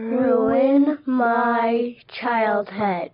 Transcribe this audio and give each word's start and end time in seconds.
Ruin 0.00 0.98
my 1.04 1.94
childhood. 2.08 3.10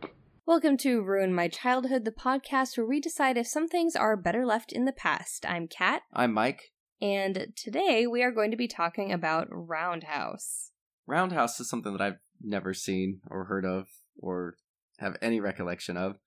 Welcome 0.47 0.77
to 0.79 1.03
Ruin 1.03 1.35
My 1.35 1.49
Childhood, 1.49 2.05
the 2.05 2.13
podcast 2.13 2.79
where 2.79 2.87
we 2.87 3.01
decide 3.01 3.37
if 3.37 3.49
some 3.49 3.67
things 3.67 3.97
are 3.97 4.17
better 4.17 4.47
left 4.47 4.71
in 4.71 4.85
the 4.85 4.93
past. 4.93 5.45
I'm 5.49 5.67
Kat, 5.67 6.03
I'm 6.13 6.33
Mike. 6.33 6.71
and 7.03 7.49
today 7.57 8.07
we 8.07 8.23
are 8.23 8.31
going 8.31 8.53
to 8.53 8.57
be 8.57 8.69
talking 8.69 9.13
about 9.13 9.49
Roundhouse. 9.51 10.71
Roundhouse 11.09 11.59
is 11.59 11.69
something 11.69 11.91
that 11.91 12.01
I've 12.01 12.19
never 12.41 12.73
seen 12.73 13.21
or 13.33 13.47
heard 13.47 13.65
of 13.65 13.89
or 14.17 14.55
have 14.99 15.17
any 15.21 15.41
recollection 15.41 15.97
of. 15.97 16.21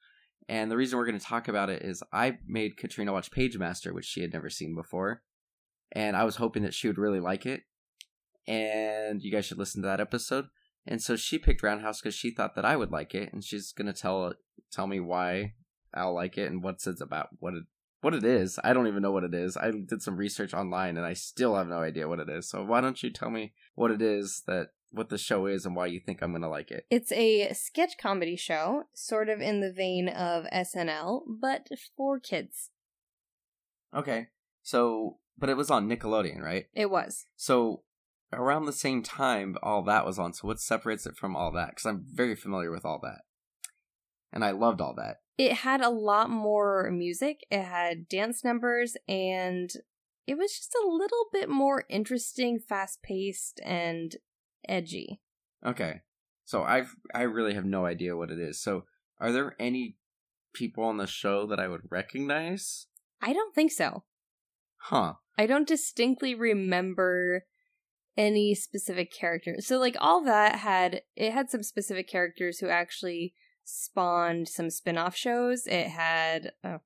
And 0.49 0.69
the 0.69 0.75
reason 0.75 0.99
we're 0.99 1.05
going 1.05 1.17
to 1.17 1.25
talk 1.25 1.47
about 1.47 1.69
it 1.69 1.83
is 1.83 2.03
I 2.11 2.37
made 2.45 2.75
Katrina 2.75 3.13
watch 3.13 3.31
Pagemaster, 3.31 3.93
which 3.93 4.05
she 4.05 4.19
had 4.19 4.33
never 4.33 4.49
seen 4.49 4.75
before. 4.75 5.21
And 5.93 6.17
I 6.17 6.25
was 6.25 6.35
hoping 6.35 6.63
that 6.63 6.73
she 6.73 6.87
would 6.87 6.97
really 6.97 7.21
like 7.21 7.45
it. 7.45 7.61
And 8.49 9.21
you 9.21 9.31
guys 9.31 9.45
should 9.45 9.59
listen 9.59 9.81
to 9.83 9.87
that 9.87 10.01
episode. 10.01 10.47
And 10.87 11.01
so 11.01 11.15
she 11.15 11.37
picked 11.37 11.61
Roundhouse 11.61 12.01
because 12.01 12.15
she 12.15 12.31
thought 12.31 12.55
that 12.55 12.65
I 12.65 12.75
would 12.75 12.91
like 12.91 13.13
it, 13.13 13.31
and 13.31 13.43
she's 13.43 13.71
gonna 13.71 13.93
tell 13.93 14.33
tell 14.71 14.87
me 14.87 14.99
why 14.99 15.53
I'll 15.93 16.13
like 16.13 16.37
it 16.37 16.51
and 16.51 16.63
what's 16.63 16.87
it's 16.87 17.01
about, 17.01 17.29
what 17.39 17.53
it 17.53 17.63
what 18.01 18.13
it 18.13 18.23
is. 18.23 18.57
I 18.63 18.73
don't 18.73 18.87
even 18.87 19.01
know 19.01 19.11
what 19.11 19.23
it 19.23 19.33
is. 19.33 19.57
I 19.57 19.71
did 19.71 20.01
some 20.01 20.17
research 20.17 20.53
online, 20.53 20.97
and 20.97 21.05
I 21.05 21.13
still 21.13 21.55
have 21.55 21.67
no 21.67 21.79
idea 21.79 22.07
what 22.07 22.19
it 22.19 22.29
is. 22.29 22.49
So 22.49 22.63
why 22.63 22.81
don't 22.81 23.01
you 23.03 23.11
tell 23.11 23.29
me 23.29 23.53
what 23.75 23.91
it 23.91 24.01
is 24.01 24.43
that 24.47 24.69
what 24.91 25.09
the 25.09 25.17
show 25.17 25.45
is 25.45 25.65
and 25.65 25.75
why 25.75 25.85
you 25.85 25.99
think 25.99 26.21
I'm 26.21 26.31
gonna 26.31 26.49
like 26.49 26.71
it? 26.71 26.85
It's 26.89 27.11
a 27.11 27.53
sketch 27.53 27.97
comedy 28.01 28.35
show, 28.35 28.83
sort 28.93 29.29
of 29.29 29.41
in 29.41 29.59
the 29.59 29.71
vein 29.71 30.07
of 30.09 30.45
SNL, 30.45 31.21
but 31.39 31.67
for 31.95 32.19
kids. 32.19 32.71
Okay, 33.93 34.27
so 34.63 35.17
but 35.37 35.49
it 35.49 35.57
was 35.57 35.69
on 35.69 35.87
Nickelodeon, 35.87 36.41
right? 36.41 36.65
It 36.73 36.89
was. 36.89 37.25
So 37.35 37.83
around 38.31 38.65
the 38.65 38.73
same 38.73 39.03
time 39.03 39.57
all 39.63 39.83
that 39.83 40.05
was 40.05 40.19
on. 40.19 40.33
So 40.33 40.47
what 40.47 40.59
separates 40.59 41.05
it 41.05 41.17
from 41.17 41.35
all 41.35 41.51
that? 41.53 41.69
Because 41.69 41.85
I'm 41.85 42.05
very 42.13 42.35
familiar 42.35 42.71
with 42.71 42.85
all 42.85 42.99
that, 43.03 43.21
and 44.31 44.43
I 44.43 44.51
loved 44.51 44.81
all 44.81 44.93
that. 44.95 45.17
It 45.37 45.53
had 45.53 45.81
a 45.81 45.89
lot 45.89 46.29
more 46.29 46.91
music, 46.91 47.45
it 47.49 47.63
had 47.63 48.09
dance 48.09 48.43
numbers, 48.43 48.97
and 49.07 49.71
it 50.27 50.37
was 50.37 50.51
just 50.51 50.75
a 50.75 50.87
little 50.87 51.27
bit 51.31 51.49
more 51.49 51.85
interesting, 51.89 52.59
fast 52.59 53.01
paced, 53.01 53.59
and 53.63 54.15
edgy. 54.67 55.21
Okay, 55.65 56.01
so 56.45 56.63
I've 56.63 56.95
I 57.13 57.23
really 57.23 57.53
have 57.53 57.65
no 57.65 57.85
idea 57.85 58.17
what 58.17 58.31
it 58.31 58.39
is. 58.39 58.61
So 58.61 58.85
are 59.19 59.31
there 59.31 59.55
any 59.59 59.97
people 60.53 60.83
on 60.83 60.97
the 60.97 61.07
show 61.07 61.45
that 61.47 61.59
I 61.59 61.67
would 61.67 61.81
recognize? 61.89 62.87
I 63.21 63.33
don't 63.33 63.53
think 63.53 63.71
so. 63.71 64.03
Huh. 64.77 65.13
I 65.37 65.45
don't 65.45 65.67
distinctly 65.67 66.35
remember 66.35 67.45
any 68.17 68.55
specific 68.55 69.11
characters. 69.11 69.67
So 69.67 69.77
like 69.77 69.95
all 69.99 70.23
that 70.25 70.57
had 70.57 71.01
it 71.15 71.31
had 71.31 71.49
some 71.49 71.63
specific 71.63 72.07
characters 72.09 72.59
who 72.59 72.67
actually 72.67 73.33
spawned 73.63 74.47
some 74.47 74.69
spin-off 74.69 75.15
shows. 75.15 75.67
It 75.67 75.87
had 75.87 76.51
uh, 76.63 76.79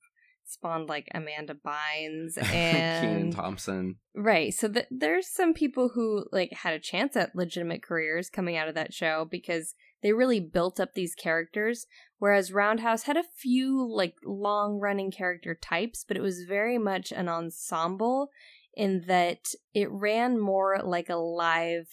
spawned 0.46 0.90
like 0.90 1.08
Amanda 1.14 1.56
Bynes 1.56 2.38
and 2.54 3.02
Kenan 3.02 3.32
Thompson. 3.32 3.96
right. 4.16 4.54
So 4.54 4.68
th- 4.68 4.88
there's 4.92 5.28
some 5.28 5.54
people 5.54 5.90
who 5.96 6.26
like 6.32 6.52
had 6.54 6.74
a 6.74 6.80
chance 6.80 7.16
at 7.16 7.36
legitimate 7.36 7.84
careers 7.84 8.30
coming 8.30 8.58
out 8.58 8.68
of 8.68 8.76
that 8.76 8.94
show 8.94 9.28
because 9.30 9.76
they 10.02 10.14
really 10.14 10.42
built 10.42 10.80
up 10.80 10.94
these 10.94 11.16
characters 11.16 11.88
whereas 12.24 12.54
Roundhouse 12.54 13.04
had 13.04 13.18
a 13.18 13.24
few 13.36 13.86
like 13.86 14.16
long-running 14.24 15.12
character 15.12 15.54
types, 15.54 16.06
but 16.08 16.16
it 16.16 16.22
was 16.22 16.46
very 16.48 16.78
much 16.78 17.12
an 17.12 17.28
ensemble 17.28 18.30
in 18.76 19.04
that 19.08 19.40
it 19.74 19.90
ran 19.92 20.40
more 20.40 20.80
like 20.84 21.10
a 21.10 21.16
live 21.16 21.88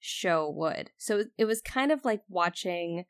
show 0.00 0.50
would. 0.50 0.90
So 0.98 1.24
it 1.38 1.44
was 1.44 1.60
kind 1.60 1.90
of 1.92 2.04
like 2.04 2.22
watching 2.28 3.04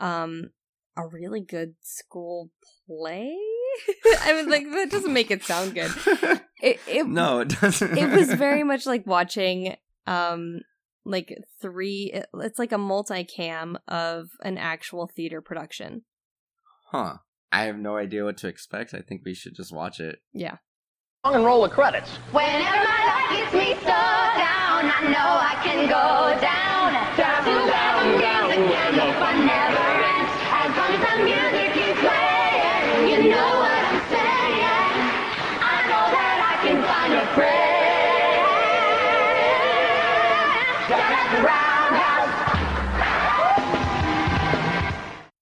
um 0.00 0.50
a 0.96 1.06
really 1.06 1.40
good 1.40 1.74
school 1.82 2.50
play. 2.86 3.36
I 4.22 4.32
mean 4.34 4.48
like 4.50 4.64
that 4.72 4.90
doesn't 4.90 5.12
make 5.12 5.30
it 5.30 5.44
sound 5.44 5.74
good. 5.74 5.92
It 6.60 6.80
it 6.88 7.06
no, 7.06 7.38
it 7.40 7.50
doesn't. 7.60 7.96
it 7.96 8.10
was 8.10 8.32
very 8.34 8.64
much 8.72 8.84
like 8.84 9.06
watching 9.06 9.76
um 10.08 10.62
like 11.04 11.38
three 11.62 12.10
it- 12.12 12.26
it's 12.34 12.58
like 12.58 12.72
a 12.72 12.76
multicam 12.76 13.76
of 13.86 14.30
an 14.42 14.58
actual 14.58 15.06
theater 15.06 15.40
production. 15.40 16.02
huh. 16.90 17.18
I 17.52 17.62
have 17.64 17.78
no 17.78 17.96
idea 17.96 18.24
what 18.24 18.36
to 18.38 18.48
expect. 18.48 18.92
I 18.92 19.00
think 19.00 19.22
we 19.24 19.32
should 19.34 19.54
just 19.54 19.72
watch 19.72 20.00
it. 20.00 20.18
Yeah. 20.34 20.56
And 21.34 21.44
roll 21.44 21.60
the 21.60 21.68
credits. 21.68 22.08
Whenever 22.32 22.64
my 22.64 23.00
life 23.04 23.28
gets 23.36 23.52
me 23.52 23.74
so 23.84 23.92
down, 23.92 24.88
I 24.88 25.12
know 25.12 25.30
I 25.44 25.60
can 25.60 25.84
go 25.84 26.32
down. 26.40 26.96
Down 27.20 27.44
down, 27.44 28.16
down, 28.16 28.48
again, 28.50 28.96
the 28.96 29.12
never 29.44 29.88
ends. 30.08 30.32
As 30.56 30.72
long 30.72 30.88
as 30.88 31.04
the 31.04 31.20
music 31.28 31.76
playing, 32.00 33.12
you 33.12 33.28
know 33.28 33.50
what 33.60 33.76
I'm 33.76 34.00
saying. 34.08 35.04
I 35.60 35.84
know 35.92 36.08
that 36.16 36.38
I 36.48 36.54
can 36.64 36.80
find 36.88 37.12
a 37.12 37.28
friend. 37.36 37.68
Down. 40.88 42.17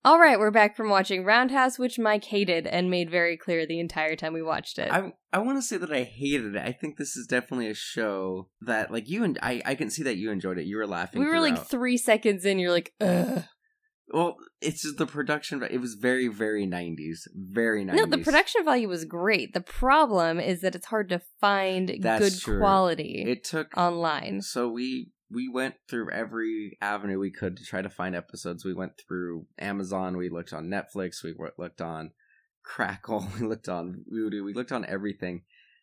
All 0.06 0.20
right, 0.20 0.38
we're 0.38 0.52
back 0.52 0.76
from 0.76 0.88
watching 0.88 1.24
Roundhouse, 1.24 1.80
which 1.80 1.98
Mike 1.98 2.24
hated 2.26 2.64
and 2.64 2.88
made 2.88 3.10
very 3.10 3.36
clear 3.36 3.66
the 3.66 3.80
entire 3.80 4.14
time 4.14 4.34
we 4.34 4.42
watched 4.42 4.78
it. 4.78 4.88
I 4.88 5.12
I 5.32 5.38
want 5.38 5.58
to 5.58 5.62
say 5.62 5.78
that 5.78 5.90
I 5.90 6.04
hated 6.04 6.54
it. 6.54 6.62
I 6.62 6.70
think 6.70 6.96
this 6.96 7.16
is 7.16 7.26
definitely 7.26 7.68
a 7.68 7.74
show 7.74 8.48
that 8.60 8.92
like 8.92 9.08
you 9.08 9.24
and 9.24 9.36
I 9.42 9.62
I 9.66 9.74
can 9.74 9.90
see 9.90 10.04
that 10.04 10.16
you 10.16 10.30
enjoyed 10.30 10.58
it. 10.58 10.66
You 10.66 10.76
were 10.76 10.86
laughing. 10.86 11.20
we 11.20 11.26
were 11.26 11.40
like 11.40 11.66
three 11.66 11.96
seconds 11.96 12.44
in, 12.44 12.60
you're 12.60 12.70
like, 12.70 12.94
ugh. 13.00 13.42
well, 14.10 14.36
it's 14.60 14.82
just 14.82 14.96
the 14.96 15.06
production. 15.06 15.60
It 15.68 15.80
was 15.80 15.94
very 15.94 16.28
very 16.28 16.66
nineties, 16.66 17.26
very 17.34 17.84
nineties. 17.84 18.06
No, 18.06 18.16
the 18.16 18.22
production 18.22 18.64
value 18.64 18.86
was 18.88 19.04
great. 19.04 19.54
The 19.54 19.60
problem 19.60 20.38
is 20.38 20.60
that 20.60 20.76
it's 20.76 20.86
hard 20.86 21.08
to 21.08 21.20
find 21.40 21.98
That's 22.00 22.22
good 22.22 22.40
true. 22.40 22.58
quality 22.60 23.24
It 23.26 23.42
took 23.42 23.76
online. 23.76 24.40
So 24.42 24.68
we 24.68 25.10
we 25.30 25.48
went 25.48 25.74
through 25.88 26.10
every 26.10 26.78
avenue 26.80 27.18
we 27.18 27.30
could 27.30 27.56
to 27.56 27.64
try 27.64 27.82
to 27.82 27.90
find 27.90 28.14
episodes. 28.14 28.64
We 28.64 28.74
went 28.74 28.92
through 28.96 29.46
Amazon. 29.58 30.16
We 30.16 30.28
looked 30.28 30.52
on 30.52 30.66
Netflix. 30.66 31.22
We 31.24 31.34
looked 31.58 31.80
on 31.80 32.12
Crackle. 32.62 33.28
We 33.40 33.46
looked 33.46 33.68
on 33.68 34.04
Vudu. 34.12 34.44
We 34.44 34.54
looked 34.54 34.72
on 34.72 34.84
everything, 34.84 35.42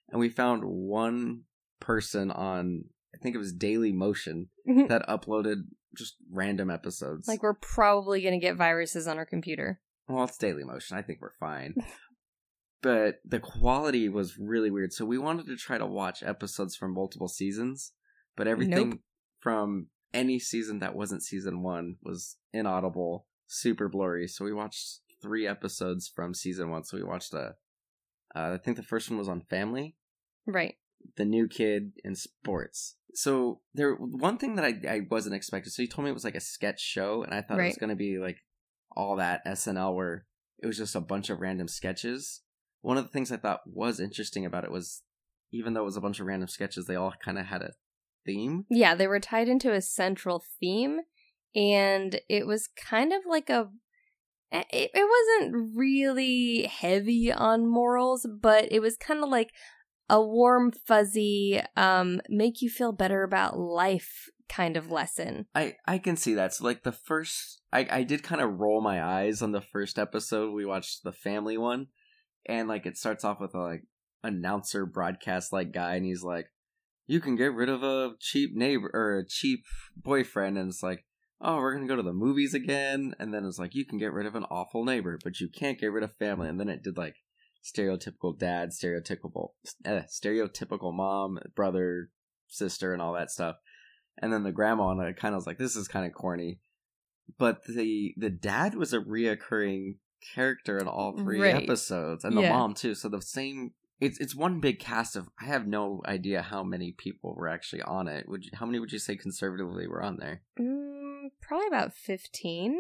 and 0.10 0.20
we 0.20 0.30
found 0.30 0.64
one 0.64 1.42
person 1.80 2.32
on 2.32 2.86
I 3.14 3.20
think 3.20 3.36
it 3.36 3.40
was 3.40 3.54
Dailymotion 3.54 4.48
mm-hmm. 4.68 4.88
that 4.88 5.08
uploaded 5.08 5.64
just 5.96 6.16
random 6.32 6.72
episodes. 6.72 7.28
like 7.28 7.44
we're 7.44 7.54
probably 7.54 8.22
gonna 8.22 8.40
get 8.40 8.56
viruses 8.56 9.08
on 9.08 9.18
our 9.18 9.26
computer. 9.26 9.80
Well, 10.08 10.24
it's 10.24 10.38
Dailymotion. 10.38 10.94
I 10.94 11.02
think 11.02 11.20
we're 11.22 11.32
fine. 11.40 11.76
but 12.82 13.20
the 13.26 13.40
quality 13.40 14.10
was 14.10 14.38
really 14.38 14.72
weird. 14.72 14.94
So 14.94 15.06
we 15.06 15.18
wanted 15.18 15.48
to 15.48 15.56
try 15.58 15.78
to 15.78 15.86
watch 15.86 16.24
episodes 16.24 16.76
from 16.76 16.94
multiple 16.94 17.28
seasons, 17.28 17.94
but 18.36 18.48
everything 18.48 18.90
Nope. 18.90 19.00
From 19.44 19.88
any 20.14 20.40
season 20.40 20.80
that 20.80 20.96
wasn't 20.96 21.22
season 21.22 21.62
one 21.62 21.98
was 22.02 22.38
inaudible, 22.54 23.28
super 23.46 23.90
blurry. 23.90 24.28
So 24.28 24.46
we 24.46 24.54
watched 24.54 25.02
three 25.22 25.46
episodes 25.46 26.08
from 26.08 26.34
season 26.34 26.70
one. 26.72 26.84
So 26.86 26.98
we 26.98 27.04
watched 27.04 27.34
a, 27.34 27.56
uh, 28.36 28.54
I 28.54 28.58
think 28.58 28.78
the 28.78 28.84
first 28.84 29.10
one 29.10 29.20
was 29.20 29.28
on 29.28 29.42
family, 29.42 29.96
Right. 30.48 30.76
the 31.18 31.26
new 31.26 31.48
kid, 31.48 31.92
in 32.04 32.16
sports. 32.16 32.96
So 33.16 33.60
there, 33.74 33.94
one 33.96 34.38
thing 34.38 34.56
that 34.56 34.66
I, 34.66 34.80
I 34.90 35.02
wasn't 35.12 35.36
expecting. 35.36 35.70
So 35.72 35.82
you 35.82 35.88
told 35.88 36.06
me 36.06 36.12
it 36.12 36.16
was 36.16 36.24
like 36.24 36.36
a 36.36 36.40
sketch 36.42 36.80
show, 36.82 37.24
and 37.24 37.34
I 37.34 37.42
thought 37.42 37.60
it 37.60 37.64
was 37.68 37.78
going 37.78 37.90
to 37.90 37.96
be 37.96 38.18
like 38.18 38.38
all 38.96 39.18
that 39.18 39.46
SNL 39.46 39.94
where 39.96 40.26
it 40.60 40.68
was 40.68 40.78
just 40.78 40.96
a 40.96 41.02
bunch 41.02 41.30
of 41.30 41.40
random 41.42 41.68
sketches. 41.68 42.42
One 42.82 42.98
of 42.98 43.04
the 43.04 43.12
things 43.12 43.32
I 43.32 43.38
thought 43.38 43.62
was 43.66 44.00
interesting 44.00 44.46
about 44.46 44.64
it 44.64 44.72
was, 44.72 45.04
even 45.52 45.74
though 45.74 45.82
it 45.82 45.86
was 45.86 45.98
a 45.98 46.02
bunch 46.02 46.20
of 46.20 46.26
random 46.28 46.48
sketches, 46.50 46.86
they 46.86 46.96
all 46.96 47.14
kind 47.24 47.38
of 47.38 47.46
had 47.48 47.62
a 47.62 47.72
theme. 48.26 48.66
Yeah, 48.70 48.96
they 48.96 49.08
were 49.08 49.20
tied 49.20 49.50
into 49.50 49.74
a 49.74 49.82
central 49.82 50.44
theme, 50.60 51.02
and 51.56 52.20
it 52.30 52.48
was 52.48 52.68
kind 52.68 53.14
of 53.14 53.22
like 53.28 53.50
a. 53.50 53.70
It, 54.52 54.92
it 54.94 55.08
wasn't 55.42 55.76
really 55.76 56.64
heavy 56.64 57.32
on 57.32 57.68
morals, 57.68 58.28
but 58.42 58.72
it 58.72 58.82
was 58.82 58.98
kind 58.98 59.24
of 59.24 59.30
like 59.30 59.50
a 60.10 60.22
warm, 60.22 60.72
fuzzy, 60.72 61.60
um, 61.76 62.22
make 62.30 62.62
you 62.62 62.70
feel 62.70 62.92
better 62.92 63.24
about 63.24 63.58
life 63.58 64.30
kind 64.50 64.78
of 64.78 64.92
lesson. 64.92 65.48
I 65.56 65.76
I 65.88 65.98
can 65.98 66.16
see 66.16 66.36
that. 66.36 66.54
So 66.54 66.66
like 66.66 66.84
the 66.84 66.92
first, 66.92 67.62
I 67.72 67.88
I 67.90 68.04
did 68.04 68.24
kind 68.24 68.42
of 68.42 68.60
roll 68.60 68.82
my 68.82 69.04
eyes 69.04 69.42
on 69.42 69.52
the 69.52 69.62
first 69.62 69.98
episode. 69.98 70.54
We 70.54 70.66
watched 70.66 71.04
the 71.04 71.14
family 71.14 71.58
one, 71.58 71.88
and 72.46 72.68
like 72.68 72.86
it 72.86 72.98
starts 72.98 73.24
off 73.24 73.40
with 73.40 73.56
a 73.56 73.60
like 73.60 73.84
announcer 74.24 74.86
broadcast 74.86 75.52
like 75.52 75.72
guy, 75.72 75.96
and 75.96 76.06
he's 76.06 76.24
like, 76.24 76.48
"You 77.08 77.20
can 77.20 77.36
get 77.36 77.54
rid 77.54 77.70
of 77.70 77.84
a 77.84 78.16
cheap 78.20 78.56
neighbor 78.56 78.90
or 78.94 79.18
a 79.20 79.28
cheap 79.28 79.66
boyfriend," 79.96 80.58
and 80.58 80.70
it's 80.70 80.84
like. 80.84 81.06
Oh, 81.46 81.58
we're 81.58 81.74
gonna 81.74 81.88
go 81.88 81.98
to 81.98 82.02
the 82.04 82.14
movies 82.14 82.54
again, 82.54 83.16
and 83.20 83.34
then 83.34 83.44
it's 83.44 83.60
like 83.60 83.76
you 83.76 83.86
can 83.86 83.98
get 83.98 84.14
rid 84.14 84.26
of 84.26 84.36
an 84.36 84.46
awful 84.46 84.86
neighbor, 84.86 85.20
but 85.26 85.42
you 85.42 85.50
can't 85.50 85.78
get 85.78 85.92
rid 85.92 86.02
of 86.02 86.14
family. 86.16 86.48
And 86.48 86.58
then 86.58 86.70
it 86.70 86.82
did 86.84 86.96
like 86.96 87.16
stereotypical 87.62 88.38
dad, 88.40 88.70
stereotypical, 88.70 89.50
uh, 89.86 90.04
stereotypical 90.08 90.94
mom, 90.94 91.40
brother, 91.54 92.12
sister, 92.48 92.94
and 92.94 93.02
all 93.02 93.12
that 93.14 93.30
stuff. 93.30 93.58
and 94.20 94.32
then 94.32 94.44
the 94.44 94.54
grandma 94.54 94.92
and 94.92 95.02
I 95.02 95.12
kind 95.12 95.34
of 95.34 95.40
was 95.40 95.48
like, 95.48 95.58
this 95.58 95.76
is 95.76 95.90
kind 95.90 96.06
of 96.06 96.14
corny. 96.14 96.62
But 97.38 97.66
the 97.66 98.14
the 98.16 98.30
dad 98.30 98.76
was 98.76 98.94
a 98.94 99.00
reoccurring 99.00 99.98
character 100.34 100.78
in 100.78 100.88
all 100.88 101.18
three 101.18 101.42
Right. 101.42 101.56
episodes, 101.56 102.24
and 102.24 102.38
the 102.38 102.42
Yeah. 102.42 102.50
mom 102.50 102.74
too. 102.74 102.96
So 102.96 103.10
the 103.10 103.22
same. 103.22 103.74
It's 104.00 104.20
it's 104.20 104.36
one 104.36 104.60
big 104.60 104.80
cast 104.80 105.16
of. 105.16 105.30
I 105.40 105.46
have 105.46 105.68
no 105.68 106.02
idea 106.06 106.42
how 106.42 106.64
many 106.64 106.92
people 106.92 107.36
were 107.36 107.48
actually 107.48 107.82
on 107.84 108.08
it. 108.08 108.28
Would 108.28 108.46
you, 108.46 108.52
how 108.54 108.66
many 108.66 108.80
would 108.80 108.92
you 108.92 109.00
say 109.00 109.16
conservatively 109.16 109.88
were 109.88 110.04
on 110.04 110.18
there? 110.18 110.42
Mm, 110.60 111.32
probably 111.42 111.68
about 111.68 111.94
15. 111.94 112.78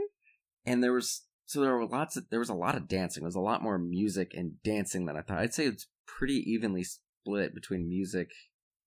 And 0.65 0.83
there 0.83 0.93
was 0.93 1.23
so 1.45 1.61
there 1.61 1.75
were 1.75 1.85
lots 1.85 2.17
of 2.17 2.29
there 2.29 2.39
was 2.39 2.49
a 2.49 2.55
lot 2.55 2.75
of 2.75 2.87
dancing. 2.87 3.21
There 3.21 3.27
was 3.27 3.35
a 3.35 3.41
lot 3.41 3.61
more 3.61 3.77
music 3.77 4.33
and 4.35 4.61
dancing 4.63 5.05
than 5.05 5.15
I 5.15 5.21
thought. 5.21 5.39
I'd 5.39 5.53
say 5.53 5.65
it's 5.65 5.87
pretty 6.05 6.43
evenly 6.51 6.83
split 6.83 7.53
between 7.53 7.87
music 7.87 8.31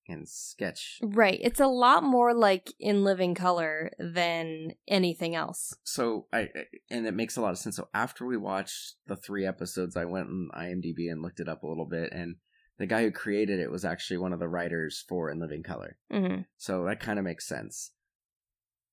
and 0.09 0.29
sketch. 0.29 0.99
Right. 1.03 1.39
It's 1.43 1.61
a 1.61 1.67
lot 1.67 2.03
more 2.05 2.35
like 2.35 2.73
in 2.79 3.05
living 3.05 3.35
color 3.35 3.91
than 3.99 4.73
anything 4.89 5.35
else. 5.35 5.75
so 5.85 6.27
I 6.33 6.49
and 6.91 7.07
it 7.07 7.15
makes 7.15 7.37
a 7.37 7.41
lot 7.41 7.53
of 7.53 7.59
sense. 7.59 7.77
So 7.77 7.89
after 7.95 8.25
we 8.27 8.37
watched 8.37 8.95
the 9.07 9.17
three 9.17 9.47
episodes, 9.47 9.97
I 9.97 10.05
went 10.05 10.29
on 10.29 10.51
IMDb 10.57 11.11
and 11.11 11.23
looked 11.23 11.41
it 11.41 11.49
up 11.49 11.63
a 11.63 11.67
little 11.69 11.87
bit, 11.87 12.13
and 12.13 12.37
the 12.79 12.87
guy 12.87 13.03
who 13.03 13.11
created 13.11 13.59
it 13.59 13.71
was 13.71 13.85
actually 13.85 14.19
one 14.19 14.33
of 14.33 14.39
the 14.39 14.49
writers 14.49 15.05
for 15.09 15.31
In 15.31 15.41
Living 15.41 15.63
Color. 15.63 15.97
hmm 16.11 16.43
So 16.57 16.85
that 16.85 17.01
kind 17.01 17.19
of 17.19 17.25
makes 17.25 17.47
sense. 17.49 17.93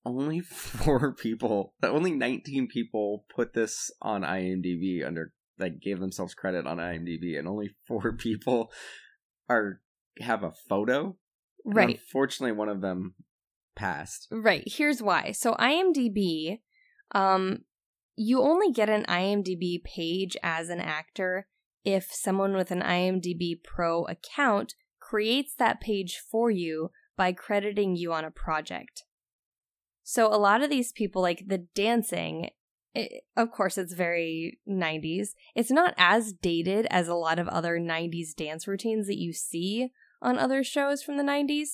Only 0.06 0.40
four 0.40 1.14
people, 1.14 1.74
only 1.82 2.12
nineteen 2.12 2.66
people 2.68 3.24
put 3.34 3.54
this 3.54 3.90
on 4.02 4.22
IMDb 4.22 5.06
under 5.06 5.32
like 5.58 5.80
gave 5.80 6.00
themselves 6.00 6.34
credit 6.34 6.66
on 6.66 6.78
IMDb, 6.78 7.38
and 7.38 7.46
only 7.48 7.70
four 7.86 8.12
people 8.16 8.70
are 9.48 9.80
have 10.20 10.42
a 10.42 10.52
photo. 10.68 11.16
And 11.64 11.74
Right. 11.76 11.98
Unfortunately, 11.98 12.52
one 12.52 12.68
of 12.68 12.80
them 12.80 13.14
passed. 13.74 14.28
Right. 14.30 14.64
Here's 14.66 15.02
why. 15.02 15.32
So 15.32 15.54
IMDb, 15.54 16.60
um, 17.12 17.60
you 18.16 18.40
only 18.40 18.70
get 18.70 18.88
an 18.88 19.04
IMDb 19.08 19.82
page 19.82 20.36
as 20.42 20.68
an 20.68 20.80
actor 20.80 21.48
if 21.84 22.08
someone 22.12 22.54
with 22.54 22.70
an 22.70 22.80
IMDb 22.80 23.62
Pro 23.62 24.04
account 24.04 24.74
creates 25.00 25.54
that 25.56 25.80
page 25.80 26.18
for 26.18 26.50
you 26.50 26.90
by 27.16 27.32
crediting 27.32 27.96
you 27.96 28.12
on 28.12 28.24
a 28.24 28.30
project. 28.30 29.04
So 30.02 30.26
a 30.26 30.36
lot 30.36 30.62
of 30.62 30.70
these 30.70 30.92
people, 30.92 31.22
like 31.22 31.44
the 31.46 31.66
dancing, 31.74 32.50
it, 32.94 33.24
of 33.36 33.50
course, 33.50 33.78
it's 33.78 33.94
very 33.94 34.60
90s. 34.68 35.28
It's 35.54 35.70
not 35.70 35.94
as 35.96 36.32
dated 36.32 36.86
as 36.90 37.08
a 37.08 37.14
lot 37.14 37.38
of 37.38 37.48
other 37.48 37.78
90s 37.78 38.34
dance 38.36 38.66
routines 38.66 39.06
that 39.06 39.18
you 39.18 39.32
see 39.32 39.90
on 40.22 40.38
other 40.38 40.64
shows 40.64 41.02
from 41.02 41.16
the 41.16 41.22
90s 41.22 41.70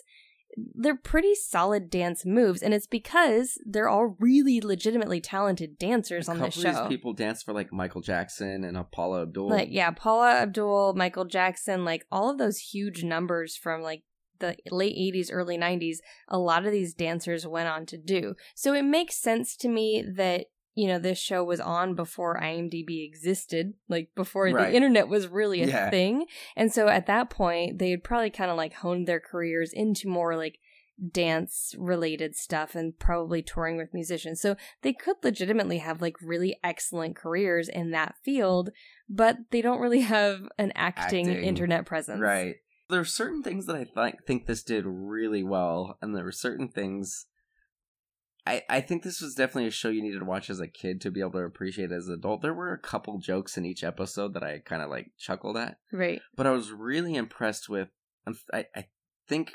they're 0.74 0.96
pretty 0.96 1.34
solid 1.34 1.90
dance 1.90 2.24
moves, 2.24 2.62
and 2.62 2.74
it's 2.74 2.86
because 2.86 3.58
they're 3.64 3.88
all 3.88 4.16
really 4.18 4.60
legitimately 4.60 5.20
talented 5.20 5.78
dancers 5.78 6.28
on 6.28 6.38
this 6.38 6.56
of 6.56 6.62
show. 6.62 6.72
these 6.72 6.88
people 6.88 7.12
dance 7.12 7.42
for 7.42 7.52
like 7.52 7.72
Michael 7.72 8.00
Jackson 8.00 8.64
and 8.64 8.78
Paula 8.90 9.22
Abdul. 9.22 9.48
Like, 9.48 9.68
yeah, 9.70 9.90
Paula 9.90 10.32
Abdul, 10.32 10.94
Michael 10.94 11.24
Jackson, 11.24 11.84
like 11.84 12.06
all 12.10 12.30
of 12.30 12.38
those 12.38 12.58
huge 12.58 13.04
numbers 13.04 13.56
from 13.56 13.82
like 13.82 14.02
the 14.40 14.56
late 14.70 14.96
80s, 14.96 15.28
early 15.30 15.58
90s, 15.58 15.98
a 16.28 16.38
lot 16.38 16.66
of 16.66 16.72
these 16.72 16.94
dancers 16.94 17.46
went 17.46 17.68
on 17.68 17.86
to 17.86 17.98
do. 17.98 18.34
So 18.54 18.72
it 18.74 18.82
makes 18.82 19.20
sense 19.20 19.56
to 19.58 19.68
me 19.68 20.04
that, 20.16 20.46
you 20.80 20.88
know, 20.88 20.98
this 20.98 21.18
show 21.18 21.44
was 21.44 21.60
on 21.60 21.94
before 21.94 22.40
IMDb 22.40 23.04
existed, 23.06 23.74
like 23.88 24.08
before 24.14 24.44
Right. 24.46 24.70
the 24.70 24.76
internet 24.76 25.08
was 25.08 25.28
really 25.28 25.62
a 25.62 25.66
Yeah. 25.66 25.90
thing. 25.90 26.26
And 26.56 26.72
so 26.72 26.88
at 26.88 27.06
that 27.06 27.28
point, 27.28 27.78
they 27.78 27.90
had 27.90 28.02
probably 28.04 28.30
kind 28.30 28.50
of 28.50 28.56
like 28.56 28.72
honed 28.74 29.06
their 29.06 29.20
careers 29.20 29.72
into 29.72 30.08
more 30.08 30.36
like 30.36 30.58
dance 31.12 31.74
related 31.78 32.36
stuff 32.36 32.74
and 32.74 32.98
probably 32.98 33.42
touring 33.42 33.76
with 33.76 33.94
musicians. 33.94 34.40
So 34.40 34.56
they 34.82 34.92
could 34.92 35.16
legitimately 35.22 35.78
have 35.78 36.00
like 36.02 36.16
really 36.22 36.58
excellent 36.62 37.16
careers 37.16 37.68
in 37.68 37.90
that 37.92 38.16
field, 38.24 38.70
but 39.08 39.36
they 39.50 39.62
don't 39.62 39.80
really 39.80 40.00
have 40.02 40.40
an 40.58 40.72
acting, 40.74 41.28
Acting. 41.30 41.44
internet 41.44 41.86
presence. 41.86 42.20
Right. 42.20 42.56
There 42.90 43.00
are 43.00 43.04
certain 43.04 43.42
things 43.42 43.66
that 43.66 43.76
I 43.76 43.84
th- 43.84 44.16
think 44.26 44.46
this 44.46 44.62
did 44.62 44.84
really 44.84 45.42
well, 45.44 45.96
and 46.02 46.14
there 46.16 46.24
were 46.24 46.32
certain 46.32 46.68
things. 46.68 47.26
I, 48.46 48.62
I 48.70 48.80
think 48.80 49.02
this 49.02 49.20
was 49.20 49.34
definitely 49.34 49.66
a 49.68 49.70
show 49.70 49.88
you 49.90 50.02
needed 50.02 50.20
to 50.20 50.24
watch 50.24 50.48
as 50.50 50.60
a 50.60 50.66
kid 50.66 51.00
to 51.02 51.10
be 51.10 51.20
able 51.20 51.32
to 51.32 51.38
appreciate 51.40 51.92
as 51.92 52.08
an 52.08 52.14
adult. 52.14 52.40
There 52.42 52.54
were 52.54 52.72
a 52.72 52.78
couple 52.78 53.18
jokes 53.18 53.56
in 53.58 53.64
each 53.66 53.84
episode 53.84 54.34
that 54.34 54.42
I 54.42 54.60
kind 54.64 54.80
of 54.82 54.88
like 54.90 55.10
chuckled 55.18 55.56
at, 55.56 55.76
Right. 55.92 56.20
but 56.36 56.46
I 56.46 56.50
was 56.50 56.72
really 56.72 57.14
impressed 57.14 57.68
with. 57.68 57.88
I, 58.52 58.64
I 58.74 58.86
think 59.28 59.52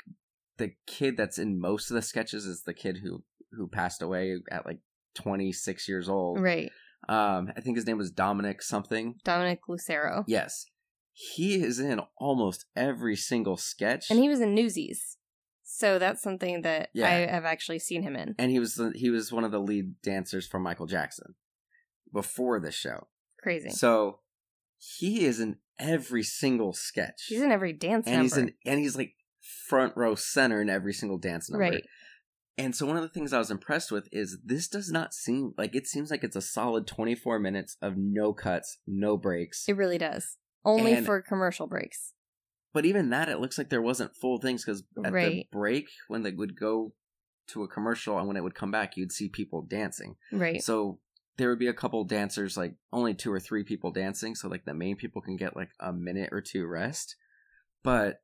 the 0.58 0.72
kid 0.86 1.16
that's 1.16 1.38
in 1.38 1.58
most 1.60 1.90
of 1.90 1.94
the 1.94 2.02
sketches 2.02 2.46
is 2.46 2.62
the 2.62 2.74
kid 2.74 2.98
who 3.02 3.24
who 3.52 3.66
passed 3.68 4.02
away 4.02 4.36
at 4.50 4.66
like 4.66 4.78
26 5.14 5.88
years 5.88 6.08
old. 6.08 6.40
Right. 6.40 6.70
Um, 7.08 7.50
I 7.56 7.60
think 7.60 7.76
his 7.76 7.86
name 7.86 7.98
was 7.98 8.10
Dominic 8.10 8.62
something. 8.62 9.16
Dominic 9.24 9.60
Lucero. 9.68 10.24
Yes. 10.26 10.66
He 11.12 11.54
is 11.62 11.78
in 11.80 12.00
almost 12.18 12.66
every 12.76 13.16
single 13.16 13.56
sketch. 13.56 14.10
And 14.10 14.18
he 14.18 14.28
was 14.28 14.40
in 14.40 14.54
Newsies. 14.54 15.15
So 15.78 15.98
that's 15.98 16.22
something 16.22 16.62
that 16.62 16.88
Yeah. 16.94 17.06
I 17.06 17.10
have 17.30 17.44
actually 17.44 17.80
seen 17.80 18.02
him 18.02 18.16
in. 18.16 18.34
and 18.38 18.50
he 18.50 18.58
was 18.58 18.76
the, 18.76 18.92
he 18.94 19.10
was 19.10 19.30
one 19.30 19.44
of 19.44 19.50
the 19.52 19.58
lead 19.60 20.00
dancers 20.02 20.46
for 20.46 20.58
Michael 20.58 20.86
Jackson 20.86 21.34
before 22.12 22.60
the 22.60 22.70
show. 22.72 23.08
Crazy. 23.42 23.68
So 23.70 24.20
he 24.78 25.24
is 25.26 25.38
in 25.40 25.56
every 25.78 26.22
single 26.22 26.72
sketch. 26.72 27.26
he's 27.28 27.42
in 27.42 27.52
every 27.52 27.72
dance 27.74 28.06
and 28.06 28.14
number. 28.16 28.22
he's 28.24 28.36
in 28.38 28.52
and 28.64 28.80
he's 28.80 28.96
like 28.96 29.12
front 29.68 29.92
row 29.96 30.14
center 30.14 30.62
in 30.62 30.70
every 30.70 30.92
single 30.94 31.18
dance 31.18 31.50
number. 31.50 31.64
Right. 31.64 31.84
And 32.58 32.74
so 32.74 32.86
one 32.86 32.96
of 32.96 33.02
the 33.02 33.10
things 33.10 33.34
I 33.34 33.38
was 33.38 33.50
impressed 33.50 33.92
with 33.92 34.08
is 34.12 34.38
this 34.42 34.66
does 34.68 34.90
not 34.90 35.12
seem 35.12 35.52
like 35.58 35.74
it 35.74 35.86
seems 35.86 36.10
like 36.10 36.24
it's 36.24 36.36
a 36.36 36.40
solid 36.40 36.86
24 36.86 37.38
minutes 37.38 37.76
of 37.82 37.98
no 37.98 38.32
cuts, 38.32 38.78
no 38.86 39.18
breaks. 39.18 39.68
It 39.68 39.76
really 39.76 39.98
does. 39.98 40.38
Only 40.64 40.94
And- 40.94 41.04
for 41.04 41.20
commercial 41.20 41.66
breaks. 41.66 42.14
But 42.76 42.84
even 42.84 43.08
that, 43.08 43.30
it 43.30 43.40
looks 43.40 43.56
like 43.56 43.70
there 43.70 43.80
wasn't 43.80 44.14
full 44.14 44.36
things 44.36 44.62
because 44.62 44.84
at 45.02 45.14
the 45.14 45.44
break, 45.50 45.88
when 46.08 46.24
they 46.24 46.32
would 46.32 46.60
go 46.60 46.92
to 47.48 47.62
a 47.62 47.68
commercial 47.68 48.18
and 48.18 48.28
when 48.28 48.36
it 48.36 48.42
would 48.42 48.54
come 48.54 48.70
back, 48.70 48.98
you'd 48.98 49.12
see 49.12 49.30
people 49.30 49.62
dancing. 49.62 50.16
Right. 50.30 50.62
So 50.62 50.98
there 51.38 51.48
would 51.48 51.58
be 51.58 51.68
a 51.68 51.72
couple 51.72 52.04
dancers, 52.04 52.54
like 52.54 52.74
only 52.92 53.14
two 53.14 53.32
or 53.32 53.40
three 53.40 53.64
people 53.64 53.92
dancing, 53.92 54.34
so 54.34 54.46
like 54.46 54.66
the 54.66 54.74
main 54.74 54.96
people 54.96 55.22
can 55.22 55.36
get 55.36 55.56
like 55.56 55.70
a 55.80 55.90
minute 55.90 56.28
or 56.32 56.42
two 56.42 56.66
rest. 56.66 57.16
But 57.82 58.20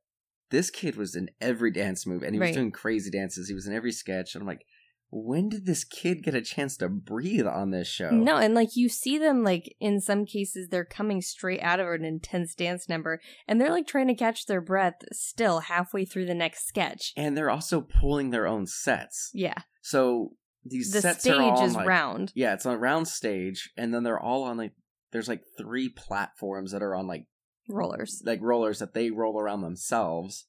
this 0.51 0.69
kid 0.69 0.97
was 0.97 1.15
in 1.15 1.31
every 1.41 1.71
dance 1.71 2.05
move 2.05 2.21
and 2.21 2.35
he 2.35 2.39
Right. 2.39 2.49
was 2.49 2.55
doing 2.55 2.71
crazy 2.71 3.09
dances. 3.09 3.47
He 3.47 3.55
was 3.55 3.65
in 3.65 3.73
every 3.73 3.91
sketch, 3.91 4.35
and 4.35 4.43
I'm 4.43 4.47
like, 4.47 4.67
when 5.15 5.47
did 5.47 5.67
this 5.67 5.83
kid 5.83 6.23
get 6.23 6.33
a 6.33 6.41
chance 6.41 6.75
to 6.77 6.89
breathe 6.89 7.45
on 7.45 7.69
this 7.69 7.87
show? 7.87 8.09
No, 8.09 8.37
and 8.37 8.55
like 8.55 8.75
you 8.75 8.89
see 8.89 9.19
them 9.19 9.43
like 9.43 9.75
in 9.79 10.01
some 10.01 10.25
cases 10.25 10.69
they're 10.69 10.83
coming 10.83 11.21
straight 11.21 11.61
out 11.61 11.79
of 11.79 11.87
an 11.87 12.03
intense 12.03 12.55
dance 12.55 12.89
number 12.89 13.21
and 13.47 13.61
they're 13.61 13.69
like 13.69 13.85
trying 13.85 14.07
to 14.07 14.15
catch 14.15 14.47
their 14.47 14.61
breath 14.61 14.95
still 15.11 15.59
halfway 15.59 16.03
through 16.03 16.25
the 16.25 16.33
next 16.33 16.65
sketch. 16.67 17.13
And 17.15 17.37
they're 17.37 17.51
also 17.51 17.79
pulling 17.81 18.31
their 18.31 18.47
own 18.47 18.65
sets. 18.65 19.29
Yeah. 19.35 19.59
So 19.81 20.31
these 20.65 20.91
The 20.91 21.01
sets 21.01 21.19
stage 21.19 21.33
are 21.33 21.41
all 21.41 21.63
is 21.65 21.75
like- 21.75 21.85
round. 21.87 22.31
Yeah, 22.33 22.53
it's 22.53 22.65
on 22.65 22.73
a 22.75 22.77
round 22.79 23.07
stage, 23.07 23.69
and 23.77 23.93
then 23.93 24.03
they're 24.03 24.19
all 24.19 24.43
on 24.43 24.57
like 24.57 24.71
there's 25.11 25.27
like 25.27 25.43
three 25.57 25.89
platforms 25.89 26.71
that 26.71 26.81
are 26.81 26.95
on 26.95 27.05
like 27.05 27.25
Rollers. 27.69 28.23
like 28.25 28.39
rollers 28.41 28.79
that 28.79 28.93
they 28.95 29.11
roll 29.11 29.39
around 29.39 29.61
themselves. 29.61 30.47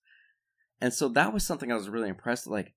And 0.81 0.93
so 0.95 1.09
that 1.11 1.33
was 1.35 1.47
something 1.47 1.71
I 1.71 1.77
was 1.77 1.89
really 1.89 2.09
impressed 2.09 2.47
with. 2.47 2.53
Like 2.53 2.75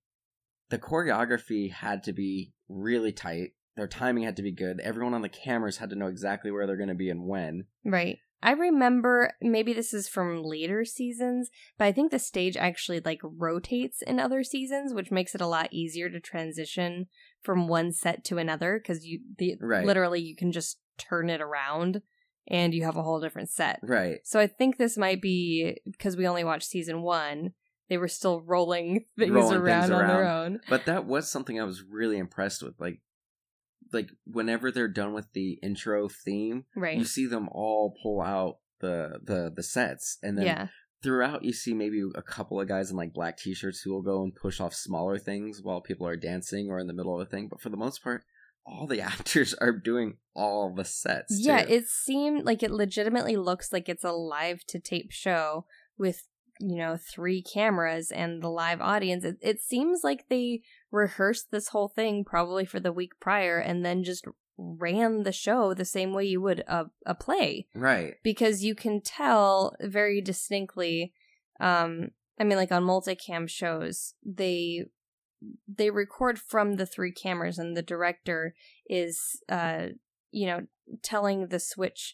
the 0.70 0.78
choreography 0.78 1.72
had 1.72 2.02
to 2.04 2.12
be 2.12 2.52
really 2.68 3.12
tight. 3.12 3.52
Their 3.76 3.88
timing 3.88 4.24
had 4.24 4.36
to 4.36 4.42
be 4.42 4.52
good. 4.52 4.80
Everyone 4.80 5.14
on 5.14 5.22
the 5.22 5.28
cameras 5.28 5.78
had 5.78 5.90
to 5.90 5.96
know 5.96 6.08
exactly 6.08 6.50
where 6.50 6.66
they're 6.66 6.76
going 6.76 6.88
to 6.88 6.94
be 6.94 7.10
and 7.10 7.26
when. 7.26 7.66
Right. 7.84 8.18
I 8.42 8.52
remember 8.52 9.32
maybe 9.40 9.72
this 9.72 9.92
is 9.92 10.08
from 10.08 10.44
later 10.44 10.84
seasons, 10.84 11.50
but 11.76 11.86
I 11.86 11.92
think 11.92 12.10
the 12.10 12.20
stage 12.20 12.56
actually 12.56 13.00
like 13.00 13.20
rotates 13.22 14.00
in 14.00 14.20
other 14.20 14.44
seasons, 14.44 14.94
which 14.94 15.10
makes 15.10 15.34
it 15.34 15.40
a 15.40 15.46
lot 15.46 15.72
easier 15.72 16.08
to 16.08 16.20
transition 16.20 17.06
from 17.42 17.66
one 17.66 17.92
set 17.92 18.24
to 18.26 18.38
another 18.38 18.78
because 18.78 19.04
you 19.04 19.20
the 19.38 19.56
Right. 19.60 19.84
literally 19.84 20.20
you 20.20 20.36
can 20.36 20.52
just 20.52 20.78
turn 20.98 21.30
it 21.30 21.40
around 21.40 22.02
and 22.46 22.74
you 22.74 22.84
have 22.84 22.96
a 22.96 23.02
whole 23.02 23.20
different 23.20 23.50
set. 23.50 23.80
Right. 23.82 24.18
So 24.24 24.38
I 24.38 24.46
think 24.46 24.76
this 24.76 24.96
might 24.96 25.20
be 25.20 25.78
because 25.84 26.16
we 26.16 26.26
only 26.26 26.44
watched 26.44 26.68
season 26.68 27.02
one. 27.02 27.54
They 27.88 27.98
were 27.98 28.08
still 28.08 28.40
rolling 28.42 29.04
things 29.18 29.30
Rolling 29.32 29.58
around 29.58 29.82
things 29.88 29.92
on 29.92 30.06
their 30.06 30.28
own. 30.28 30.60
But 30.68 30.86
that 30.86 31.06
was 31.06 31.30
something 31.30 31.60
I 31.60 31.64
was 31.64 31.82
really 31.82 32.18
impressed 32.18 32.62
with. 32.62 32.74
Like 32.78 33.00
like 33.92 34.10
whenever 34.26 34.70
they're 34.70 34.88
done 34.88 35.14
with 35.14 35.32
the 35.32 35.52
intro 35.62 36.08
theme, 36.08 36.64
Right. 36.76 36.98
you 36.98 37.04
see 37.04 37.26
them 37.26 37.48
all 37.50 37.94
pull 38.02 38.20
out 38.20 38.58
the 38.80 39.18
the 39.24 39.50
the 39.54 39.62
sets 39.62 40.18
and 40.22 40.38
then 40.38 40.46
yeah. 40.46 40.68
throughout 41.02 41.42
you 41.42 41.52
see 41.52 41.74
maybe 41.74 42.00
a 42.14 42.22
couple 42.22 42.60
of 42.60 42.68
guys 42.68 42.90
in 42.92 42.96
like 42.96 43.12
black 43.12 43.36
t-shirts 43.36 43.80
who 43.80 43.92
will 43.92 44.02
go 44.02 44.22
and 44.22 44.34
push 44.36 44.60
off 44.60 44.72
smaller 44.72 45.18
things 45.18 45.60
while 45.62 45.80
people 45.80 46.06
are 46.06 46.14
dancing 46.16 46.70
or 46.70 46.78
in 46.78 46.86
the 46.86 46.92
middle 46.92 47.20
of 47.20 47.26
a 47.26 47.28
thing 47.28 47.48
but 47.48 47.60
for 47.60 47.70
the 47.70 47.76
most 47.76 48.04
part 48.04 48.22
all 48.64 48.86
the 48.86 49.00
actors 49.14 49.52
are 49.54 49.72
doing 49.72 50.18
all 50.32 50.72
the 50.72 50.84
sets 50.84 51.40
Yeah, 51.40 51.64
too. 51.64 51.72
it 51.72 51.88
seemed 51.88 52.44
like 52.44 52.62
it 52.62 52.70
legitimately 52.70 53.36
looks 53.36 53.72
like 53.72 53.88
it's 53.88 54.04
a 54.04 54.12
live 54.12 54.64
to 54.66 54.78
tape 54.78 55.10
show 55.10 55.64
with, 55.96 56.22
you 56.60 56.76
know, 56.76 56.96
three 56.96 57.42
cameras 57.42 58.10
and 58.10 58.42
the 58.42 58.48
live 58.48 58.80
audience. 58.80 59.24
It, 59.24 59.36
it 59.40 59.60
seems 59.60 60.00
like 60.02 60.26
they 60.28 60.62
rehearsed 60.90 61.50
this 61.50 61.68
whole 61.68 61.88
thing 61.88 62.24
probably 62.24 62.64
for 62.64 62.80
the 62.80 62.92
week 62.92 63.12
prior 63.20 63.58
and 63.58 63.84
then 63.84 64.02
just 64.04 64.24
ran 64.56 65.22
the 65.22 65.32
show 65.32 65.72
the 65.72 65.84
same 65.84 66.12
way 66.12 66.24
you 66.24 66.40
would 66.40 66.60
a, 66.66 66.86
a 67.06 67.14
play 67.14 67.68
Right. 67.74 68.14
because 68.24 68.64
you 68.64 68.74
can 68.74 69.00
tell 69.00 69.72
very 69.80 70.20
distinctly 70.20 71.12
um 71.60 72.08
i 72.40 72.44
mean 72.44 72.56
like 72.58 72.72
on 72.72 72.82
multicam 72.82 73.48
shows 73.48 74.14
they 74.26 74.86
they 75.68 75.90
record 75.90 76.40
from 76.40 76.74
the 76.74 76.86
three 76.86 77.12
cameras 77.12 77.56
and 77.56 77.76
the 77.76 77.82
director 77.82 78.56
is 78.90 79.40
uh 79.48 79.88
you 80.32 80.46
know 80.48 80.62
telling 81.04 81.48
the 81.48 81.60
switch 81.60 82.12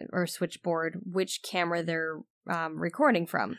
uh, 0.00 0.06
or 0.12 0.26
switchboard 0.26 0.98
which 1.04 1.42
camera 1.44 1.84
they're 1.84 2.18
um 2.50 2.76
recording 2.80 3.24
from 3.24 3.56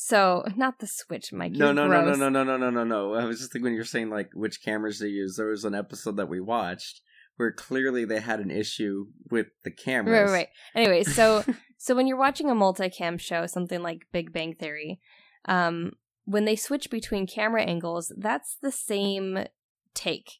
so 0.00 0.44
not 0.54 0.78
the 0.78 0.86
switch 0.86 1.32
mike 1.32 1.50
No, 1.50 1.72
no, 1.72 1.88
no, 1.88 2.04
no, 2.04 2.14
no, 2.14 2.28
no, 2.28 2.44
no, 2.44 2.56
no, 2.56 2.70
no, 2.70 2.84
no. 2.84 3.14
I 3.14 3.24
was 3.24 3.40
just 3.40 3.50
thinking 3.50 3.64
when 3.64 3.74
you're 3.74 3.84
saying 3.84 4.10
like 4.10 4.30
which 4.32 4.62
cameras 4.62 5.00
they 5.00 5.08
use. 5.08 5.36
There 5.36 5.48
was 5.48 5.64
an 5.64 5.74
episode 5.74 6.16
that 6.18 6.28
we 6.28 6.40
watched 6.40 7.00
where 7.36 7.50
clearly 7.50 8.04
they 8.04 8.20
had 8.20 8.38
an 8.38 8.48
issue 8.52 9.06
with 9.28 9.48
the 9.64 9.72
cameras. 9.72 10.12
Right, 10.12 10.22
right, 10.22 10.32
right. 10.32 10.48
Anyway, 10.76 11.02
so 11.02 11.44
so 11.78 11.96
when 11.96 12.06
you're 12.06 12.16
watching 12.16 12.48
a 12.48 12.54
multicam 12.54 13.18
show, 13.18 13.46
something 13.46 13.82
like 13.82 14.06
Big 14.12 14.32
Bang 14.32 14.54
Theory, 14.54 15.00
um, 15.46 15.94
when 16.26 16.44
they 16.44 16.54
switch 16.54 16.90
between 16.90 17.26
camera 17.26 17.64
angles, 17.64 18.12
that's 18.16 18.56
the 18.62 18.70
same 18.70 19.46
take. 19.94 20.34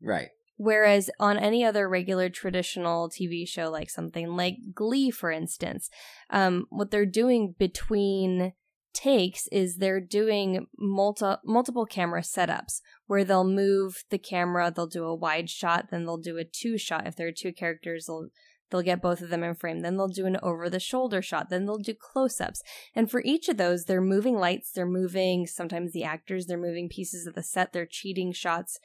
Right. 0.00 0.28
Whereas 0.62 1.08
on 1.18 1.38
any 1.38 1.64
other 1.64 1.88
regular 1.88 2.28
traditional 2.28 3.08
TV 3.08 3.48
show, 3.48 3.70
like 3.70 3.88
something 3.88 4.36
like 4.36 4.56
Glee, 4.74 5.10
for 5.10 5.30
instance, 5.30 5.88
um, 6.28 6.66
what 6.68 6.90
they're 6.90 7.06
doing 7.06 7.54
between 7.58 8.52
takes 8.92 9.46
is 9.46 9.76
they're 9.76 10.02
doing 10.02 10.66
multi- 10.78 11.40
multiple 11.46 11.86
camera 11.86 12.20
setups 12.20 12.82
where 13.06 13.24
they'll 13.24 13.42
move 13.42 14.04
the 14.10 14.18
camera, 14.18 14.70
they'll 14.70 14.86
do 14.86 15.06
a 15.06 15.14
wide 15.14 15.48
shot, 15.48 15.86
then 15.90 16.04
they'll 16.04 16.18
do 16.18 16.36
a 16.36 16.44
two 16.44 16.76
shot. 16.76 17.06
If 17.06 17.16
there 17.16 17.28
are 17.28 17.32
two 17.32 17.54
characters, 17.54 18.04
they'll 18.04 18.28
they'll 18.70 18.82
get 18.82 19.00
both 19.00 19.22
of 19.22 19.30
them 19.30 19.42
in 19.42 19.54
frame. 19.54 19.80
Then 19.80 19.96
they'll 19.96 20.08
do 20.08 20.26
an 20.26 20.36
over 20.42 20.68
the 20.68 20.78
shoulder 20.78 21.22
shot. 21.22 21.48
Then 21.48 21.64
they'll 21.64 21.78
do 21.78 21.94
close 21.94 22.38
ups. 22.38 22.62
And 22.94 23.10
for 23.10 23.22
each 23.24 23.48
of 23.48 23.56
those, 23.56 23.86
they're 23.86 24.02
moving 24.02 24.36
lights, 24.36 24.72
they're 24.72 24.84
moving 24.84 25.46
sometimes 25.46 25.92
the 25.92 26.04
actors, 26.04 26.44
they're 26.44 26.58
moving 26.58 26.90
pieces 26.90 27.26
of 27.26 27.34
the 27.34 27.42
set, 27.42 27.72
they're 27.72 27.88
cheating 27.90 28.34
shots. 28.34 28.78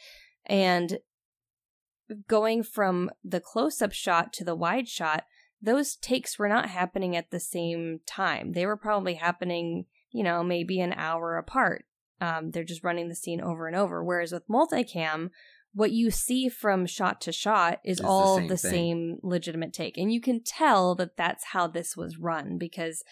And 0.46 1.00
going 2.28 2.64
from 2.64 3.12
the 3.24 3.40
close 3.40 3.82
up 3.82 3.94
shot 3.94 4.34
to 4.34 4.44
the 4.44 4.56
wide 4.56 4.88
shot, 4.88 5.26
those 5.62 5.96
takes 5.96 6.38
were 6.38 6.50
not 6.50 6.70
happening 6.70 7.16
at 7.16 7.32
the 7.32 7.40
same 7.40 8.00
time. 8.06 8.52
They 8.54 8.66
were 8.66 8.78
probably 8.78 9.16
happening, 9.16 9.86
you 10.12 10.24
know, 10.24 10.44
maybe 10.44 10.80
an 10.80 10.94
hour 10.94 11.38
apart. 11.38 11.86
Um, 12.22 12.52
they're 12.52 12.64
just 12.64 12.84
running 12.84 13.10
the 13.10 13.16
scene 13.16 13.42
over 13.42 13.68
and 13.68 13.76
over. 13.76 14.04
Whereas 14.04 14.32
with 14.32 14.48
multicam, 14.48 15.32
what 15.74 15.92
you 15.92 16.10
see 16.10 16.48
from 16.48 16.86
shot 16.86 17.20
to 17.22 17.34
shot 17.34 17.80
is 17.84 17.98
It's 17.98 18.02
the 18.02 18.08
all 18.08 18.38
same 18.38 18.48
the 18.48 18.58
same 18.58 19.18
legitimate 19.22 19.74
take. 19.74 19.98
And 19.98 20.12
you 20.12 20.22
can 20.22 20.42
tell 20.42 20.96
that 20.96 21.18
that's 21.18 21.46
how 21.46 21.68
this 21.68 21.98
was 21.98 22.18
run 22.18 22.58
because 22.58 23.04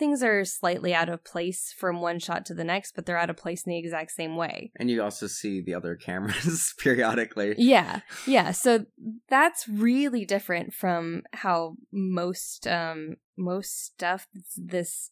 things 0.00 0.22
are 0.22 0.44
slightly 0.44 0.92
out 0.92 1.08
of 1.08 1.22
place 1.22 1.72
from 1.76 2.00
one 2.00 2.18
shot 2.18 2.44
to 2.46 2.54
the 2.54 2.64
next, 2.64 2.96
but 2.96 3.06
they're 3.06 3.18
out 3.18 3.30
of 3.30 3.36
place 3.36 3.64
in 3.64 3.70
the 3.70 3.78
exact 3.78 4.10
same 4.10 4.34
way. 4.34 4.72
And 4.76 4.90
you 4.90 5.02
also 5.02 5.28
see 5.28 5.60
the 5.60 5.74
other 5.74 5.94
cameras 5.94 6.74
periodically. 6.78 7.54
Yeah, 7.58 8.00
yeah. 8.26 8.50
So 8.50 8.86
that's 9.28 9.68
really 9.68 10.24
different 10.24 10.72
from 10.74 11.22
how 11.34 11.76
most 11.92 12.66
um 12.66 13.16
most 13.36 13.84
stuff 13.84 14.26
this 14.56 15.10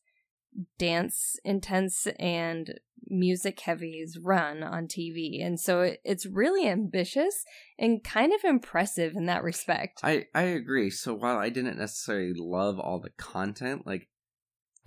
dance 0.78 1.36
intense 1.44 2.06
and 2.18 2.80
music 3.06 3.60
heavy 3.60 4.00
is 4.02 4.18
run 4.18 4.62
on 4.62 4.86
TV. 4.86 5.44
And 5.44 5.60
so 5.60 5.82
it, 5.82 6.00
it's 6.04 6.26
really 6.26 6.66
ambitious 6.66 7.44
and 7.78 8.02
kind 8.02 8.32
of 8.32 8.42
impressive 8.42 9.14
in 9.14 9.26
that 9.26 9.42
respect. 9.42 10.00
I 10.02 10.26
I 10.34 10.42
agree. 10.42 10.88
So 10.88 11.14
while 11.14 11.36
I 11.36 11.50
didn't 11.50 11.78
necessarily 11.78 12.32
love 12.34 12.80
all 12.80 13.00
the 13.00 13.12
content, 13.18 13.86
like 13.86 14.08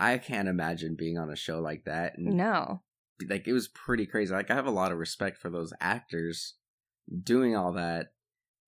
I 0.02 0.18
can't 0.18 0.48
imagine 0.48 0.96
being 0.98 1.18
on 1.18 1.30
a 1.30 1.36
show 1.36 1.60
like 1.60 1.84
that 1.84 2.18
and 2.18 2.34
no. 2.36 2.82
like 3.28 3.46
it 3.46 3.52
was 3.52 3.68
pretty 3.68 4.06
crazy. 4.06 4.32
Like 4.34 4.50
I 4.50 4.54
have 4.54 4.66
a 4.66 4.70
lot 4.70 4.92
of 4.92 4.98
respect 4.98 5.38
for 5.38 5.50
those 5.50 5.72
actors 5.80 6.54
doing 7.22 7.54
all 7.56 7.72
that 7.74 8.08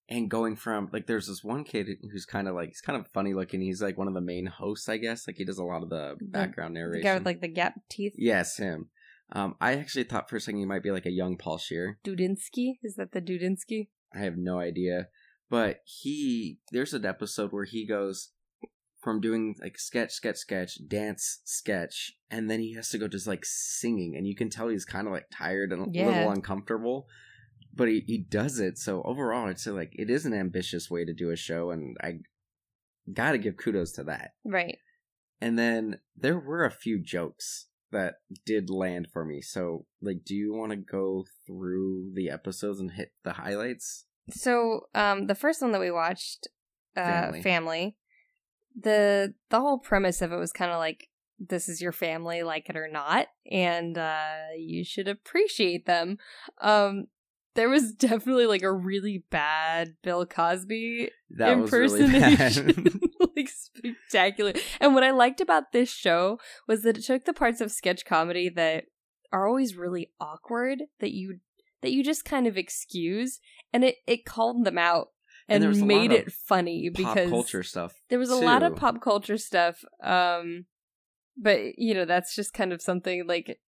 and 0.08 0.30
going 0.30 0.54
from 0.54 0.90
like 0.92 1.06
there's 1.06 1.26
this 1.28 1.42
one 1.42 1.64
kid 1.64 1.88
who's 2.12 2.26
kind 2.26 2.46
of 2.48 2.54
like 2.54 2.68
he's 2.68 2.80
kind 2.80 2.98
of 2.98 3.08
funny 3.08 3.32
looking. 3.34 3.60
He's 3.60 3.82
like 3.82 3.96
one 3.98 4.08
of 4.08 4.14
the 4.14 4.20
main 4.20 4.46
hosts, 4.46 4.88
I 4.88 4.98
guess. 4.98 5.26
Like 5.26 5.36
he 5.36 5.44
does 5.44 5.58
a 5.58 5.64
lot 5.64 5.82
of 5.82 5.88
the 5.90 6.16
background 6.20 6.76
The 6.76 6.80
narration. 6.80 7.02
guy 7.04 7.14
with 7.14 7.26
like 7.26 7.40
the 7.40 7.48
gap 7.48 7.74
teeth. 7.90 8.14
yes, 8.16 8.56
him. 8.58 8.90
Um, 9.32 9.54
I 9.60 9.72
actually 9.72 10.04
thought 10.04 10.28
for 10.28 10.36
a 10.36 10.40
second 10.40 10.60
he 10.60 10.66
might 10.66 10.82
be 10.82 10.90
like 10.90 11.06
a 11.06 11.10
young 11.10 11.36
Pauly 11.38 11.60
Shore. 11.60 11.98
Dudynsky? 12.06 12.74
Is 12.82 12.96
that 12.96 13.12
the 13.12 13.22
Dudynsky? 13.22 13.88
I 14.14 14.18
have 14.18 14.36
no 14.36 14.58
idea. 14.58 15.08
But 15.50 15.80
he 15.84 16.58
there's 16.72 16.94
an 16.94 17.06
episode 17.06 17.50
where 17.52 17.64
he 17.64 17.86
goes 17.86 18.30
from 19.04 19.20
doing 19.20 19.54
like 19.60 19.78
sketch, 19.78 20.12
sketch, 20.12 20.36
sketch, 20.38 20.78
dance, 20.88 21.40
sketch, 21.44 22.12
and 22.30 22.50
then 22.50 22.58
he 22.58 22.72
has 22.74 22.88
to 22.88 22.98
go 22.98 23.06
just 23.06 23.26
like 23.26 23.44
singing, 23.44 24.16
and 24.16 24.26
you 24.26 24.34
can 24.34 24.48
tell 24.50 24.68
he's 24.68 24.84
kind 24.86 25.06
of 25.06 25.12
like 25.12 25.26
tired 25.30 25.70
and 25.72 25.82
a 25.86 25.90
Yeah. 25.92 26.06
little 26.06 26.30
uncomfortable. 26.30 27.06
But 27.76 27.88
he, 27.88 28.04
he 28.06 28.18
does 28.18 28.60
it. 28.60 28.78
So 28.78 29.02
overall, 29.02 29.48
I'd 29.48 29.58
say 29.60 29.72
like 29.72 29.92
it 29.92 30.08
is 30.08 30.24
an 30.26 30.32
ambitious 30.32 30.90
way 30.90 31.04
to 31.04 31.12
do 31.12 31.30
a 31.30 31.36
show, 31.36 31.70
and 31.70 31.96
I 32.02 32.20
gotta 33.12 33.38
give 33.38 33.56
kudos 33.56 33.92
to 33.92 34.04
that. 34.04 34.32
Right. 34.44 34.78
And 35.40 35.58
then 35.58 35.98
there 36.16 36.38
were 36.38 36.64
a 36.64 36.70
few 36.70 36.98
jokes 37.02 37.66
that 37.90 38.14
did 38.46 38.70
land 38.70 39.08
for 39.12 39.24
me. 39.24 39.40
So 39.42 39.86
like, 40.00 40.24
do 40.24 40.34
you 40.34 40.54
want 40.54 40.70
to 40.70 40.76
go 40.76 41.26
through 41.46 42.12
the 42.14 42.30
episodes 42.30 42.80
and 42.80 42.92
hit 42.92 43.12
the 43.24 43.34
highlights? 43.34 44.06
So, 44.30 44.86
um, 44.94 45.26
the 45.26 45.34
first 45.34 45.60
one 45.60 45.72
that 45.72 45.80
we 45.80 45.90
watched, 45.90 46.48
uh, 46.96 47.04
Family. 47.04 47.42
family. 47.42 47.96
The 48.74 49.34
the 49.50 49.60
whole 49.60 49.78
premise 49.78 50.22
of 50.22 50.32
it 50.32 50.36
was 50.36 50.52
kind 50.52 50.70
of 50.70 50.78
like 50.78 51.08
this 51.38 51.68
is 51.68 51.80
your 51.80 51.92
family, 51.92 52.42
like 52.42 52.68
it 52.68 52.76
or 52.76 52.88
not, 52.88 53.26
and 53.50 53.98
uh, 53.98 54.54
you 54.56 54.84
should 54.84 55.08
appreciate 55.08 55.86
them. 55.86 56.18
Um, 56.60 57.06
there 57.54 57.68
was 57.68 57.92
definitely 57.98 58.46
like 58.46 58.62
a 58.62 58.72
really 58.72 59.24
bad 59.30 59.94
Bill 60.02 60.26
Cosby 60.26 61.10
That 61.30 61.58
was 61.58 61.72
really 61.72 62.04
impersonation, 62.04 62.66
bad. 62.72 63.00
like 63.36 63.48
spectacular. 63.48 64.52
And 64.80 64.94
what 64.94 65.04
I 65.04 65.10
liked 65.10 65.40
about 65.40 65.72
this 65.72 65.90
show 65.90 66.38
was 66.66 66.82
that 66.82 66.98
it 66.98 67.04
took 67.04 67.24
the 67.24 67.32
parts 67.32 67.60
of 67.60 67.72
sketch 67.72 68.04
comedy 68.04 68.48
that 68.50 68.84
are 69.32 69.48
always 69.48 69.76
really 69.76 70.12
awkward 70.20 70.84
that 71.00 71.12
you 71.12 71.38
that 71.82 71.92
you 71.92 72.02
just 72.02 72.24
kind 72.24 72.46
of 72.46 72.56
excuse, 72.56 73.40
and 73.72 73.84
it 73.84 73.96
it 74.06 74.24
called 74.24 74.64
them 74.64 74.78
out 74.78 75.08
And 75.48 75.56
and, 75.56 75.62
there 75.62 75.68
was 75.68 75.82
a 75.82 75.86
made 75.86 76.12
it 76.12 76.32
funny 76.32 76.90
Pop 76.90 76.96
because 77.14 77.30
culture 77.30 77.62
stuff. 77.62 77.94
there 78.08 78.18
was 78.18 78.30
a 78.30 78.36
lot 78.36 78.62
of 78.62 78.76
pop 78.76 79.00
culture 79.00 79.36
stuff. 79.38 79.84
Um, 80.02 80.66
but 81.36 81.78
you 81.78 81.94
know 81.94 82.04
that's 82.04 82.34
just 82.34 82.52
kind 82.54 82.72
of 82.72 82.80
something 82.80 83.26
like 83.26 83.58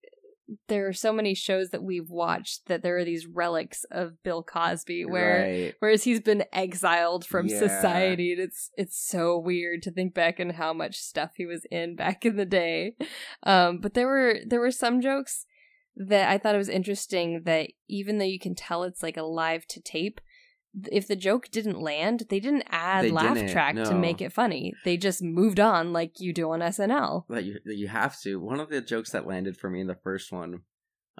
there 0.69 0.87
are 0.87 0.93
so 0.93 1.11
many 1.11 1.35
shows 1.35 1.71
that 1.71 1.83
we've 1.83 2.09
watched 2.09 2.67
that 2.67 2.81
there 2.81 2.97
are 2.97 3.03
these 3.03 3.27
relics 3.27 3.83
of 3.91 4.23
Bill 4.23 4.41
Cosby 4.43 5.03
where 5.05 5.41
Right. 5.43 5.73
whereas 5.79 6.05
he's 6.05 6.21
been 6.21 6.45
exiled 6.53 7.25
from 7.25 7.47
Yeah. 7.47 7.59
society 7.59 8.31
and 8.31 8.41
it's 8.41 8.71
it's 8.77 8.97
so 8.97 9.37
weird 9.37 9.81
to 9.83 9.91
think 9.91 10.13
back 10.13 10.39
on 10.39 10.51
how 10.51 10.71
much 10.73 10.97
stuff 10.97 11.31
he 11.35 11.45
was 11.45 11.65
in 11.69 11.95
back 11.97 12.25
in 12.25 12.37
the 12.37 12.45
day 12.45 12.95
um 13.43 13.79
but 13.79 13.93
there 13.93 14.07
were 14.07 14.37
there 14.47 14.61
were 14.61 14.71
some 14.71 15.01
jokes 15.01 15.45
that 15.97 16.29
i 16.29 16.37
thought 16.37 16.55
it 16.55 16.59
was 16.59 16.69
interesting 16.69 17.41
that 17.43 17.69
even 17.89 18.17
though 18.17 18.23
you 18.25 18.39
can 18.39 18.55
tell 18.55 18.83
it's 18.83 19.03
like 19.03 19.17
a 19.17 19.23
live 19.23 19.67
to 19.67 19.81
tape 19.81 20.21
if 20.91 21.07
the 21.07 21.15
joke 21.15 21.49
didn't 21.51 21.81
land 21.81 22.23
they 22.29 22.39
didn't 22.39 22.65
add 22.69 23.05
They 23.05 23.11
laugh 23.11 23.35
didn't, 23.35 23.51
track 23.51 23.75
to 23.75 23.95
make 23.95 24.21
it 24.21 24.33
funny. 24.33 24.73
They 24.83 24.97
just 24.97 25.21
moved 25.21 25.59
on 25.59 25.93
like 25.93 26.19
you 26.19 26.33
do 26.33 26.51
on 26.51 26.59
snl 26.59 27.23
But 27.27 27.43
you 27.45 27.59
you 27.65 27.87
have 27.87 28.19
to. 28.21 28.39
One 28.39 28.59
of 28.59 28.69
the 28.69 28.81
jokes 28.81 29.11
that 29.11 29.27
landed 29.27 29.57
for 29.57 29.69
me 29.69 29.81
in 29.81 29.87
the 29.87 29.95
first 29.95 30.31
one, 30.31 30.61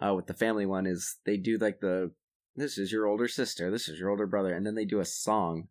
uh, 0.01 0.13
with 0.15 0.27
the 0.27 0.33
family 0.33 0.65
one, 0.65 0.85
is 0.85 1.17
they 1.25 1.37
do 1.37 1.57
like 1.57 1.79
the 1.79 2.11
this 2.55 2.77
is 2.77 2.91
your 2.91 3.05
older 3.05 3.27
sister, 3.27 3.69
this 3.69 3.87
is 3.87 3.99
your 3.99 4.09
older 4.09 4.27
brother, 4.27 4.53
and 4.53 4.65
then 4.65 4.75
they 4.75 4.85
do 4.85 4.99
a 4.99 5.05
song, 5.05 5.67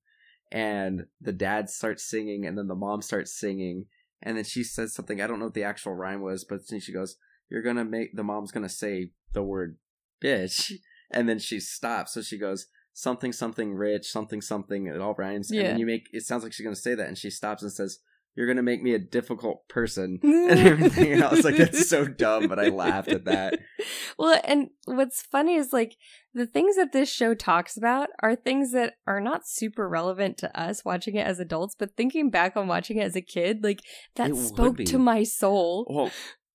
and 0.53 1.07
the 1.21 1.33
dad 1.33 1.69
starts 1.69 2.09
singing, 2.09 2.47
and 2.47 2.57
then 2.57 2.69
the 2.69 2.75
mom 2.75 3.03
starts 3.03 3.33
singing, 3.33 3.87
and 4.23 4.37
then 4.37 4.45
she 4.45 4.63
says 4.63 4.95
something. 4.95 5.21
I 5.21 5.27
don't 5.27 5.39
know 5.39 5.47
what 5.47 5.55
the 5.55 5.65
actual 5.65 5.95
rhyme 5.95 6.23
was, 6.23 6.45
but 6.45 6.61
then 6.69 6.81
she 6.81 6.93
goes, 6.93 7.17
"You're 7.51 7.63
gonna 7.63 7.85
make 7.85 8.17
the 8.17 8.25
mom's 8.25 8.53
gonna 8.53 8.69
say 8.69 9.11
the 9.33 9.43
word 9.43 9.79
bitch," 10.23 10.73
and 11.11 11.29
then 11.29 11.39
she 11.39 11.61
stops, 11.61 12.15
so 12.15 12.23
she 12.23 12.39
goes. 12.39 12.67
Something 12.99 13.31
something 13.31 13.75
rich, 13.75 14.07
something 14.07 14.41
something. 14.41 14.87
It 14.87 15.03
all 15.03 15.15
rhymes, 15.19 15.51
and 15.51 15.61
Yeah. 15.61 15.67
then 15.69 15.79
you 15.79 15.85
make 15.85 16.09
it 16.15 16.23
sounds 16.23 16.43
like 16.43 16.55
she's 16.55 16.65
gonna 16.65 16.75
say 16.75 16.95
that, 16.95 17.09
and 17.09 17.19
she 17.19 17.29
stops 17.29 17.63
and 17.63 17.71
says, 17.71 17.99
"You're 18.35 18.47
gonna 18.47 18.63
make 18.63 18.83
me 18.83 18.95
a 18.95 18.99
difficult 18.99 19.69
person." 19.69 20.19
and 20.23 20.59
everything 20.59 21.13
else. 21.13 21.45
Like 21.45 21.59
that's 21.59 21.91
so 21.91 22.07
dumb, 22.07 22.49
but 22.49 22.59
I 22.59 22.69
laughed 22.71 23.09
at 23.09 23.27
that. 23.27 23.59
well, 24.19 24.41
and 24.45 24.71
what's 24.87 25.21
funny 25.21 25.57
is 25.57 25.75
like 25.75 25.99
the 26.33 26.47
things 26.47 26.77
that 26.77 26.93
this 26.95 27.13
show 27.13 27.35
talks 27.35 27.77
about 27.77 28.09
are 28.23 28.35
things 28.35 28.73
that 28.73 28.95
are 29.07 29.21
not 29.21 29.47
super 29.47 29.87
relevant 29.91 30.39
to 30.39 30.59
us 30.59 30.83
watching 30.83 31.17
it 31.17 31.27
as 31.27 31.39
adults, 31.39 31.75
but 31.79 31.99
thinking 31.99 32.31
back 32.31 32.57
on 32.57 32.67
watching 32.67 32.97
it 32.97 33.05
as 33.05 33.15
a 33.15 33.21
kid, 33.21 33.63
like 33.63 33.81
that 34.15 34.31
It 34.31 34.37
spoke 34.37 34.79
to 34.85 34.99
my 34.99 35.23
soul. 35.23 35.87
Well, 35.91 36.11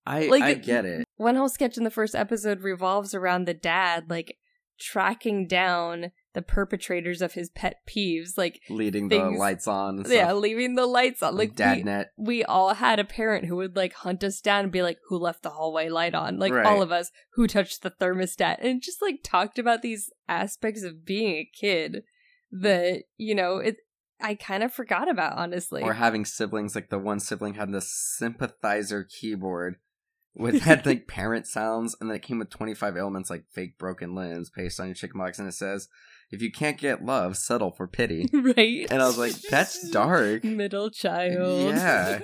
I 0.07 0.25
Like, 0.25 0.41
I 0.41 0.53
get 0.55 0.86
it. 0.86 1.05
One 1.17 1.36
whole 1.36 1.50
sketch 1.50 1.77
in 1.77 1.83
the 1.83 1.91
first 1.91 2.15
episode 2.15 2.62
revolves 2.62 3.13
around 3.13 3.45
the 3.45 3.53
dad, 3.53 4.10
like, 4.10 4.39
tracking 4.79 5.45
down 5.48 6.12
the 6.34 6.42
perpetrators 6.42 7.22
of 7.22 7.34
his 7.34 7.50
pet 7.50 7.78
peeves. 7.88 8.38
Like, 8.38 8.62
Leading 8.70 9.10
things- 9.10 9.34
the 9.34 9.38
lights 9.40 9.68
on. 9.68 10.04
Yeah, 10.08 10.34
leaving 10.34 10.76
the 10.76 10.86
lights 10.86 11.22
on. 11.22 11.36
Like, 11.36 11.56
dad 11.56 12.08
we, 12.18 12.26
we 12.38 12.44
all 12.44 12.74
had 12.76 13.00
a 13.00 13.04
parent 13.04 13.46
who 13.46 13.56
would, 13.58 13.76
like, 13.76 13.94
hunt 13.94 14.24
us 14.24 14.40
down 14.42 14.64
and 14.64 14.72
be 14.72 14.82
like, 14.82 14.98
who 15.10 15.18
left 15.18 15.44
the 15.44 15.50
hallway 15.50 15.90
light 15.90 16.16
on? 16.16 16.40
Like, 16.40 16.54
Right. 16.54 16.66
all 16.66 16.82
of 16.82 16.92
us, 16.92 17.12
who 17.34 17.48
touched 17.48 17.82
the 17.82 17.92
thermostat? 17.92 18.58
And 18.62 18.82
just, 18.82 19.02
like, 19.02 19.20
talked 19.24 19.60
about 19.60 19.82
these 19.82 20.10
aspects 20.30 20.84
of 20.84 21.06
being 21.06 21.36
a 21.36 21.50
kid 21.60 22.04
that, 22.52 23.04
you 23.18 23.36
know, 23.36 23.58
it. 23.58 23.78
I 24.24 24.36
kind 24.36 24.62
of 24.62 24.72
forgot 24.72 25.10
about, 25.10 25.38
honestly. 25.40 25.82
or 25.82 25.94
having 25.94 26.26
siblings 26.26 26.76
like 26.76 26.90
the 26.92 27.00
one 27.00 27.20
sibling 27.20 27.56
had 27.56 27.72
the 27.72 27.82
sympathizer 27.82 29.04
keyboard 29.04 29.78
with 30.36 30.62
had 30.62 30.86
like 30.86 31.08
parent 31.08 31.48
sounds 31.48 31.96
and 32.00 32.10
then 32.10 32.16
it 32.18 32.22
came 32.22 32.40
with 32.40 32.50
25 32.52 32.96
elements 32.98 33.30
like 33.32 33.46
fake 33.52 33.78
broken 33.78 34.14
limbs 34.16 34.50
paste 34.50 34.80
on 34.80 34.86
your 34.88 34.94
chicken 34.96 35.20
pox 35.20 35.40
and 35.40 35.48
it 35.48 35.54
says 35.54 35.88
if 36.32 36.42
you 36.42 36.52
can't 36.52 36.78
get 36.78 37.04
love 37.04 37.38
settle 37.38 37.72
for 37.72 37.88
pity 37.88 38.28
right? 38.34 38.88
and 38.90 39.02
i 39.02 39.08
was 39.08 39.18
like 39.18 39.34
that's 39.50 39.90
dark 39.92 40.44
Middle 40.44 40.90
child. 40.90 41.76
Yeah. 41.76 42.22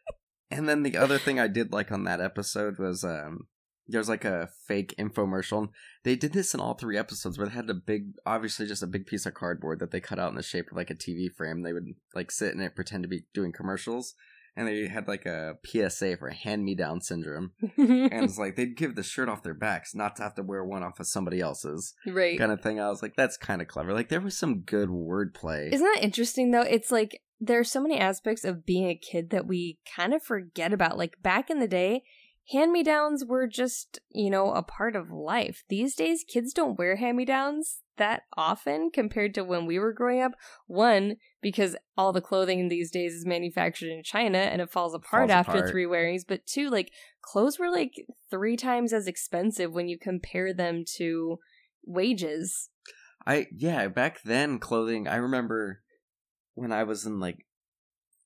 and 0.50 0.68
then 0.68 0.82
the 0.82 0.96
other 0.96 1.18
thing 1.18 1.38
i 1.38 1.48
did 1.48 1.72
like 1.72 1.92
on 1.92 2.04
that 2.04 2.20
episode 2.20 2.78
was 2.78 3.04
um 3.04 3.46
there's 3.90 4.08
like 4.08 4.24
a 4.24 4.50
fake 4.66 4.94
infomercial 4.98 5.58
and 5.58 5.68
they 6.04 6.14
did 6.14 6.32
this 6.32 6.52
in 6.52 6.60
all 6.60 6.74
three 6.74 6.98
episodes 6.98 7.38
where 7.38 7.48
they 7.48 7.54
had 7.54 7.70
a 7.70 7.74
big 7.74 8.12
obviously 8.26 8.66
just 8.66 8.82
a 8.82 8.86
big 8.86 9.06
piece 9.06 9.26
of 9.26 9.34
cardboard 9.34 9.80
that 9.80 9.90
they 9.90 10.00
cut 10.00 10.18
out 10.18 10.30
in 10.30 10.36
the 10.36 10.42
shape 10.42 10.70
of 10.70 10.76
like 10.76 10.90
a 10.90 10.94
tv 10.94 11.32
frame 11.34 11.62
they 11.62 11.72
would 11.72 11.86
like 12.14 12.30
sit 12.30 12.54
in 12.54 12.60
it 12.60 12.76
pretend 12.76 13.02
to 13.02 13.08
be 13.08 13.24
doing 13.32 13.52
commercials 13.52 14.14
and 14.58 14.68
they 14.68 14.88
had 14.88 15.08
like 15.08 15.24
a 15.24 15.56
psa 15.64 16.16
for 16.16 16.30
hand 16.30 16.64
me 16.64 16.74
down 16.74 17.00
syndrome 17.00 17.52
and 17.76 18.24
it's 18.24 18.38
like 18.38 18.56
they'd 18.56 18.76
give 18.76 18.96
the 18.96 19.02
shirt 19.02 19.28
off 19.28 19.42
their 19.42 19.54
backs 19.54 19.94
not 19.94 20.16
to 20.16 20.22
have 20.22 20.34
to 20.34 20.42
wear 20.42 20.64
one 20.64 20.82
off 20.82 21.00
of 21.00 21.06
somebody 21.06 21.40
else's 21.40 21.94
right. 22.06 22.38
kind 22.38 22.52
of 22.52 22.60
thing 22.60 22.80
i 22.80 22.88
was 22.88 23.02
like 23.02 23.14
that's 23.16 23.36
kind 23.36 23.62
of 23.62 23.68
clever 23.68 23.94
like 23.94 24.08
there 24.08 24.20
was 24.20 24.36
some 24.36 24.60
good 24.60 24.88
wordplay 24.88 25.72
Isn't 25.72 25.86
that 25.94 26.04
interesting 26.04 26.50
though? 26.50 26.62
It's 26.62 26.90
like 26.90 27.22
there 27.40 27.58
are 27.58 27.64
so 27.64 27.80
many 27.80 27.98
aspects 27.98 28.44
of 28.44 28.66
being 28.66 28.88
a 28.88 28.96
kid 28.96 29.30
that 29.30 29.46
we 29.46 29.78
kind 29.94 30.12
of 30.14 30.22
forget 30.22 30.72
about. 30.72 30.98
Like 30.98 31.22
back 31.22 31.50
in 31.50 31.60
the 31.60 31.68
day, 31.68 32.02
hand 32.50 32.72
me 32.72 32.82
downs 32.82 33.24
were 33.24 33.46
just, 33.46 34.00
you 34.10 34.30
know, 34.30 34.52
a 34.52 34.62
part 34.62 34.96
of 34.96 35.10
life. 35.10 35.64
These 35.68 35.94
days, 35.94 36.24
kids 36.26 36.52
don't 36.52 36.78
wear 36.78 36.96
hand 36.96 37.16
me 37.16 37.24
downs 37.24 37.82
that 37.98 38.22
often 38.36 38.90
compared 38.90 39.34
to 39.34 39.44
when 39.44 39.66
we 39.66 39.78
were 39.78 39.92
growing 39.92 40.22
up. 40.22 40.32
One, 40.66 41.16
because 41.42 41.76
all 41.96 42.12
the 42.12 42.20
clothing 42.20 42.68
these 42.68 42.90
days 42.90 43.12
is 43.14 43.26
manufactured 43.26 43.90
in 43.90 44.02
China 44.02 44.38
and 44.38 44.60
it 44.62 44.70
falls 44.70 44.94
apart 44.94 45.28
Falls 45.28 45.30
after 45.30 45.58
apart. 45.58 45.70
three 45.70 45.86
wearings. 45.86 46.24
But 46.24 46.46
two, 46.46 46.70
like 46.70 46.90
clothes 47.20 47.58
were 47.58 47.70
like 47.70 47.92
three 48.30 48.56
times 48.56 48.92
as 48.92 49.06
expensive 49.06 49.72
when 49.72 49.88
you 49.88 49.98
compare 49.98 50.52
them 50.54 50.84
to 50.96 51.38
wages. 51.84 52.70
I 53.26 53.46
yeah, 53.54 53.88
back 53.88 54.22
then 54.22 54.58
clothing. 54.58 55.06
I 55.06 55.16
remember 55.16 55.82
when 56.54 56.72
I 56.72 56.84
was 56.84 57.04
in 57.04 57.20
like 57.20 57.44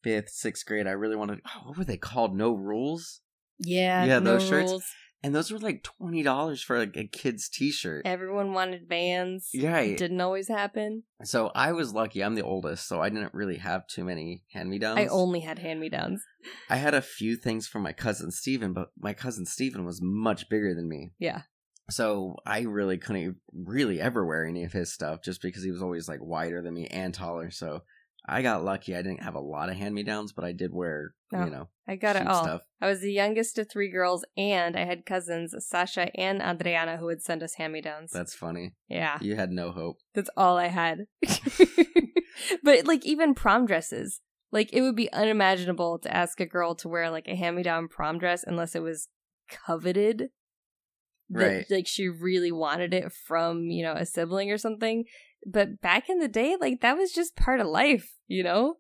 fifth, 0.02 0.30
sixth 0.30 0.64
grade. 0.66 0.86
I 0.86 0.92
really 0.92 1.16
wanted. 1.16 1.40
Oh, 1.46 1.68
what 1.68 1.78
were 1.78 1.84
they 1.84 1.96
called? 1.96 2.36
No 2.36 2.52
rules. 2.52 3.20
Yeah, 3.58 4.04
Yeah, 4.04 4.18
no 4.18 4.32
those 4.32 4.48
shirts. 4.48 4.70
rules. 4.70 4.84
And 5.24 5.34
those 5.34 5.52
were 5.52 5.58
like 5.58 5.84
twenty 5.84 6.22
dollars 6.22 6.62
for 6.62 6.78
like 6.78 6.96
a 6.96 7.06
kid's 7.06 7.48
T-shirt. 7.48 8.02
Everyone 8.04 8.52
wanted 8.52 8.88
vans. 8.88 9.50
Right. 9.56 9.96
Didn't 9.96 10.20
always 10.20 10.48
happen. 10.48 11.04
So 11.22 11.52
I 11.54 11.72
was 11.72 11.94
lucky. 11.94 12.24
I'm 12.24 12.34
the 12.34 12.42
oldest, 12.42 12.88
so 12.88 13.00
I 13.00 13.08
didn't 13.08 13.32
really 13.32 13.58
have 13.58 13.86
too 13.86 14.04
many 14.04 14.42
hand-me-downs. 14.52 14.98
I 14.98 15.06
only 15.06 15.40
had 15.40 15.60
hand 15.60 15.78
me 15.78 15.88
downs. 15.88 16.24
I 16.68 16.76
had 16.76 16.94
a 16.94 17.02
few 17.02 17.36
things 17.36 17.68
from 17.68 17.82
my 17.82 17.92
cousin 17.92 18.32
Steven, 18.32 18.72
but 18.72 18.88
my 18.98 19.12
cousin 19.12 19.46
Steven 19.46 19.84
was 19.84 20.00
much 20.02 20.48
bigger 20.48 20.74
than 20.74 20.88
me. 20.88 21.12
Yeah. 21.20 21.42
So 21.90 22.36
I 22.46 22.62
really 22.62 22.98
couldn't 22.98 23.36
really 23.52 24.00
ever 24.00 24.24
wear 24.26 24.44
any 24.46 24.64
of 24.64 24.72
his 24.72 24.92
stuff 24.92 25.22
just 25.22 25.42
because 25.42 25.62
he 25.62 25.70
was 25.70 25.82
always 25.82 26.08
like 26.08 26.20
wider 26.20 26.62
than 26.62 26.74
me 26.74 26.86
and 26.86 27.12
taller. 27.12 27.50
So 27.50 27.82
I 28.24 28.42
got 28.42 28.64
lucky. 28.64 28.94
I 28.94 29.02
didn't 29.02 29.22
have 29.24 29.34
a 29.34 29.40
lot 29.40 29.68
of 29.68 29.76
hand 29.76 29.94
me 29.94 30.02
downs, 30.04 30.32
but 30.32 30.44
I 30.44 30.52
did 30.52 30.72
wear, 30.72 31.14
Oh, 31.34 31.44
you 31.44 31.50
know, 31.50 31.68
I 31.88 31.96
got 31.96 32.14
it 32.16 32.26
all. 32.26 32.44
stuff. 32.44 32.62
I 32.80 32.86
was 32.86 33.00
the 33.00 33.12
youngest 33.12 33.58
of 33.58 33.68
three 33.68 33.90
girls, 33.90 34.24
and 34.36 34.76
I 34.76 34.84
had 34.84 35.04
cousins, 35.06 35.54
Sasha 35.58 36.08
and 36.18 36.40
Adriana, 36.40 36.98
who 36.98 37.06
would 37.06 37.22
send 37.22 37.42
us 37.42 37.54
hand 37.54 37.72
me 37.72 37.80
downs. 37.80 38.12
That's 38.12 38.34
funny. 38.34 38.74
Yeah. 38.88 39.18
You 39.20 39.34
had 39.34 39.50
no 39.50 39.72
hope. 39.72 39.96
That's 40.14 40.30
all 40.36 40.56
I 40.56 40.68
had. 40.68 41.06
but 42.62 42.86
like 42.86 43.04
even 43.04 43.34
prom 43.34 43.66
dresses, 43.66 44.20
like 44.50 44.72
it 44.72 44.82
would 44.82 44.96
be 44.96 45.12
unimaginable 45.12 45.98
to 46.00 46.14
ask 46.16 46.40
a 46.40 46.46
girl 46.46 46.74
to 46.76 46.88
wear 46.88 47.10
like 47.10 47.26
a 47.28 47.34
hand-me-down 47.36 47.88
prom 47.88 48.18
dress 48.18 48.44
unless 48.46 48.74
it 48.74 48.82
was 48.82 49.08
coveted. 49.48 50.28
That, 51.30 51.46
Right. 51.46 51.66
Like 51.70 51.86
she 51.86 52.08
really 52.08 52.52
wanted 52.52 52.92
it 52.92 53.10
from, 53.12 53.64
you 53.70 53.82
know, 53.82 53.94
a 53.94 54.04
sibling 54.04 54.50
or 54.50 54.58
something. 54.58 55.04
But 55.46 55.80
back 55.80 56.08
in 56.08 56.18
the 56.18 56.28
day, 56.28 56.56
like 56.60 56.80
that 56.82 56.96
was 56.96 57.12
just 57.12 57.36
part 57.36 57.60
of 57.60 57.66
life, 57.66 58.10
you 58.28 58.42
know? 58.42 58.76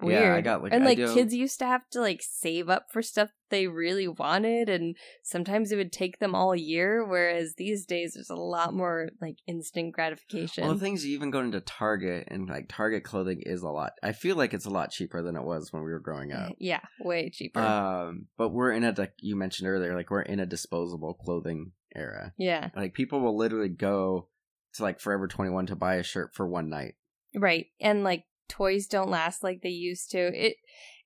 Weird. 0.00 0.20
Yeah, 0.20 0.34
I 0.34 0.40
got, 0.40 0.62
like, 0.64 0.72
and 0.72 0.84
like 0.84 0.98
kids 0.98 1.32
used 1.32 1.60
to 1.60 1.66
have 1.66 1.88
to 1.90 2.00
like 2.00 2.22
save 2.22 2.68
up 2.68 2.86
for 2.90 3.02
stuff 3.02 3.30
they 3.50 3.68
really 3.68 4.08
wanted 4.08 4.68
and 4.68 4.96
sometimes 5.22 5.70
it 5.70 5.76
would 5.76 5.92
take 5.92 6.18
them 6.18 6.34
all 6.34 6.56
year 6.56 7.06
whereas 7.06 7.54
these 7.56 7.86
days 7.86 8.14
there's 8.14 8.30
a 8.30 8.34
lot 8.34 8.74
more 8.74 9.10
like 9.20 9.36
instant 9.46 9.92
gratification 9.92 10.64
Well, 10.66 10.76
things 10.76 11.06
you 11.06 11.14
even 11.14 11.30
go 11.30 11.38
into 11.38 11.60
Target 11.60 12.26
and 12.32 12.48
like 12.48 12.66
Target 12.68 13.04
clothing 13.04 13.42
is 13.46 13.62
a 13.62 13.68
lot. 13.68 13.92
I 14.02 14.10
feel 14.10 14.34
like 14.34 14.54
it's 14.54 14.66
a 14.66 14.70
lot 14.70 14.90
cheaper 14.90 15.22
than 15.22 15.36
it 15.36 15.44
was 15.44 15.72
when 15.72 15.84
we 15.84 15.92
were 15.92 16.00
growing 16.00 16.32
up. 16.32 16.52
yeah 16.58 16.80
way 17.00 17.30
cheaper 17.30 17.60
Um, 17.60 18.26
but 18.36 18.48
we're 18.48 18.72
in 18.72 18.82
a 18.82 18.92
like 18.98 19.12
you 19.20 19.36
mentioned 19.36 19.68
earlier, 19.68 19.94
like 19.94 20.10
we're 20.10 20.22
in 20.22 20.40
a 20.40 20.46
disposable 20.46 21.14
clothing 21.14 21.70
era. 21.94 22.32
yeah 22.38 22.70
Like 22.74 22.94
people 22.94 23.20
will 23.20 23.36
literally 23.36 23.68
go 23.68 24.26
to 24.74 24.82
like 24.82 25.00
Forever 25.00 25.26
Twenty 25.28 25.50
One 25.50 25.66
to 25.66 25.76
buy 25.76 25.96
a 25.96 26.02
shirt 26.02 26.34
for 26.34 26.46
one 26.46 26.68
night. 26.68 26.94
right 27.34 27.66
and 27.80 28.04
like 28.04 28.24
toys 28.48 28.86
don't 28.86 29.08
last 29.10 29.42
like 29.42 29.60
they 29.62 29.68
used 29.70 30.10
to 30.10 30.18
it 30.18 30.56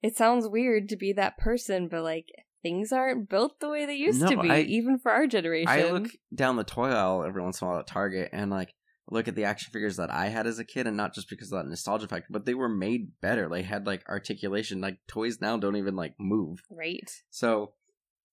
it 0.03 0.17
sounds 0.17 0.49
weird 0.49 0.89
to 0.89 0.97
be 0.97 1.13
that 1.13 1.39
person 1.39 1.87
but 1.89 2.03
like 2.03 2.27
things 2.63 2.91
aren't 2.93 3.29
built 3.29 3.61
the 3.61 3.69
way 3.69 3.87
they 3.87 3.95
used 3.95 4.21
No, 4.21 4.29
to 4.31 4.43
be 4.43 4.51
I- 4.51 4.61
even 4.63 4.99
for 4.99 5.13
our 5.13 5.27
generation 5.29 5.69
I 5.69 5.91
look 5.91 6.09
down 6.35 6.57
the 6.57 6.65
toy 6.65 6.89
aisle 6.89 7.23
every 7.25 7.43
once 7.43 7.61
in 7.61 7.67
a 7.67 7.71
while 7.71 7.81
at 7.81 7.87
Target 7.87 8.31
and 8.33 8.51
like 8.51 8.75
look 9.09 9.29
at 9.29 9.37
the 9.37 9.45
action 9.45 9.71
figures 9.73 9.97
that 9.99 10.11
I 10.13 10.27
had 10.27 10.49
as 10.49 10.59
a 10.59 10.65
kid, 10.65 10.89
and 10.89 10.97
not 10.97 11.15
just 11.15 11.31
because 11.31 11.53
of 11.53 11.59
that 11.63 11.69
nostalgia 11.71 12.09
factor, 12.09 12.27
but 12.29 12.45
they 12.45 12.55
were 12.55 12.69
made 12.69 13.13
better. 13.21 13.49
They 13.49 13.63
had 13.63 13.87
like 13.87 14.03
articulation. 14.09 14.81
Like 14.81 14.99
toys 15.07 15.41
now 15.41 15.57
don't 15.59 15.77
even 15.77 15.95
like 15.95 16.15
move. 16.19 16.59
right 16.69 17.09
So 17.31 17.75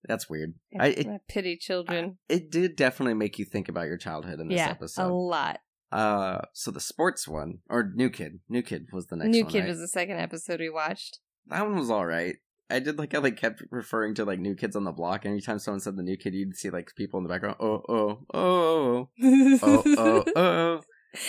that's 0.07 0.29
weird. 0.29 0.53
I 0.79 0.87
it, 0.87 1.07
I 1.07 1.19
pity 1.27 1.57
children 1.57 2.17
it 2.29 2.51
did 2.51 2.75
definitely 2.75 3.13
make 3.13 3.39
you 3.39 3.45
think 3.45 3.69
about 3.69 3.87
your 3.87 3.97
childhood 3.97 4.39
in 4.39 4.47
this 4.47 4.61
episode. 4.61 5.09
a 5.09 5.13
lot 5.13 5.59
Uh, 5.91 6.41
so 6.53 6.71
the 6.71 6.79
sports 6.79 7.27
one 7.27 7.59
or 7.69 7.91
New 7.93 8.09
Kid, 8.09 8.39
New 8.49 8.63
Kid 8.63 8.87
was 8.91 9.07
the 9.07 9.15
next 9.15 9.29
new 9.29 9.43
one. 9.43 9.51
kid 9.51 9.59
right? 9.59 9.69
was 9.69 9.79
the 9.79 9.87
second 9.87 10.17
episode 10.19 10.59
we 10.59 10.69
watched 10.69 11.19
that 11.47 11.65
one 11.65 11.77
was 11.77 11.89
all 11.89 12.05
right. 12.05 12.35
I 12.69 12.79
did 12.79 12.97
like 12.97 13.13
how 13.13 13.19
they 13.19 13.31
kept 13.31 13.61
referring 13.69 14.15
to 14.15 14.25
like 14.25 14.39
new 14.39 14.55
kids 14.55 14.75
on 14.75 14.83
the 14.83 14.91
block. 14.91 15.25
Anytime 15.25 15.59
someone 15.59 15.79
said 15.79 15.95
the 15.95 16.03
new 16.03 16.17
kid, 16.17 16.33
you'd 16.33 16.55
see 16.55 16.69
like 16.69 16.91
people 16.95 17.19
in 17.19 17.23
the 17.23 17.29
background. 17.29 17.57
Oh, 17.59 17.81
oh, 17.87 18.19
oh, 18.33 19.09
oh, 19.21 19.61
oh, 19.61 19.83
oh, 19.85 20.23
oh. 20.35 20.81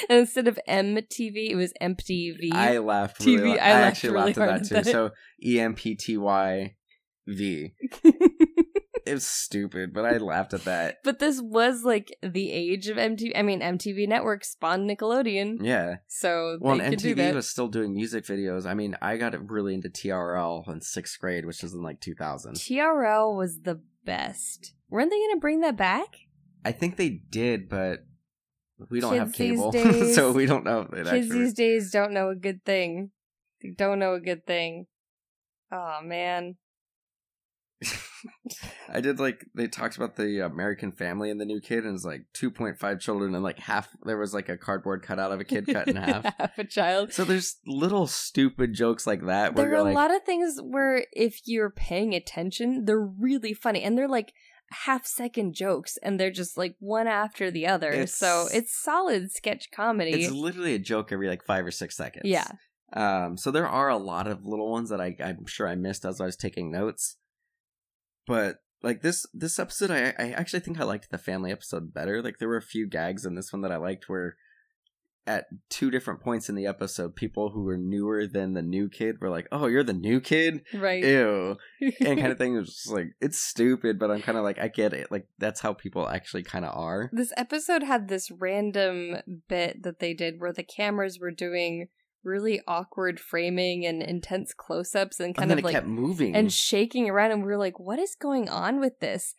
and 0.09 0.21
instead 0.21 0.49
of 0.49 0.59
MTV, 0.69 1.51
it 1.51 1.57
was 1.57 1.73
MTV. 1.83 2.53
I 2.53 2.79
laughed. 2.79 3.25
Really 3.25 3.51
TV. 3.51 3.59
I 3.59 3.71
I, 3.71 3.73
laughed 3.73 3.87
actually 3.87 4.13
really 4.15 4.33
laughed 4.33 4.39
at 4.39 4.63
that 4.63 4.69
too. 4.69 4.75
that. 4.75 4.87
So 4.87 5.11
E 5.45 5.61
M 5.61 5.75
P 5.75 5.97
T 5.97 6.17
Y 6.17 6.77
V. 7.27 7.75
It 9.07 9.13
was 9.15 9.27
stupid, 9.27 9.93
but 9.93 10.05
I 10.07 10.17
laughed 10.17 10.55
at 10.55 10.65
that. 10.65 10.99
but 11.05 11.19
this 11.19 11.41
was 11.41 11.85
like 11.85 12.17
the 12.23 12.51
age 12.53 12.89
of 12.89 12.97
MTV. 12.97 13.33
I 13.37 13.43
mean, 13.43 13.61
MTV 13.61 14.09
Network 14.09 14.45
spawned 14.45 14.89
Nickelodeon, 14.89 15.59
Yeah. 15.61 15.97
so 16.09 16.59
Well, 16.61 16.79
they 16.79 16.85
and 16.85 16.93
could 16.95 17.03
do 17.03 17.15
MTV 17.15 17.35
was 17.35 17.49
still 17.49 17.69
doing 17.69 17.95
music 17.95 18.25
videos. 18.25 18.65
I 18.67 18.75
mean, 18.75 18.97
I 19.03 19.17
got 19.17 19.35
really 19.51 19.75
into 19.75 19.89
TRL 19.91 20.67
in 20.73 20.81
sixth 20.81 21.19
grade, 21.21 21.45
which 21.45 21.63
was 21.63 21.75
in 21.75 21.83
like 21.83 22.01
2000. 22.01 22.55
TRL 22.55 23.37
was 23.37 23.61
the 23.61 23.81
best. 24.05 24.75
Weren't 24.89 25.11
they 25.11 25.19
going 25.19 25.37
to 25.37 25.41
bring 25.41 25.61
that 25.61 25.77
back? 25.77 26.09
I 26.65 26.73
think 26.73 26.97
they 26.97 27.11
did, 27.11 27.69
but 27.69 28.01
we 28.91 29.01
don't 29.01 29.17
have 29.19 29.33
Kids 29.33 29.39
these 29.39 29.59
cable, 29.59 29.71
days- 29.73 30.15
so 30.15 30.33
we 30.33 30.47
don't 30.47 30.65
know 30.65 30.81
if 30.81 30.91
Kids 30.91 31.09
actually. 31.09 31.39
these 31.41 31.53
days 31.55 31.91
don't 31.91 32.13
know 32.13 32.31
a 32.31 32.35
good 32.37 32.65
thing. 32.65 33.11
They 33.63 33.71
don't 33.77 33.99
know 33.99 34.15
a 34.15 34.21
good 34.21 34.47
thing. 34.47 34.87
Oh 35.71 35.99
man. 36.03 36.57
I 38.93 39.01
did 39.01 39.19
like 39.19 39.47
they 39.55 39.67
talked 39.69 39.97
about 39.97 40.17
the 40.17 40.41
American 40.45 40.93
family 40.93 41.31
and 41.31 41.41
the 41.41 41.45
new 41.45 41.61
kid, 41.61 41.85
and 41.85 41.95
it's 41.95 42.05
like 42.05 42.27
2.5 42.35 43.01
children, 43.01 43.35
and 43.35 43.43
like 43.45 43.59
half 43.59 43.89
there 44.05 44.19
was 44.19 44.35
like 44.35 44.49
a 44.49 44.57
cardboard 44.57 45.03
cutout 45.03 45.33
of 45.33 45.41
a 45.41 45.45
kid 45.45 45.67
cut 45.67 45.89
in 45.89 45.97
half. 45.97 46.25
half 46.39 46.59
a 46.59 46.65
child. 46.65 47.13
So 47.13 47.25
there's 47.25 47.57
little 47.67 48.07
stupid 48.07 48.73
jokes 48.75 49.07
like 49.07 49.25
that 49.27 49.55
where 49.55 49.67
There 49.67 49.75
are 49.75 49.81
a 49.81 49.85
like, 49.85 49.95
lot 49.95 50.15
of 50.15 50.23
things 50.25 50.59
where 50.63 51.05
if 51.13 51.41
you're 51.47 51.71
paying 51.71 52.15
attention, 52.15 52.85
they're 52.85 52.99
really 53.01 53.55
funny 53.55 53.83
and 53.83 53.97
they're 53.97 54.09
like 54.09 54.33
half 54.71 55.07
second 55.07 55.55
jokes 55.55 55.97
and 56.03 56.19
they're 56.19 56.31
just 56.31 56.57
like 56.59 56.75
one 56.81 57.07
after 57.07 57.51
the 57.51 57.67
other. 57.67 57.91
It's- 57.91 58.15
so 58.15 58.47
it's 58.53 58.75
solid 58.77 59.31
sketch 59.33 59.71
comedy. 59.71 60.13
it's 60.13 60.33
literally 60.33 60.75
a 60.75 60.79
joke 60.79 61.13
every 61.13 61.29
like 61.29 61.45
five 61.45 61.65
or 61.67 61.71
six 61.71 61.97
seconds. 61.97 62.25
yeah. 62.27 62.49
Um. 62.93 63.37
So 63.37 63.51
there 63.51 63.67
are 63.67 63.89
a 63.89 63.97
lot 63.97 64.27
of 64.29 64.45
little 64.45 64.71
ones 64.71 64.91
that 64.91 65.01
I 65.01 65.17
I'm 65.19 65.47
sure 65.47 65.67
I 65.67 65.75
missed 65.75 66.05
as 66.05 66.21
I 66.21 66.27
was 66.27 66.37
taking 66.37 66.71
notes. 66.71 67.17
But 68.27 68.59
like 68.85 69.03
this 69.03 69.27
this 69.33 69.59
episode 69.59 69.91
I, 69.91 70.15
I 70.19 70.31
actually 70.33 70.61
think 70.61 70.79
i 70.79 70.85
liked 70.85 71.11
the 71.11 71.19
family 71.19 71.51
episode 71.51 71.93
better. 71.93 72.23
Like 72.23 72.39
there 72.39 72.49
were 72.49 72.57
a 72.57 72.63
few 72.63 72.87
gags 72.87 73.25
in 73.25 73.35
this 73.35 73.53
one 73.53 73.63
that 73.63 73.73
i 73.73 73.77
liked 73.77 74.09
where 74.09 74.37
at 75.27 75.47
two 75.71 75.91
different 75.91 76.21
points 76.21 76.51
in 76.51 76.55
the 76.55 76.67
episode 76.67 77.17
people 77.17 77.49
who 77.49 77.63
were 77.63 77.79
newer 77.79 78.27
than 78.27 78.53
the 78.53 78.61
new 78.61 78.91
kid 78.91 79.17
were 79.23 79.31
like 79.31 79.49
oh 79.51 79.67
you're 79.67 79.83
the 79.83 79.95
new 79.95 80.21
kid? 80.21 80.63
Right. 80.75 81.03
ew. 81.03 81.57
And 81.81 82.19
kind 82.19 82.31
of 82.31 82.37
thing 82.39 82.57
was 82.57 82.75
just 82.75 82.91
like 82.91 83.15
it's 83.23 83.39
stupid 83.39 83.99
but 83.99 84.11
i'm 84.11 84.21
kind 84.21 84.37
of 84.37 84.45
like 84.45 84.59
i 84.59 84.69
get 84.69 84.93
it. 84.93 85.11
Like 85.11 85.27
that's 85.39 85.61
how 85.61 85.73
people 85.73 86.07
actually 86.09 86.43
kind 86.43 86.67
of 86.67 86.77
are. 86.77 87.09
This 87.13 87.33
episode 87.39 87.83
had 87.83 88.09
this 88.09 88.31
random 88.31 89.17
bit 89.49 89.83
that 89.83 89.99
they 89.99 90.13
did 90.13 90.41
where 90.41 90.53
the 90.53 90.63
cameras 90.63 91.19
were 91.19 91.33
doing 91.33 91.89
really 92.25 92.61
awkward 92.67 93.21
framing 93.21 93.85
and 93.87 94.03
intense 94.03 94.53
close 94.55 94.95
ups 94.95 95.21
and 95.21 95.29
and 95.29 95.37
kind 95.37 95.51
then 95.51 95.59
of 95.59 95.65
it 95.65 95.67
like 95.67 95.75
kept 95.75 95.87
moving. 95.87 96.35
and 96.35 96.53
shaking 96.53 97.09
around 97.09 97.31
and 97.33 97.43
we 97.43 97.47
were 97.49 97.57
like 97.59 97.79
what 97.79 97.99
is 97.99 98.15
going 98.15 98.49
on 98.49 98.81
with 98.81 98.99
this? 99.01 99.35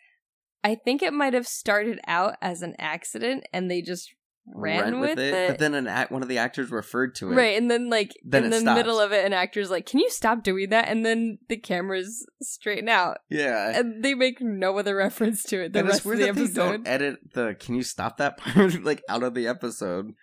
I 0.63 0.75
think 0.75 1.01
it 1.03 1.13
might 1.13 1.33
have 1.33 1.47
started 1.47 1.99
out 2.07 2.35
as 2.41 2.61
an 2.61 2.75
accident 2.79 3.45
and 3.53 3.69
they 3.69 3.81
just 3.81 4.13
ran, 4.47 4.99
with, 4.99 5.17
it, 5.17 5.47
but 5.49 5.57
then 5.57 5.73
an 5.73 5.87
act 5.87 6.11
one 6.11 6.21
of 6.21 6.27
the 6.29 6.37
actors 6.37 6.69
referred 6.69 7.15
to 7.15 7.31
it. 7.31 7.35
Right 7.35 7.57
and 7.57 7.69
then 7.69 7.89
like 7.89 8.13
Then 8.23 8.43
in 8.43 8.49
the 8.51 8.59
stops. 8.59 8.77
middle 8.77 8.99
of 8.99 9.11
it 9.11 9.25
an 9.25 9.33
actor's 9.33 9.71
like 9.71 9.85
can 9.87 9.99
you 9.99 10.09
stop 10.09 10.43
doing 10.43 10.69
that? 10.69 10.87
And 10.87 11.03
then 11.05 11.39
the 11.49 11.57
cameras 11.57 12.25
straighten 12.41 12.87
out. 12.89 13.17
Yeah. 13.29 13.79
And 13.79 14.03
they 14.03 14.13
make 14.13 14.41
no 14.41 14.77
other 14.77 14.95
reference 14.95 15.43
to 15.45 15.63
it 15.63 15.73
the 15.73 15.79
and 15.79 15.87
rest 15.87 15.99
it's 15.99 16.05
of 16.05 16.11
the 16.11 16.25
that 16.25 16.35
they 16.35 16.41
episode. 16.41 16.55
don't 16.55 16.87
edit 16.87 17.19
the 17.33 17.55
can 17.59 17.75
you 17.75 17.83
stop 17.83 18.17
that? 18.17 18.37
part 18.39 18.83
like 18.83 19.01
out 19.09 19.23
of 19.23 19.33
the 19.33 19.47
episode 19.47 20.13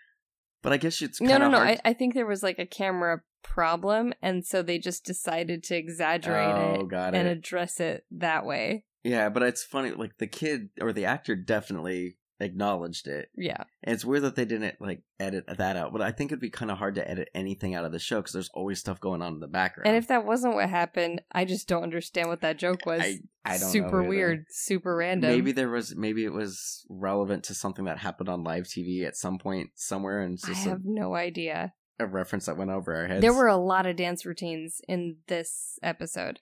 but 0.62 0.72
i 0.72 0.77
guess 0.77 1.03
it's 1.03 1.20
no 1.20 1.38
no 1.38 1.48
no 1.48 1.59
I, 1.59 1.79
I 1.85 1.92
think 1.92 2.14
there 2.14 2.27
was 2.27 2.42
like 2.42 2.59
a 2.59 2.66
camera 2.66 3.22
problem 3.42 4.14
and 4.22 4.46
so 4.46 4.62
they 4.62 4.79
just 4.79 5.05
decided 5.05 5.64
to 5.64 5.77
exaggerate 5.77 6.55
Oh, 6.55 6.75
it 6.83 6.88
got 6.88 7.14
and 7.14 7.27
address 7.29 7.81
it 7.81 8.05
that 8.12 8.46
way. 8.46 8.85
Yeah 9.05 9.29
but 9.31 9.42
it's 9.42 9.64
funny 9.64 9.90
like 9.90 10.18
the 10.18 10.29
kid 10.29 10.68
or 10.81 10.92
the 10.92 11.07
actor 11.07 11.35
definitely 11.35 12.18
acknowledged 12.42 13.07
it. 13.07 13.31
Yeah. 13.37 13.64
And 13.83 13.94
it's 13.94 14.05
weird 14.05 14.22
that 14.22 14.37
they 14.37 14.44
didn't 14.44 14.81
like 14.81 15.02
edit 15.22 15.44
that 15.46 15.76
out 15.76 15.92
but 15.92 16.02
i 16.02 16.11
think 16.11 16.31
it'd 16.31 16.40
be 16.40 16.50
kind 16.50 16.70
of 16.70 16.78
hard 16.78 16.96
to 16.96 17.09
edit 17.09 17.28
anything 17.35 17.74
out 17.74 17.85
of 17.85 17.92
the 17.92 17.98
show 17.98 18.16
because 18.16 18.33
there's 18.33 18.50
always 18.55 18.81
stuff 18.81 18.98
going 19.00 19.22
on 19.22 19.35
in 19.35 19.40
the 19.40 19.46
background. 19.46 19.87
And 19.87 19.96
if 19.96 20.09
that 20.09 20.24
wasn't 20.24 20.55
what 20.55 20.68
happened 20.68 21.22
i 21.31 21.44
just 21.44 21.68
don't 21.68 21.83
understand 21.83 22.28
what 22.28 22.40
that 22.40 22.59
joke 22.59 22.85
was. 22.85 23.00
I, 23.00 23.20
I 23.44 23.59
don't 23.59 23.70
super 23.70 24.02
weird 24.02 24.46
super 24.50 24.96
random. 24.96 25.31
Maybe 25.31 25.52
there 25.52 25.70
was 25.70 25.94
maybe 25.94 26.24
it 26.24 26.33
was 26.33 26.85
relevant 26.88 27.44
to 27.44 27.55
something 27.55 27.85
that 27.85 27.98
happened 27.98 28.28
on 28.28 28.42
live 28.42 28.64
tv 28.64 29.07
at 29.07 29.16
some 29.16 29.38
point 29.38 29.70
somewhere 29.74 30.20
and 30.22 30.38
i 30.46 30.50
a, 30.50 30.55
have 30.55 30.85
no 30.85 31.14
idea. 31.14 31.72
a 31.98 32.07
reference 32.07 32.46
that 32.46 32.57
went 32.57 32.70
over 32.70 32.94
our 32.94 33.07
heads. 33.07 33.20
There 33.20 33.33
were 33.33 33.48
a 33.48 33.57
lot 33.57 33.87
of 33.87 33.96
dance 33.96 34.26
routines 34.26 34.81
in 34.88 35.18
this 35.28 35.78
episode. 35.83 36.40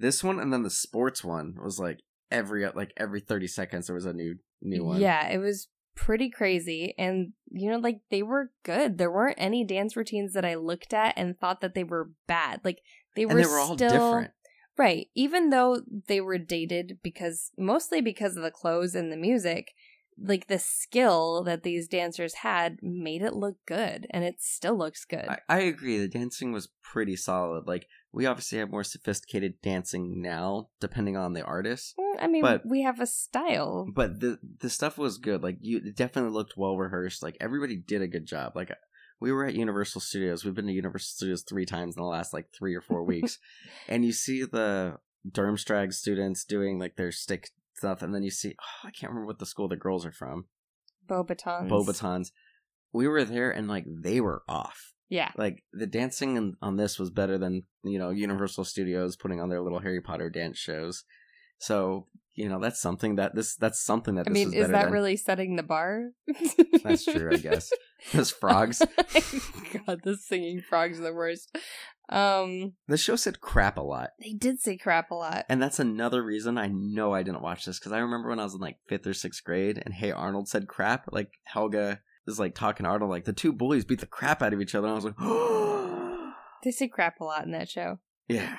This 0.00 0.24
one 0.24 0.40
and 0.40 0.52
then 0.52 0.62
the 0.62 0.70
sports 0.70 1.22
one 1.22 1.56
was 1.62 1.78
like 1.78 2.00
every 2.30 2.66
like 2.74 2.92
every 2.96 3.20
30 3.20 3.46
seconds 3.46 3.86
there 3.86 3.94
was 3.94 4.06
a 4.06 4.12
new 4.12 4.36
new 4.62 4.84
one. 4.84 5.00
Yeah 5.00 5.28
it 5.28 5.38
was 5.38 5.68
pretty 5.94 6.30
crazy 6.30 6.94
and 6.96 7.32
you 7.50 7.70
know 7.70 7.78
like 7.78 8.00
they 8.10 8.22
were 8.22 8.50
good. 8.62 8.98
There 8.98 9.10
weren't 9.10 9.38
any 9.38 9.64
dance 9.64 9.96
routines 9.96 10.32
that 10.34 10.44
i 10.44 10.54
looked 10.54 10.94
at 10.94 11.14
and 11.16 11.38
thought 11.38 11.60
that 11.60 11.74
they 11.74 11.84
were 11.84 12.10
bad. 12.26 12.60
Like 12.64 12.80
they 13.16 13.26
were, 13.26 13.34
they 13.34 13.46
were 13.46 13.58
all 13.58 13.76
still 13.76 13.90
different. 13.90 14.32
Right 14.76 15.08
even 15.14 15.50
though 15.50 15.82
they 16.06 16.20
were 16.20 16.38
dated 16.38 16.98
because 17.02 17.50
mostly 17.58 18.00
because 18.00 18.36
of 18.36 18.42
the 18.42 18.50
clothes 18.50 18.94
and 18.94 19.10
the 19.10 19.16
music 19.16 19.72
like 20.20 20.48
the 20.48 20.58
skill 20.58 21.42
that 21.44 21.62
these 21.62 21.88
dancers 21.88 22.34
had 22.34 22.78
made 22.82 23.22
it 23.22 23.34
look 23.34 23.56
good 23.66 24.06
and 24.10 24.24
it 24.24 24.40
still 24.40 24.76
looks 24.76 25.04
good. 25.04 25.26
I, 25.28 25.38
I 25.48 25.60
agree 25.60 25.98
the 25.98 26.08
dancing 26.08 26.52
was 26.52 26.68
pretty 26.82 27.16
solid 27.16 27.66
like 27.66 27.86
we 28.12 28.26
obviously 28.26 28.58
have 28.58 28.70
more 28.70 28.84
sophisticated 28.84 29.60
dancing 29.62 30.22
now 30.22 30.68
depending 30.80 31.16
on 31.16 31.32
the 31.32 31.42
artist. 31.42 31.94
Mm, 31.98 32.22
i 32.22 32.26
mean 32.26 32.42
but- 32.42 32.66
we 32.66 32.82
have 32.82 33.00
a 33.00 33.06
style. 33.06 33.86
but 33.94 34.20
the 34.20 34.38
the 34.60 34.70
stuff 34.70 34.98
was 34.98 35.18
good. 35.18 35.42
Like 35.42 35.58
you 35.60 35.78
it 35.78 35.96
definitely 35.96 36.32
looked 36.32 36.54
well 36.56 36.76
rehearsed. 36.76 37.22
Like 37.22 37.36
everybody 37.40 37.76
did 37.76 38.02
a 38.02 38.08
good 38.08 38.26
job. 38.26 38.52
Like 38.54 38.70
we 39.20 39.32
were 39.32 39.44
at 39.44 39.54
universal 39.54 40.00
studios. 40.00 40.44
We've 40.44 40.54
been 40.54 40.66
to 40.66 40.72
universal 40.72 41.08
studios 41.08 41.42
three 41.42 41.66
times 41.66 41.96
in 41.96 42.02
the 42.02 42.08
last 42.08 42.32
like 42.32 42.46
three 42.56 42.74
or 42.74 42.80
four 42.80 43.04
weeks. 43.04 43.38
And 43.88 44.04
you 44.04 44.12
see 44.12 44.44
the 44.44 44.98
durmstrang 45.28 45.92
students 45.92 46.44
doing 46.44 46.78
like 46.78 46.96
their 46.96 47.10
stick 47.12 47.50
stuff 47.74 48.02
and 48.02 48.14
then 48.14 48.22
you 48.22 48.30
see 48.30 48.54
oh, 48.60 48.88
i 48.88 48.90
can't 48.90 49.10
remember 49.10 49.26
what 49.26 49.38
the 49.38 49.46
school 49.46 49.68
the 49.68 49.76
girls 49.76 50.06
are 50.06 50.12
from. 50.12 50.46
Beauxbatons. 51.08 51.68
Beauxbatons. 51.68 52.30
We 52.92 53.06
were 53.08 53.24
there 53.24 53.50
and 53.50 53.68
like 53.68 53.84
they 53.86 54.20
were 54.20 54.42
off 54.48 54.92
yeah. 55.08 55.30
Like 55.36 55.62
the 55.72 55.86
dancing 55.86 56.36
in, 56.36 56.56
on 56.60 56.76
this 56.76 56.98
was 56.98 57.10
better 57.10 57.38
than 57.38 57.64
you 57.82 57.98
know 57.98 58.10
universal 58.10 58.64
studios 58.64 59.16
putting 59.16 59.40
on 59.40 59.48
their 59.48 59.62
little 59.62 59.80
harry 59.80 60.00
potter 60.00 60.30
dance 60.30 60.58
shows. 60.58 61.04
So 61.58 62.06
you 62.34 62.48
know 62.48 62.60
that's 62.60 62.80
something 62.80 63.16
that 63.16 63.34
this 63.34 63.56
that's 63.56 63.80
something 63.80 64.14
that 64.14 64.28
i 64.28 64.30
mean 64.30 64.48
is, 64.48 64.66
is 64.66 64.68
that 64.68 64.84
than. 64.84 64.92
really 64.92 65.16
setting 65.16 65.56
the 65.56 65.62
bar? 65.64 66.10
That's 66.84 67.04
true 67.04 67.30
i 67.32 67.36
guess. 67.36 67.70
Those 68.12 68.30
frogs. 68.30 68.80
God 69.86 70.00
the 70.04 70.16
singing 70.16 70.60
frogs 70.60 71.00
are 71.00 71.02
the 71.02 71.12
worst. 71.12 71.58
Um 72.08 72.74
the 72.86 72.96
show 72.96 73.16
said 73.16 73.40
crap 73.40 73.76
a 73.76 73.82
lot. 73.82 74.10
they 74.22 74.34
did 74.34 74.60
say 74.60 74.76
crap 74.76 75.10
a 75.10 75.16
lot. 75.16 75.46
And 75.48 75.60
that's 75.60 75.80
another 75.80 76.22
reason 76.22 76.58
i 76.58 76.68
know 76.68 77.12
i 77.12 77.24
didn't 77.24 77.42
watch 77.42 77.64
this 77.64 77.80
because 77.80 77.90
i 77.90 77.98
remember 77.98 78.28
when 78.28 78.38
i 78.38 78.44
was 78.44 78.54
in 78.54 78.60
like 78.60 78.78
fifth 78.88 79.06
or 79.08 79.14
sixth 79.14 79.42
grade 79.42 79.82
and 79.84 79.92
hey 79.92 80.12
arnold 80.12 80.48
said 80.48 80.68
crap 80.68 81.06
like 81.10 81.32
helga 81.42 82.00
is 82.28 82.38
like 82.38 82.54
talking 82.54 82.84
to 82.84 82.90
arnold 82.90 83.10
like 83.10 83.24
the 83.24 83.32
two 83.32 83.52
bullies 83.52 83.84
beat 83.84 84.00
the 84.00 84.06
crap 84.06 84.42
out 84.42 84.52
of 84.52 84.60
each 84.60 84.74
other 84.74 84.86
and 84.86 84.92
i 84.92 84.96
was 84.96 85.04
like 85.04 85.16
they 86.64 86.70
say 86.70 86.88
crap 86.88 87.20
a 87.20 87.24
lot 87.24 87.44
in 87.44 87.52
that 87.52 87.68
show. 87.68 87.98
Yeah. 88.28 88.58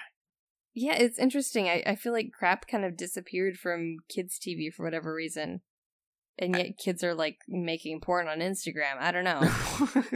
Yeah 0.73 0.95
it's 0.95 1.19
interesting. 1.19 1.67
I, 1.67 1.83
I 1.85 1.95
feel 1.95 2.13
like 2.13 2.31
crap 2.37 2.67
kind 2.67 2.85
of 2.85 2.97
disappeared 2.97 3.57
from 3.57 3.97
kids 4.07 4.39
tv 4.39 4.73
for 4.73 4.83
whatever 4.83 5.13
reason 5.13 5.61
and 6.41 6.55
yet 6.55 6.77
kids 6.77 7.03
are 7.03 7.13
like 7.13 7.39
making 7.47 7.99
porn 7.99 8.27
on 8.27 8.39
instagram. 8.39 8.97
I 8.99 9.11
don't 9.11 9.25
know. 9.25 9.41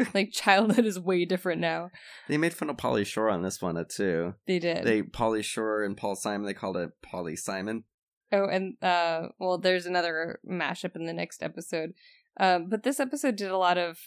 Like 0.13 0.31
childhood 0.31 0.85
is 0.85 0.99
way 0.99 1.25
different 1.25 1.59
now. 1.59 1.89
They 2.27 2.37
made 2.37 2.53
fun 2.53 2.69
of 2.69 2.77
Pauly 2.77 3.05
Shore 3.05 3.29
on 3.29 3.41
this 3.41 3.61
one 3.61 3.77
uh, 3.77 3.83
too. 3.83 4.35
They 4.45 4.59
did. 4.59 4.85
They 4.85 5.01
Pauly 5.01 5.43
Shore 5.43 5.83
and 5.83 5.97
paul 5.97 6.15
simon 6.15 6.45
they 6.45 6.53
called 6.53 6.77
it 6.77 6.91
polly 7.01 7.35
simon. 7.35 7.85
Oh, 8.31 8.45
and 8.45 8.75
uh, 8.81 9.29
well, 9.39 9.59
there's 9.59 9.85
another 9.85 10.39
mashup 10.49 10.95
in 10.95 11.05
the 11.05 11.13
next 11.13 11.43
episode. 11.43 11.93
Um, 12.39 12.67
but 12.69 12.83
this 12.83 12.99
episode 12.99 13.35
did 13.35 13.51
a 13.51 13.57
lot 13.57 13.77
of 13.77 13.99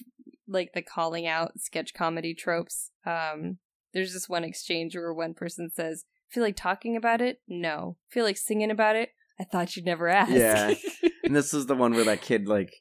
like 0.48 0.72
the 0.74 0.82
calling 0.82 1.26
out 1.26 1.60
sketch 1.60 1.94
comedy 1.94 2.34
tropes. 2.34 2.90
Um, 3.04 3.58
there's 3.92 4.12
this 4.12 4.28
one 4.28 4.44
exchange 4.44 4.94
where 4.94 5.12
one 5.12 5.34
person 5.34 5.70
says, 5.70 6.04
"Feel 6.28 6.42
like 6.42 6.56
talking 6.56 6.96
about 6.96 7.20
it? 7.20 7.40
No. 7.48 7.96
Feel 8.10 8.24
like 8.24 8.36
singing 8.36 8.70
about 8.70 8.96
it? 8.96 9.10
I 9.38 9.44
thought 9.44 9.76
you'd 9.76 9.86
never 9.86 10.08
ask." 10.08 10.32
Yeah. 10.32 10.74
And 11.24 11.34
this 11.34 11.52
is 11.52 11.66
the 11.66 11.74
one 11.74 11.92
where 11.92 12.04
that 12.04 12.22
kid 12.22 12.46
like 12.46 12.72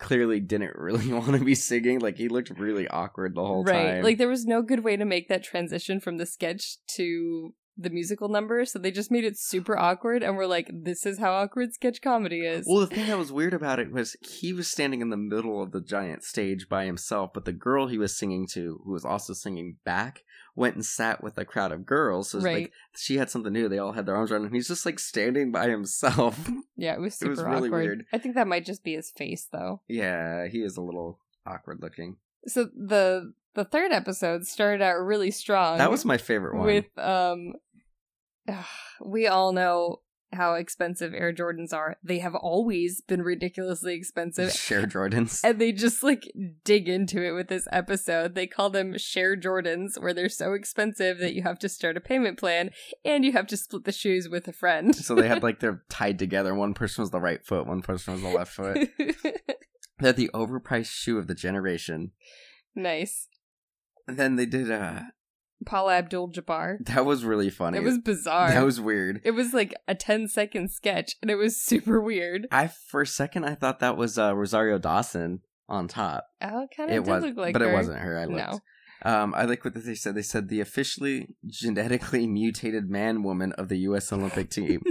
clearly 0.00 0.40
didn't 0.40 0.74
really 0.74 1.12
want 1.12 1.32
to 1.38 1.44
be 1.44 1.54
singing. 1.54 2.00
Like 2.00 2.16
he 2.16 2.28
looked 2.28 2.50
really 2.50 2.88
awkward 2.88 3.34
the 3.34 3.44
whole 3.44 3.64
right. 3.64 3.94
time. 3.94 4.02
Like 4.02 4.18
there 4.18 4.28
was 4.28 4.44
no 4.44 4.62
good 4.62 4.82
way 4.82 4.96
to 4.96 5.04
make 5.04 5.28
that 5.28 5.44
transition 5.44 6.00
from 6.00 6.18
the 6.18 6.26
sketch 6.26 6.78
to 6.96 7.54
the 7.76 7.90
musical 7.90 8.28
number, 8.28 8.64
so 8.64 8.78
they 8.78 8.90
just 8.90 9.10
made 9.10 9.24
it 9.24 9.38
super 9.38 9.76
awkward, 9.76 10.22
and 10.22 10.36
we're 10.36 10.46
like, 10.46 10.70
"This 10.72 11.04
is 11.06 11.18
how 11.18 11.32
awkward 11.32 11.72
sketch 11.74 12.00
comedy 12.02 12.40
is." 12.46 12.64
well, 12.68 12.80
the 12.80 12.86
thing 12.86 13.06
that 13.08 13.18
was 13.18 13.32
weird 13.32 13.54
about 13.54 13.78
it 13.80 13.90
was 13.92 14.16
he 14.20 14.52
was 14.52 14.68
standing 14.68 15.00
in 15.00 15.10
the 15.10 15.16
middle 15.16 15.62
of 15.62 15.72
the 15.72 15.80
giant 15.80 16.22
stage 16.24 16.68
by 16.68 16.84
himself, 16.84 17.32
but 17.34 17.44
the 17.44 17.52
girl 17.52 17.86
he 17.88 17.98
was 17.98 18.16
singing 18.16 18.46
to, 18.52 18.80
who 18.84 18.92
was 18.92 19.04
also 19.04 19.32
singing 19.32 19.76
back, 19.84 20.22
went 20.54 20.76
and 20.76 20.84
sat 20.84 21.22
with 21.22 21.36
a 21.36 21.44
crowd 21.44 21.72
of 21.72 21.84
girls. 21.84 22.30
So 22.30 22.38
it's 22.38 22.44
Right. 22.44 22.62
like 22.62 22.72
she 22.96 23.16
had 23.16 23.28
something 23.30 23.52
new. 23.52 23.68
They 23.68 23.78
all 23.78 23.92
had 23.92 24.06
their 24.06 24.14
arms 24.14 24.30
around 24.30 24.44
him. 24.46 24.52
He's 24.54 24.68
just 24.68 24.86
like 24.86 24.98
standing 25.00 25.50
by 25.50 25.68
himself. 25.68 26.48
yeah, 26.76 26.94
it 26.94 27.00
was 27.00 27.14
it 27.16 27.18
super 27.18 27.30
was 27.30 27.42
really 27.42 27.68
awkward. 27.68 27.72
weird. 27.84 28.04
I 28.12 28.18
think 28.18 28.36
that 28.36 28.46
might 28.46 28.64
just 28.64 28.84
be 28.84 28.94
his 28.94 29.10
face, 29.10 29.48
though. 29.50 29.80
yeah, 29.88 30.46
he 30.46 30.58
is 30.62 30.76
a 30.76 30.82
little 30.82 31.18
awkward 31.46 31.78
looking. 31.82 32.16
so 32.46 32.68
the 32.76 33.32
the 33.54 33.64
third 33.64 33.92
episode 33.92 34.44
started 34.46 34.82
out 34.82 34.96
really 34.96 35.30
strong. 35.30 35.78
That 35.78 35.90
was 35.90 36.04
my 36.04 36.18
favorite 36.18 36.56
one. 36.56 36.66
with 36.66 36.86
um. 36.98 37.52
We 39.00 39.26
all 39.26 39.52
know 39.52 40.00
how 40.34 40.54
expensive 40.54 41.14
Air 41.14 41.32
Jordans 41.32 41.72
are. 41.72 41.96
They 42.02 42.18
have 42.18 42.34
always 42.34 43.00
been 43.00 43.22
ridiculously 43.22 43.94
expensive. 43.94 44.52
Share 44.54 44.82
Jordans. 44.86 45.40
And 45.44 45.60
they 45.60 45.72
just 45.72 46.02
like 46.02 46.30
dig 46.64 46.88
into 46.88 47.22
it 47.24 47.32
with 47.32 47.48
this 47.48 47.66
episode. 47.72 48.34
They 48.34 48.46
call 48.46 48.70
them 48.70 48.98
share 48.98 49.36
Jordans, 49.36 50.00
where 50.00 50.12
they're 50.12 50.28
so 50.28 50.52
expensive 50.52 51.18
that 51.18 51.34
you 51.34 51.42
have 51.42 51.58
to 51.60 51.68
start 51.68 51.96
a 51.96 52.00
payment 52.00 52.38
plan 52.38 52.70
and 53.04 53.24
you 53.24 53.32
have 53.32 53.46
to 53.48 53.56
split 53.56 53.84
the 53.84 53.92
shoes 53.92 54.28
with 54.28 54.48
a 54.48 54.52
friend. 54.52 54.94
so 54.94 55.14
they 55.14 55.28
had 55.28 55.42
like 55.44 55.60
they're 55.60 55.82
tied 55.88 56.18
together. 56.18 56.54
One 56.54 56.74
person 56.74 57.02
was 57.02 57.10
the 57.10 57.20
right 57.20 57.44
foot, 57.44 57.66
one 57.66 57.82
person 57.82 58.14
was 58.14 58.22
the 58.22 58.28
left 58.28 58.52
foot. 58.52 58.88
They're 60.00 60.12
the 60.12 60.30
overpriced 60.34 60.90
shoe 60.90 61.18
of 61.18 61.28
the 61.28 61.36
generation. 61.36 62.10
nice. 62.74 63.28
And 64.08 64.18
then 64.18 64.36
they 64.36 64.44
did 64.44 64.70
uh 64.70 65.00
Paula 65.66 65.94
Abdul 65.96 66.30
Jabbar. 66.30 66.76
that 66.86 67.04
was 67.04 67.24
really 67.24 67.50
funny. 67.50 67.78
It 67.78 67.84
was 67.84 67.98
bizarre. 67.98 68.50
that 68.50 68.64
was 68.64 68.80
weird. 68.80 69.20
It 69.24 69.32
was 69.32 69.52
like 69.54 69.74
a 69.88 69.94
10 69.94 70.28
second 70.28 70.70
sketch 70.70 71.14
and 71.22 71.30
it 71.30 71.36
was 71.36 71.56
super 71.62 72.00
weird. 72.00 72.46
I 72.50 72.68
for 72.90 73.02
a 73.02 73.06
second 73.06 73.44
I 73.44 73.54
thought 73.54 73.80
that 73.80 73.96
was 73.96 74.18
uh 74.18 74.34
Rosario 74.34 74.78
Dawson 74.78 75.40
on 75.68 75.88
top. 75.88 76.26
Oh, 76.42 76.66
kind 76.76 76.90
of 76.90 76.96
it 76.96 77.04
did 77.04 77.10
was 77.10 77.24
look 77.24 77.36
like 77.36 77.52
but 77.52 77.62
her. 77.62 77.70
it 77.70 77.74
wasn't 77.74 77.98
her. 77.98 78.18
I 78.18 78.24
looked. 78.26 78.36
No. 78.36 78.60
Um, 79.06 79.34
I 79.34 79.44
like 79.44 79.64
what 79.64 79.74
they 79.74 79.94
said. 79.94 80.14
They 80.14 80.22
said 80.22 80.48
the 80.48 80.60
officially 80.60 81.28
genetically 81.46 82.26
mutated 82.28 82.88
man 82.88 83.22
woman 83.22 83.52
of 83.52 83.68
the 83.68 83.76
U.S. 83.80 84.10
Olympic 84.12 84.50
team. 84.50 84.82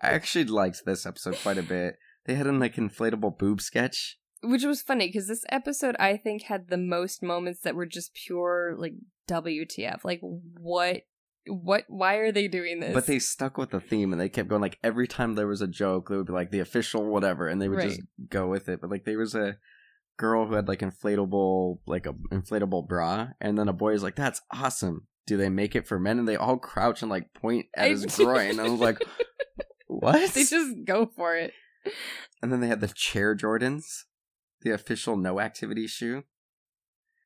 I 0.00 0.10
actually 0.10 0.44
liked 0.44 0.82
this 0.86 1.04
episode 1.04 1.38
quite 1.42 1.58
a 1.58 1.62
bit. 1.62 1.96
They 2.26 2.34
had 2.34 2.46
an 2.46 2.60
like 2.60 2.76
inflatable 2.76 3.36
boob 3.38 3.60
sketch. 3.60 4.18
Which 4.42 4.64
was 4.64 4.82
funny 4.82 5.08
because 5.08 5.26
this 5.26 5.44
episode, 5.48 5.96
I 5.98 6.16
think, 6.16 6.42
had 6.42 6.68
the 6.68 6.76
most 6.76 7.22
moments 7.22 7.60
that 7.60 7.74
were 7.74 7.86
just 7.86 8.14
pure 8.14 8.74
like 8.76 8.94
WTF. 9.28 10.04
Like, 10.04 10.20
what? 10.22 11.02
What? 11.46 11.84
Why 11.88 12.16
are 12.16 12.30
they 12.30 12.46
doing 12.46 12.80
this? 12.80 12.94
But 12.94 13.06
they 13.06 13.18
stuck 13.18 13.58
with 13.58 13.70
the 13.70 13.80
theme 13.80 14.12
and 14.12 14.20
they 14.20 14.28
kept 14.28 14.48
going 14.48 14.62
like 14.62 14.78
every 14.84 15.08
time 15.08 15.34
there 15.34 15.46
was 15.46 15.62
a 15.62 15.66
joke, 15.66 16.08
they 16.08 16.16
would 16.16 16.26
be 16.26 16.32
like 16.32 16.50
the 16.50 16.60
official 16.60 17.04
whatever, 17.06 17.48
and 17.48 17.60
they 17.60 17.68
would 17.68 17.80
just 17.80 18.00
go 18.28 18.46
with 18.48 18.68
it. 18.68 18.80
But 18.80 18.90
like 18.90 19.04
there 19.04 19.18
was 19.18 19.34
a 19.34 19.56
girl 20.18 20.46
who 20.46 20.54
had 20.54 20.68
like 20.68 20.80
inflatable 20.80 21.78
like 21.86 22.06
a 22.06 22.12
inflatable 22.12 22.86
bra, 22.86 23.28
and 23.40 23.58
then 23.58 23.68
a 23.68 23.72
boy 23.72 23.94
is 23.94 24.02
like, 24.02 24.16
"That's 24.16 24.42
awesome." 24.52 25.06
Do 25.26 25.36
they 25.36 25.48
make 25.48 25.74
it 25.74 25.86
for 25.86 25.98
men? 25.98 26.18
And 26.18 26.28
they 26.28 26.36
all 26.36 26.58
crouch 26.58 27.02
and 27.02 27.10
like 27.10 27.32
point 27.34 27.66
at 27.74 27.90
his 27.90 28.06
groin. 28.06 28.50
And 28.50 28.60
I 28.60 28.68
was 28.68 28.80
like, 28.80 28.98
"What?" 29.86 30.32
they 30.34 30.44
just 30.44 30.84
go 30.84 31.06
for 31.06 31.34
it. 31.34 31.52
And 32.42 32.52
then 32.52 32.60
they 32.60 32.68
had 32.68 32.80
the 32.80 32.88
chair 32.88 33.34
Jordans, 33.34 34.04
the 34.62 34.70
official 34.70 35.16
no 35.16 35.40
activity 35.40 35.86
shoe. 35.86 36.24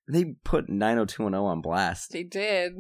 They 0.08 0.36
put 0.44 0.68
90210 0.68 1.40
on 1.40 1.60
blast. 1.62 2.12
They 2.12 2.24
did 2.24 2.72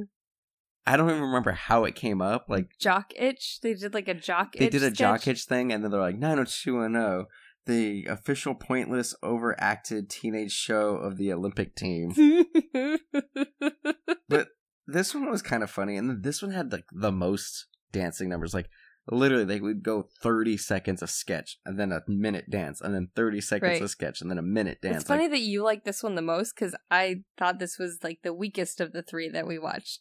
I 0.86 0.96
don't 0.96 1.10
even 1.10 1.22
remember 1.22 1.52
how 1.52 1.84
it 1.84 1.94
came 1.94 2.20
up. 2.20 2.46
Like 2.48 2.76
jock 2.78 3.12
itch. 3.16 3.60
They 3.62 3.74
did 3.74 3.94
like 3.94 4.08
a 4.08 4.14
jock. 4.14 4.54
they 4.54 4.68
did 4.68 4.82
a 4.82 4.90
jock 4.90 5.26
itch 5.28 5.44
thing, 5.44 5.72
and 5.72 5.84
then 5.84 5.90
they're 5.90 6.00
like 6.00 6.18
90210, 6.18 7.26
the 7.66 8.06
official 8.06 8.54
pointless, 8.54 9.14
overacted 9.22 10.10
teenage 10.10 10.52
show 10.52 10.96
of 10.96 11.18
the 11.18 11.32
Olympic 11.32 11.76
team. 11.76 12.12
but 14.28 14.48
this 14.86 15.14
one 15.14 15.30
was 15.30 15.42
kind 15.42 15.62
of 15.62 15.70
funny, 15.70 15.96
and 15.96 16.24
this 16.24 16.42
one 16.42 16.50
had 16.50 16.72
like 16.72 16.86
the 16.92 17.12
most 17.12 17.66
dancing 17.92 18.28
numbers. 18.28 18.54
Like 18.54 18.68
literally, 19.10 19.44
they 19.44 19.60
would 19.60 19.82
go 19.82 20.08
30 20.22 20.56
seconds 20.56 21.02
a 21.02 21.06
sketch, 21.06 21.58
and 21.64 21.78
then 21.78 21.92
a 21.92 22.02
minute 22.06 22.48
dance, 22.50 22.80
and 22.80 22.94
then 22.94 23.08
30 23.16 23.40
seconds 23.40 23.68
Right. 23.68 23.82
a 23.82 23.88
sketch, 23.88 24.20
and 24.20 24.30
then 24.30 24.38
a 24.38 24.42
minute 24.42 24.80
dance. 24.80 24.96
it's 24.98 25.04
funny 25.08 25.22
Like, 25.24 25.32
that 25.32 25.40
you 25.40 25.62
like 25.62 25.84
this 25.84 26.02
one 26.02 26.14
the 26.14 26.22
most 26.22 26.54
because 26.54 26.74
I 26.90 27.22
thought 27.38 27.58
this 27.58 27.78
was 27.78 27.98
like 28.02 28.20
the 28.22 28.32
weakest 28.34 28.80
of 28.80 28.92
the 28.92 29.02
three 29.02 29.28
that 29.28 29.46
we 29.46 29.58
watched. 29.58 30.00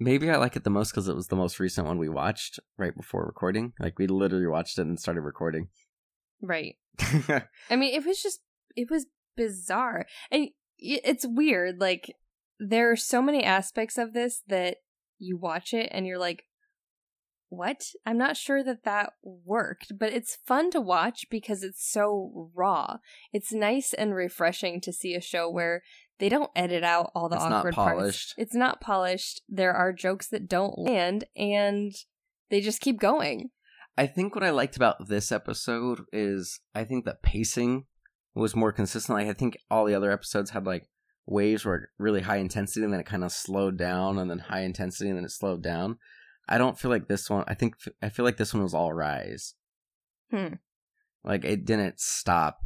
maybe 0.00 0.28
I 0.30 0.36
like 0.36 0.56
it 0.56 0.64
the 0.64 0.70
most 0.70 0.90
because 0.90 1.06
it 1.08 1.14
was 1.14 1.28
the 1.28 1.36
most 1.36 1.60
recent 1.60 1.86
one 1.86 1.98
we 1.98 2.08
watched 2.08 2.58
right 2.76 2.94
before 2.96 3.24
recording. 3.24 3.72
Like 3.78 3.98
we 3.98 4.06
literally 4.08 4.46
watched 4.46 4.78
it 4.78 4.82
and 4.86 4.98
started 4.98 5.20
recording. 5.20 5.68
Right. 6.42 6.74
I 7.70 7.76
mean, 7.76 7.94
it 7.94 8.04
was 8.04 8.20
just 8.22 8.40
it 8.76 8.90
was 8.90 9.06
bizarre, 9.36 10.06
and 10.30 10.48
it's 10.78 11.24
weird. 11.26 11.80
Like 11.80 12.12
there 12.58 12.90
are 12.90 12.96
so 12.96 13.22
many 13.22 13.44
aspects 13.44 13.96
of 13.98 14.12
this 14.12 14.42
that 14.48 14.78
you 15.18 15.36
watch 15.36 15.72
it 15.72 15.88
and 15.92 16.06
you're 16.06 16.18
like, 16.18 16.44
"What?" 17.54 17.90
I'm 18.04 18.18
not 18.18 18.36
sure 18.36 18.62
that 18.64 18.84
that 18.84 19.14
worked, 19.22 19.98
but 19.98 20.12
it's 20.12 20.36
fun 20.46 20.70
to 20.72 20.80
watch 20.80 21.26
because 21.30 21.62
it's 21.62 21.86
so 21.88 22.50
raw. 22.54 22.98
It's 23.32 23.52
nice 23.52 23.92
and 23.94 24.14
refreshing 24.14 24.80
to 24.82 24.92
see 24.92 25.14
a 25.14 25.20
show 25.20 25.50
where 25.50 25.82
they 26.18 26.28
don't 26.28 26.50
edit 26.54 26.84
out 26.84 27.10
all 27.14 27.28
the 27.28 27.36
It's 27.36 27.44
not 27.44 27.52
awkward 27.52 27.74
parts. 27.74 28.34
It's 28.36 28.54
not 28.54 28.80
polished. 28.80 29.42
There 29.48 29.72
are 29.72 29.92
jokes 29.92 30.28
that 30.28 30.48
don't 30.48 30.78
land, 30.78 31.24
and 31.36 31.92
they 32.50 32.60
just 32.60 32.80
keep 32.80 33.00
going. 33.00 33.50
I 33.96 34.06
think 34.06 34.34
what 34.34 34.44
I 34.44 34.50
liked 34.50 34.76
about 34.76 35.08
this 35.08 35.30
episode 35.30 36.02
is 36.12 36.60
I 36.74 36.84
think 36.84 37.04
the 37.04 37.16
pacing 37.22 37.86
was 38.34 38.56
more 38.56 38.72
consistent. 38.72 39.18
Like 39.18 39.28
I 39.28 39.32
think 39.32 39.56
all 39.70 39.84
the 39.84 39.94
other 39.94 40.10
episodes 40.10 40.50
had 40.50 40.66
like 40.66 40.88
waves 41.26 41.64
were 41.64 41.90
really 41.98 42.22
high 42.22 42.36
intensity 42.36 42.84
and 42.84 42.92
then 42.92 43.00
it 43.00 43.06
kind 43.06 43.24
of 43.24 43.32
slowed 43.32 43.78
down 43.78 44.18
and 44.18 44.30
then 44.30 44.40
high 44.40 44.62
intensity 44.62 45.08
and 45.08 45.18
then 45.18 45.24
it 45.24 45.30
slowed 45.30 45.62
down. 45.62 45.98
I 46.48 46.58
don't 46.58 46.78
feel 46.78 46.90
like 46.90 47.08
this 47.08 47.28
one. 47.30 47.44
I 47.48 47.54
think 47.54 47.74
I 48.02 48.08
feel 48.08 48.24
like 48.24 48.36
this 48.36 48.52
one 48.54 48.62
was 48.62 48.74
all 48.74 48.92
rise. 48.92 49.54
Hmm. 50.30 50.54
Like 51.24 51.44
it 51.44 51.64
didn't 51.64 52.00
stop, 52.00 52.60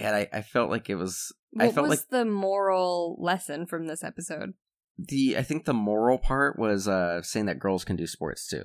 and 0.00 0.16
I 0.16 0.28
I 0.32 0.42
felt 0.42 0.70
like 0.70 0.90
it 0.90 0.96
was. 0.96 1.32
I 1.58 1.66
What 1.66 1.74
felt 1.74 1.88
was 1.88 1.98
like 2.00 2.08
the 2.10 2.24
moral 2.24 3.16
lesson 3.20 3.66
from 3.66 3.86
this 3.86 4.02
episode? 4.02 4.54
the 4.96 5.36
I 5.36 5.42
think 5.42 5.64
the 5.64 5.74
moral 5.74 6.18
part 6.18 6.58
was 6.58 6.86
uh 6.88 7.20
saying 7.22 7.46
that 7.46 7.58
girls 7.58 7.84
can 7.84 7.96
do 7.96 8.06
sports 8.06 8.46
too. 8.48 8.64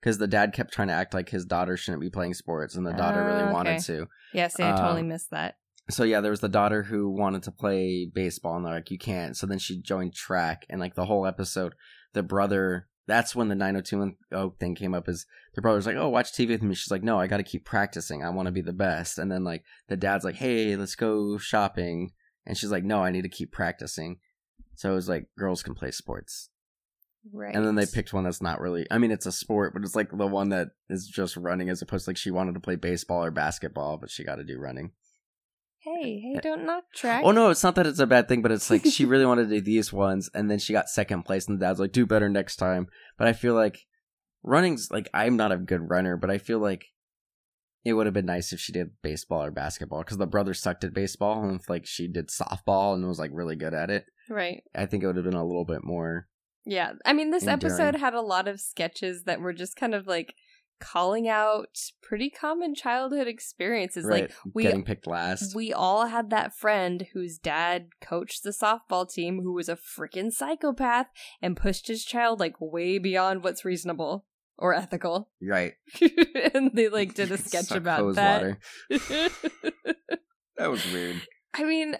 Because 0.00 0.18
the 0.18 0.26
dad 0.28 0.52
kept 0.52 0.72
trying 0.72 0.88
to 0.88 0.94
act 0.94 1.14
like 1.14 1.30
his 1.30 1.44
daughter 1.46 1.76
shouldn't 1.76 2.02
be 2.02 2.10
playing 2.10 2.34
sports, 2.34 2.76
and 2.76 2.86
the 2.86 2.92
daughter 2.92 3.22
Ah, 3.22 3.26
really 3.26 3.42
okay. 3.44 3.52
wanted 3.52 3.82
to. 3.84 4.06
Yeah, 4.34 4.48
see, 4.48 4.62
I 4.62 4.72
totally 4.76 5.00
Um, 5.00 5.08
missed 5.08 5.30
that. 5.30 5.56
So 5.88 6.04
yeah, 6.04 6.20
there 6.20 6.30
was 6.30 6.40
the 6.40 6.48
daughter 6.48 6.82
who 6.82 7.08
wanted 7.10 7.42
to 7.44 7.50
play 7.50 8.04
baseball, 8.12 8.56
and 8.56 8.66
they're 8.66 8.74
like, 8.74 8.90
"You 8.90 8.98
can't." 8.98 9.36
So 9.36 9.46
then 9.46 9.58
she 9.58 9.80
joined 9.80 10.14
track, 10.14 10.66
and 10.68 10.80
like 10.80 10.94
the 10.94 11.06
whole 11.06 11.26
episode, 11.26 11.74
the 12.12 12.22
brother. 12.22 12.88
That's 13.06 13.36
when 13.36 13.48
the 13.48 13.54
90210 13.54 14.50
thing 14.58 14.74
came 14.74 14.94
up. 14.94 15.08
Is 15.08 15.26
the 15.54 15.62
brother's 15.62 15.86
like, 15.86 15.96
"Oh, 15.96 16.08
watch 16.08 16.32
TV 16.32 16.48
with 16.48 16.62
me." 16.62 16.74
She's 16.74 16.90
like, 16.90 17.02
"No, 17.02 17.20
I 17.20 17.26
got 17.26 17.36
to 17.36 17.42
keep 17.42 17.64
practicing. 17.64 18.24
I 18.24 18.30
want 18.30 18.46
to 18.46 18.52
be 18.52 18.62
the 18.62 18.72
best." 18.72 19.18
And 19.18 19.30
then 19.30 19.44
like 19.44 19.64
the 19.88 19.96
dad's 19.96 20.24
like, 20.24 20.36
"Hey, 20.36 20.76
let's 20.76 20.96
go 20.96 21.38
shopping," 21.38 22.12
and 22.44 22.56
she's 22.56 22.70
like, 22.70 22.84
"No, 22.84 23.04
I 23.04 23.10
need 23.10 23.22
to 23.22 23.28
keep 23.28 23.52
practicing." 23.52 24.18
So 24.74 24.92
it 24.92 24.94
was 24.94 25.08
like 25.08 25.28
girls 25.38 25.62
can 25.62 25.74
play 25.74 25.90
sports. 25.90 26.50
Right. 27.32 27.54
And 27.54 27.64
then 27.64 27.74
they 27.74 27.86
picked 27.86 28.12
one 28.12 28.24
that's 28.24 28.42
not 28.42 28.60
really. 28.60 28.86
I 28.90 28.98
mean, 28.98 29.10
it's 29.10 29.26
a 29.26 29.32
sport, 29.32 29.72
but 29.72 29.82
it's 29.82 29.96
like 29.96 30.10
the 30.10 30.26
one 30.26 30.50
that 30.50 30.68
is 30.88 31.06
just 31.06 31.36
running, 31.36 31.68
as 31.70 31.82
opposed 31.82 32.04
to 32.04 32.10
like 32.10 32.16
she 32.16 32.30
wanted 32.30 32.54
to 32.54 32.60
play 32.60 32.76
baseball 32.76 33.24
or 33.24 33.30
basketball, 33.30 33.96
but 33.96 34.10
she 34.10 34.24
got 34.24 34.36
to 34.36 34.44
do 34.44 34.58
running. 34.58 34.92
Hey, 35.86 36.18
hey, 36.20 36.34
eh, 36.36 36.40
don't 36.40 36.66
knock 36.66 36.84
track. 36.94 37.22
Oh 37.24 37.30
no, 37.30 37.50
it's 37.50 37.62
not 37.62 37.76
that 37.76 37.86
it's 37.86 38.00
a 38.00 38.06
bad 38.06 38.28
thing, 38.28 38.42
but 38.42 38.50
it's 38.50 38.70
like 38.70 38.84
she 38.84 39.04
really 39.06 39.24
wanted 39.24 39.48
to 39.48 39.54
do 39.56 39.60
these 39.60 39.92
ones, 39.92 40.28
and 40.34 40.50
then 40.50 40.58
she 40.58 40.72
got 40.72 40.88
second 40.88 41.22
place, 41.22 41.46
and 41.46 41.60
the 41.60 41.64
dad's 41.64 41.78
like, 41.78 41.92
"Do 41.92 42.06
better 42.06 42.28
next 42.28 42.56
time." 42.56 42.88
But 43.16 43.28
I 43.28 43.32
feel 43.32 43.54
like 43.54 43.86
running's 44.42 44.90
like 44.90 45.08
I'm 45.14 45.36
not 45.36 45.52
a 45.52 45.56
good 45.56 45.88
runner, 45.88 46.16
but 46.16 46.30
I 46.30 46.38
feel 46.38 46.58
like 46.58 46.86
it 47.84 47.92
would 47.92 48.06
have 48.06 48.14
been 48.14 48.26
nice 48.26 48.52
if 48.52 48.58
she 48.58 48.72
did 48.72 48.90
baseball 49.00 49.44
or 49.44 49.52
basketball 49.52 50.00
because 50.00 50.18
the 50.18 50.26
brother 50.26 50.54
sucked 50.54 50.82
at 50.82 50.92
baseball, 50.92 51.44
and 51.44 51.60
if 51.60 51.70
like 51.70 51.86
she 51.86 52.08
did 52.08 52.28
softball 52.28 52.94
and 52.94 53.06
was 53.06 53.18
like 53.20 53.30
really 53.32 53.54
good 53.56 53.74
at 53.74 53.90
it, 53.90 54.06
Right. 54.28 54.62
I 54.74 54.86
think 54.86 55.02
it 55.02 55.06
would 55.06 55.16
have 55.16 55.24
been 55.24 55.34
a 55.34 55.46
little 55.46 55.64
bit 55.64 55.84
more. 55.84 56.26
Yeah. 56.64 56.94
I 57.04 57.12
mean, 57.12 57.30
this 57.30 57.44
Enduring. 57.44 57.72
episode 57.74 58.00
had 58.00 58.14
a 58.14 58.20
lot 58.20 58.48
of 58.48 58.60
sketches 58.60 59.22
that 59.24 59.40
were 59.40 59.52
just 59.52 59.76
kind 59.76 59.94
of 59.94 60.06
like 60.06 60.34
calling 60.80 61.28
out 61.28 61.78
pretty 62.02 62.30
common 62.30 62.74
childhood 62.74 63.26
experiences. 63.26 64.04
right, 64.04 64.22
Like 64.24 64.32
we 64.54 64.62
getting 64.62 64.84
picked 64.84 65.06
last. 65.06 65.54
we 65.54 65.72
all 65.72 66.06
had 66.06 66.30
that 66.30 66.54
friend 66.54 67.06
whose 67.12 67.38
dad 67.38 67.88
coached 68.00 68.42
the 68.42 68.50
softball 68.50 69.10
team 69.10 69.40
who 69.42 69.52
was 69.52 69.68
a 69.68 69.76
freaking 69.76 70.30
psychopath 70.32 71.06
and 71.42 71.56
pushed 71.56 71.88
his 71.88 72.04
child 72.04 72.40
like 72.40 72.60
way 72.60 72.98
beyond 72.98 73.42
what's 73.42 73.64
reasonable 73.64 74.24
or 74.58 74.74
ethical. 74.74 75.28
right, 75.42 75.74
and 76.54 76.70
they 76.74 76.88
like 76.88 77.14
did 77.20 77.30
a 77.30 77.38
sketch 77.38 77.70
about 77.70 78.14
that. 78.14 78.56
That 80.58 80.70
was 80.70 80.90
weird. 80.90 81.20
I 81.52 81.64
mean, 81.64 81.96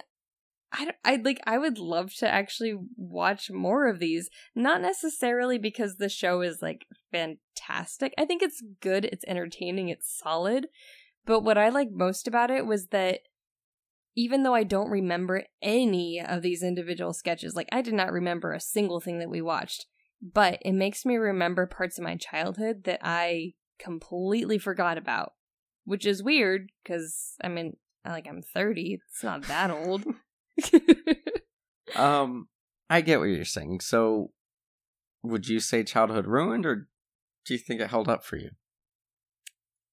I 0.71 0.91
I'd 1.05 1.25
like 1.25 1.39
I 1.45 1.57
would 1.57 1.77
love 1.79 2.13
to 2.15 2.29
actually 2.29 2.75
watch 2.95 3.49
more 3.49 3.87
of 3.87 3.99
these. 3.99 4.29
Not 4.55 4.81
necessarily 4.81 5.57
because 5.57 5.95
the 5.95 6.09
show 6.09 6.41
is 6.41 6.61
like 6.61 6.85
fantastic. 7.11 8.13
I 8.17 8.25
think 8.25 8.41
it's 8.41 8.63
good, 8.81 9.05
it's 9.05 9.25
entertaining, 9.27 9.89
it's 9.89 10.17
solid. 10.17 10.67
But 11.25 11.41
what 11.41 11.57
I 11.57 11.69
like 11.69 11.89
most 11.91 12.27
about 12.27 12.51
it 12.51 12.65
was 12.65 12.87
that 12.87 13.19
even 14.15 14.43
though 14.43 14.55
I 14.55 14.63
don't 14.63 14.89
remember 14.89 15.43
any 15.61 16.19
of 16.19 16.41
these 16.41 16.63
individual 16.63 17.13
sketches, 17.13 17.55
like 17.55 17.69
I 17.71 17.81
did 17.81 17.93
not 17.93 18.11
remember 18.11 18.51
a 18.51 18.59
single 18.59 18.99
thing 18.99 19.19
that 19.19 19.29
we 19.29 19.41
watched, 19.41 19.85
but 20.21 20.59
it 20.63 20.73
makes 20.73 21.05
me 21.05 21.17
remember 21.17 21.67
parts 21.67 21.97
of 21.97 22.03
my 22.03 22.15
childhood 22.15 22.83
that 22.85 22.99
I 23.03 23.53
completely 23.79 24.57
forgot 24.57 24.97
about, 24.97 25.33
which 25.85 26.05
is 26.05 26.23
weird 26.23 26.71
because 26.83 27.35
I 27.43 27.47
mean, 27.47 27.77
like 28.05 28.27
I'm 28.27 28.41
30, 28.41 28.99
it's 29.07 29.23
not 29.23 29.43
that 29.43 29.69
old. 29.69 30.05
Um, 31.95 32.47
I 32.89 33.01
get 33.01 33.19
what 33.19 33.29
you're 33.29 33.45
saying. 33.45 33.79
So, 33.79 34.31
would 35.23 35.47
you 35.47 35.59
say 35.59 35.83
childhood 35.83 36.27
ruined, 36.27 36.65
or 36.65 36.87
do 37.45 37.53
you 37.53 37.57
think 37.57 37.79
it 37.79 37.89
held 37.89 38.09
up 38.09 38.23
for 38.25 38.35
you? 38.35 38.51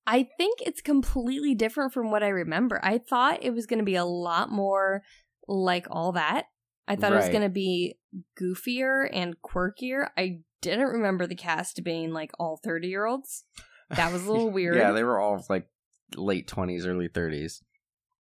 I 0.06 0.28
think 0.36 0.58
it's 0.60 0.80
completely 0.82 1.54
different 1.54 1.92
from 1.92 2.10
what 2.10 2.22
I 2.22 2.28
remember. 2.28 2.80
I 2.82 2.98
thought 2.98 3.42
it 3.42 3.54
was 3.54 3.66
going 3.66 3.78
to 3.78 3.84
be 3.84 3.94
a 3.94 4.04
lot 4.04 4.50
more 4.50 5.02
like 5.48 5.86
all 5.90 6.12
that. 6.12 6.46
I 6.86 6.96
thought 6.96 7.12
it 7.12 7.16
was 7.16 7.30
going 7.30 7.42
to 7.42 7.48
be 7.48 7.96
goofier 8.38 9.08
and 9.10 9.36
quirkier. 9.40 10.08
I 10.18 10.40
didn't 10.60 10.88
remember 10.88 11.26
the 11.26 11.34
cast 11.34 11.82
being 11.82 12.12
like 12.12 12.32
all 12.38 12.60
30 12.62 12.88
year 12.88 13.06
olds. 13.06 13.44
That 13.88 14.12
was 14.12 14.26
a 14.26 14.30
little 14.32 14.50
weird. 14.52 14.76
yeah, 14.76 14.92
they 14.92 15.04
were 15.04 15.18
all 15.18 15.42
like 15.48 15.68
late 16.16 16.46
twenties, 16.48 16.86
early 16.86 17.08
thirties. 17.08 17.62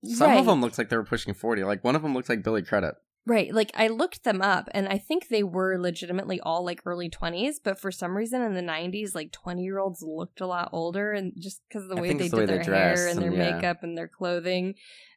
Some 0.04 0.30
right. 0.30 0.38
of 0.38 0.46
them 0.46 0.60
looked 0.60 0.78
like 0.78 0.88
they 0.88 0.96
were 0.96 1.04
pushing 1.04 1.34
forty. 1.34 1.64
Like 1.64 1.82
one 1.84 1.96
of 1.96 2.02
them 2.02 2.14
looked 2.14 2.28
like 2.28 2.42
Billy 2.42 2.62
Credit. 2.62 2.94
Right. 3.26 3.54
Like 3.54 3.70
I 3.74 3.88
looked 3.88 4.24
them 4.24 4.42
up 4.42 4.68
and 4.72 4.86
I 4.86 4.98
think 4.98 5.28
they 5.28 5.42
were 5.42 5.78
legitimately 5.78 6.40
all 6.40 6.62
like 6.62 6.82
early 6.84 7.08
20s, 7.08 7.54
but 7.64 7.80
for 7.80 7.90
some 7.90 8.14
reason 8.14 8.42
in 8.42 8.52
the 8.52 8.60
90s, 8.60 9.14
like 9.14 9.32
20 9.32 9.62
year 9.62 9.78
olds 9.78 10.02
looked 10.02 10.42
a 10.42 10.46
lot 10.46 10.68
older 10.72 11.12
and 11.12 11.32
just 11.38 11.62
because 11.66 11.84
of 11.84 11.88
the 11.96 12.02
way 12.02 12.12
they 12.12 12.24
it's 12.24 12.32
the 12.32 12.40
did 12.40 12.50
way 12.50 12.58
their 12.58 12.74
hair 12.74 13.08
and 13.08 13.18
their 13.22 13.30
and- 13.30 13.38
yeah. 13.38 13.54
makeup 13.54 13.82
and 13.82 13.96
their 13.96 14.08
clothing. 14.08 14.74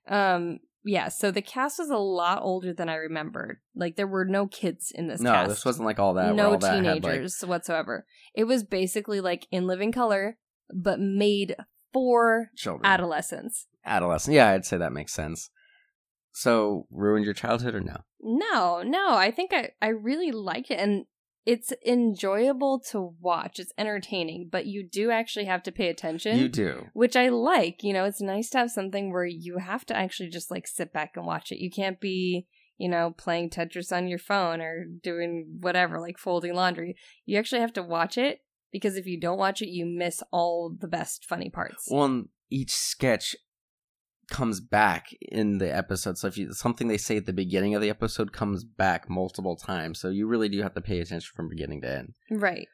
Um, 0.07 0.59
yeah, 0.85 1.09
so 1.09 1.31
the 1.31 1.41
cast 1.41 1.79
was 1.79 1.89
a 1.89 1.97
lot 1.97 2.41
older 2.41 2.73
than 2.73 2.87
I 2.87 2.95
remembered. 2.95 3.57
Like 3.75 3.97
there 3.97 4.07
were 4.07 4.23
no 4.23 4.47
kids 4.47 4.89
in 4.95 5.07
this 5.07 5.19
no, 5.19 5.33
cast. 5.33 5.49
this 5.49 5.65
wasn't 5.65 5.85
like 5.85 5.99
all 5.99 6.13
that. 6.13 6.33
no 6.33 6.51
all 6.51 6.57
that 6.59 6.75
had, 6.75 6.85
like- 6.85 7.03
teenagers 7.03 7.41
whatsoever. 7.41 8.05
It 8.33 8.45
was 8.45 8.63
basically 8.63 9.19
like 9.19 9.47
in 9.51 9.67
living 9.67 9.91
color, 9.91 10.37
but 10.73 11.01
made 11.01 11.57
for 11.97 12.49
Children. 12.55 12.85
adolescents. 12.85 13.67
Adolescent. 13.85 14.35
Yeah, 14.35 14.49
I'd 14.49 14.65
say 14.65 14.77
that 14.77 14.93
makes 14.93 15.13
sense. 15.13 15.49
So, 16.33 16.85
ruined 16.91 17.25
your 17.25 17.33
childhood 17.33 17.73
or 17.73 17.81
no? 17.81 17.97
No, 18.21 18.83
no, 18.83 19.15
I 19.15 19.31
think 19.31 19.53
I, 19.53 19.71
I 19.81 19.87
really 19.87 20.31
like 20.31 20.69
it 20.69 20.79
and 20.79 21.05
it's 21.47 21.71
enjoyable 21.85 22.79
to 22.91 23.15
watch. 23.21 23.57
It's 23.57 23.71
entertaining, 23.77 24.49
but 24.51 24.65
you 24.65 24.85
do 24.85 25.11
actually 25.11 25.45
have 25.45 25.63
to 25.63 25.71
pay 25.71 25.87
attention. 25.87 26.37
You 26.37 26.49
do. 26.49 26.87
Which 26.91 27.15
I 27.15 27.29
like. 27.29 27.83
You 27.83 27.93
know, 27.93 28.03
it's 28.03 28.19
nice 28.19 28.49
to 28.49 28.57
have 28.57 28.69
something 28.69 29.13
where 29.13 29.25
you 29.25 29.57
have 29.59 29.85
to 29.85 29.95
actually 29.95 30.27
just 30.27 30.51
like 30.51 30.67
sit 30.67 30.91
back 30.91 31.13
and 31.15 31.25
watch 31.25 31.53
it. 31.53 31.59
You 31.59 31.71
can't 31.71 32.01
be, 32.01 32.47
you 32.77 32.89
know, 32.89 33.15
playing 33.17 33.49
Tetris 33.51 33.95
on 33.95 34.09
your 34.09 34.19
phone 34.19 34.59
or 34.59 34.85
doing 35.01 35.59
whatever, 35.61 36.01
like 36.01 36.17
folding 36.17 36.53
laundry. 36.53 36.97
You 37.25 37.39
actually 37.39 37.61
have 37.61 37.73
to 37.73 37.81
watch 37.83 38.17
it 38.17 38.41
because 38.71 38.95
if 38.97 39.05
you 39.05 39.19
don't 39.19 39.37
watch 39.37 39.61
it, 39.61 39.69
you 39.69 39.85
miss 39.85 40.21
all 40.31 40.73
the 40.77 40.87
best 40.87 41.25
funny 41.25 41.49
parts. 41.49 41.87
Well, 41.89 42.05
and 42.05 42.29
each 42.49 42.71
sketch 42.71 43.35
comes 44.29 44.59
back 44.59 45.07
in 45.21 45.57
the 45.57 45.73
episode. 45.73 46.17
So 46.17 46.27
if 46.27 46.37
you 46.37 46.51
something 46.53 46.87
they 46.87 46.97
say 46.97 47.17
at 47.17 47.25
the 47.25 47.33
beginning 47.33 47.75
of 47.75 47.81
the 47.81 47.89
episode 47.89 48.33
comes 48.33 48.63
back 48.63 49.09
multiple 49.09 49.55
times, 49.55 49.99
so 49.99 50.09
you 50.09 50.27
really 50.27 50.49
do 50.49 50.61
have 50.61 50.73
to 50.73 50.81
pay 50.81 50.99
attention 50.99 51.29
from 51.35 51.47
beginning 51.49 51.81
to 51.81 51.89
end. 51.89 52.13
Right. 52.31 52.67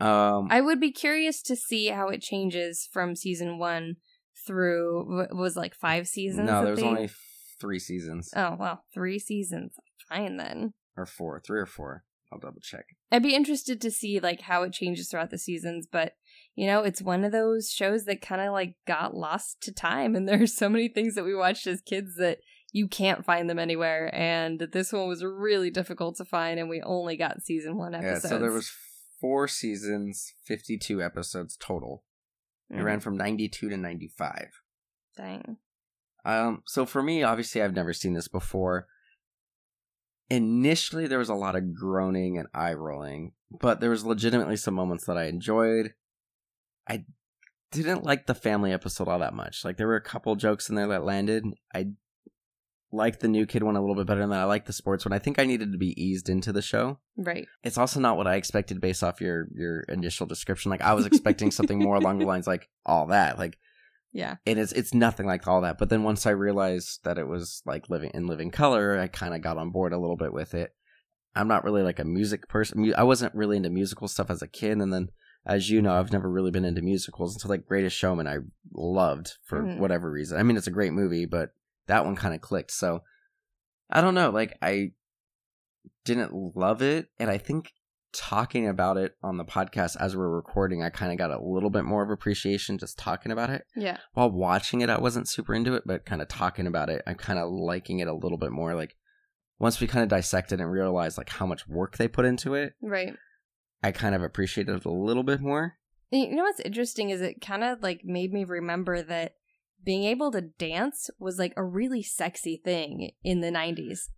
Um, 0.00 0.46
I 0.50 0.60
would 0.60 0.80
be 0.80 0.92
curious 0.92 1.42
to 1.42 1.56
see 1.56 1.86
how 1.86 2.08
it 2.08 2.20
changes 2.20 2.88
from 2.92 3.16
season 3.16 3.58
one 3.58 3.96
through 4.46 5.26
was 5.32 5.56
like 5.56 5.74
five 5.74 6.06
seasons. 6.06 6.46
no, 6.46 6.62
there 6.62 6.70
was 6.72 6.80
they- 6.80 6.86
only 6.86 7.10
three 7.60 7.78
seasons 7.80 8.30
Oh 8.36 8.56
well, 8.58 8.84
three 8.94 9.18
seasons. 9.18 9.74
Fine 10.08 10.36
then. 10.36 10.74
or 10.96 11.06
four, 11.06 11.40
three 11.40 11.58
or 11.60 11.66
four. 11.66 12.04
I'll 12.32 12.38
double 12.38 12.60
check. 12.60 12.84
I'd 13.10 13.22
be 13.22 13.34
interested 13.34 13.80
to 13.80 13.90
see 13.90 14.20
like 14.20 14.42
how 14.42 14.62
it 14.62 14.72
changes 14.72 15.08
throughout 15.08 15.30
the 15.30 15.38
seasons, 15.38 15.86
but 15.90 16.12
you 16.54 16.66
know, 16.66 16.82
it's 16.82 17.00
one 17.00 17.24
of 17.24 17.32
those 17.32 17.70
shows 17.70 18.04
that 18.04 18.20
kind 18.20 18.40
of 18.40 18.52
like 18.52 18.74
got 18.86 19.14
lost 19.14 19.60
to 19.62 19.72
time, 19.72 20.14
and 20.16 20.28
there's 20.28 20.54
so 20.56 20.68
many 20.68 20.88
things 20.88 21.14
that 21.14 21.24
we 21.24 21.34
watched 21.34 21.66
as 21.66 21.80
kids 21.80 22.16
that 22.16 22.38
you 22.72 22.86
can't 22.86 23.24
find 23.24 23.48
them 23.48 23.58
anywhere. 23.58 24.10
And 24.14 24.60
this 24.72 24.92
one 24.92 25.08
was 25.08 25.24
really 25.24 25.70
difficult 25.70 26.16
to 26.16 26.24
find, 26.24 26.58
and 26.60 26.68
we 26.68 26.82
only 26.82 27.16
got 27.16 27.42
season 27.42 27.76
one 27.78 27.94
episodes. 27.94 28.24
Yeah, 28.24 28.30
so 28.30 28.38
there 28.38 28.52
was 28.52 28.70
four 29.20 29.48
seasons, 29.48 30.34
fifty-two 30.44 31.02
episodes 31.02 31.56
total. 31.56 32.04
It 32.70 32.74
Mm, 32.76 32.84
ran 32.84 33.00
from 33.00 33.16
ninety-two 33.16 33.70
to 33.70 33.76
ninety-five. 33.78 34.50
dang. 35.16 35.56
Um, 36.24 36.62
so 36.66 36.84
for 36.84 37.02
me, 37.02 37.22
obviously, 37.22 37.62
I've 37.62 37.74
never 37.74 37.94
seen 37.94 38.12
this 38.12 38.28
before. 38.28 38.86
Initially, 40.30 41.06
there 41.06 41.18
was 41.18 41.30
a 41.30 41.34
lot 41.34 41.56
of 41.56 41.74
groaning 41.74 42.38
and 42.38 42.48
eye 42.52 42.74
rolling, 42.74 43.32
but 43.50 43.80
there 43.80 43.90
was 43.90 44.04
legitimately 44.04 44.56
some 44.56 44.74
moments 44.74 45.06
that 45.06 45.16
I 45.16 45.24
enjoyed. 45.24 45.94
I 46.88 47.04
didn't 47.70 48.04
like 48.04 48.26
the 48.26 48.34
family 48.34 48.72
episode 48.72 49.08
all 49.08 49.18
that 49.18 49.34
much. 49.34 49.64
Like 49.64 49.76
there 49.76 49.86
were 49.86 49.96
a 49.96 50.02
couple 50.02 50.36
jokes 50.36 50.68
in 50.68 50.74
there 50.74 50.88
that 50.88 51.04
landed. 51.04 51.44
I 51.74 51.88
liked 52.90 53.20
the 53.20 53.28
new 53.28 53.46
kid 53.46 53.62
one 53.62 53.76
a 53.76 53.80
little 53.80 53.94
bit 53.94 54.06
better 54.06 54.20
than 54.20 54.32
I 54.32 54.44
liked 54.44 54.66
the 54.66 54.72
sports 54.72 55.04
one. 55.04 55.12
I 55.12 55.18
think 55.18 55.38
I 55.38 55.44
needed 55.44 55.72
to 55.72 55.78
be 55.78 56.00
eased 56.02 56.28
into 56.28 56.52
the 56.52 56.62
show. 56.62 56.98
Right. 57.16 57.46
It's 57.62 57.78
also 57.78 58.00
not 58.00 58.16
what 58.16 58.26
I 58.26 58.36
expected 58.36 58.80
based 58.80 59.02
off 59.02 59.20
your 59.20 59.48
your 59.54 59.80
initial 59.82 60.26
description. 60.26 60.70
Like 60.70 60.82
I 60.82 60.94
was 60.94 61.06
expecting 61.06 61.50
something 61.50 61.78
more 61.78 61.96
along 61.96 62.18
the 62.18 62.26
lines 62.26 62.46
like 62.46 62.68
all 62.86 63.06
that. 63.08 63.38
Like 63.38 63.58
Yeah. 64.12 64.36
and 64.46 64.58
it's 64.58 64.72
it's 64.72 64.94
nothing 64.94 65.26
like 65.26 65.46
all 65.46 65.60
that. 65.60 65.78
But 65.78 65.90
then 65.90 66.02
once 66.02 66.24
I 66.26 66.30
realized 66.30 67.00
that 67.04 67.18
it 67.18 67.28
was 67.28 67.62
like 67.66 67.90
living 67.90 68.10
in 68.14 68.26
living 68.26 68.50
color, 68.50 68.98
I 68.98 69.06
kind 69.06 69.34
of 69.34 69.42
got 69.42 69.58
on 69.58 69.70
board 69.70 69.92
a 69.92 69.98
little 69.98 70.16
bit 70.16 70.32
with 70.32 70.54
it. 70.54 70.74
I'm 71.34 71.46
not 71.48 71.62
really 71.62 71.82
like 71.82 71.98
a 71.98 72.04
music 72.04 72.48
person. 72.48 72.92
I 72.96 73.02
wasn't 73.04 73.34
really 73.34 73.56
into 73.58 73.70
musical 73.70 74.08
stuff 74.08 74.30
as 74.30 74.42
a 74.42 74.48
kid, 74.48 74.78
and 74.78 74.92
then 74.92 75.08
as 75.46 75.70
you 75.70 75.80
know, 75.80 75.92
I've 75.98 76.12
never 76.12 76.28
really 76.30 76.50
been 76.50 76.64
into 76.64 76.82
musicals 76.82 77.34
until 77.34 77.50
like 77.50 77.66
Greatest 77.66 77.96
Showman. 77.96 78.26
I 78.26 78.38
loved 78.74 79.34
for 79.44 79.62
Mhm. 79.62 79.78
whatever 79.78 80.10
reason. 80.10 80.38
I 80.38 80.42
mean, 80.42 80.56
it's 80.56 80.66
a 80.66 80.70
great 80.72 80.92
movie, 80.92 81.26
but 81.26 81.50
that 81.86 82.04
one 82.04 82.16
kind 82.16 82.34
of 82.34 82.40
clicked. 82.40 82.72
So 82.72 83.02
I 83.90 84.00
don't 84.00 84.14
know. 84.14 84.30
Like 84.30 84.56
I 84.62 84.92
didn't 86.04 86.32
love 86.56 86.82
it, 86.82 87.08
and 87.18 87.30
I 87.30 87.38
think 87.38 87.72
talking 88.12 88.66
about 88.68 88.96
it 88.96 89.14
on 89.22 89.36
the 89.36 89.44
podcast 89.44 89.96
as 90.00 90.16
we're 90.16 90.28
recording, 90.28 90.82
I 90.82 90.90
kind 90.90 91.12
of 91.12 91.18
got 91.18 91.30
a 91.30 91.40
little 91.42 91.70
bit 91.70 91.84
more 91.84 92.02
of 92.02 92.10
appreciation 92.10 92.78
just 92.78 92.98
talking 92.98 93.32
about 93.32 93.50
it 93.50 93.64
Yeah. 93.76 93.98
while 94.14 94.30
watching 94.30 94.80
it, 94.80 94.90
I 94.90 94.98
wasn't 94.98 95.28
super 95.28 95.54
into 95.54 95.74
it, 95.74 95.82
but 95.86 96.04
kind 96.06 96.22
of 96.22 96.28
talking 96.28 96.66
about 96.66 96.88
it, 96.90 97.02
I'm 97.06 97.16
kind 97.16 97.38
of 97.38 97.50
liking 97.50 97.98
it 97.98 98.08
a 98.08 98.14
little 98.14 98.38
bit 98.38 98.50
more. 98.50 98.74
Like 98.74 98.96
once 99.58 99.80
we 99.80 99.86
kind 99.86 100.02
of 100.02 100.08
dissected 100.08 100.60
and 100.60 100.70
realized 100.70 101.18
like 101.18 101.28
how 101.30 101.46
much 101.46 101.68
work 101.68 101.96
they 101.96 102.08
put 102.08 102.24
into 102.24 102.54
it, 102.54 102.74
Right. 102.82 103.14
I 103.82 103.92
kind 103.92 104.14
of 104.14 104.22
appreciated 104.22 104.74
it 104.74 104.84
a 104.84 104.90
little 104.90 105.22
bit 105.22 105.40
more. 105.40 105.74
You 106.10 106.34
know 106.34 106.42
what's 106.44 106.60
interesting 106.60 107.10
is 107.10 107.20
it 107.20 107.40
kind 107.40 107.62
of 107.62 107.82
like 107.82 108.00
made 108.04 108.32
me 108.32 108.44
remember 108.44 109.02
that 109.02 109.34
being 109.84 110.04
able 110.04 110.30
to 110.32 110.40
dance 110.40 111.10
was 111.18 111.38
like 111.38 111.52
a 111.56 111.62
really 111.62 112.02
sexy 112.02 112.60
thing 112.64 113.10
in 113.22 113.40
the 113.40 113.50
90s. 113.50 114.08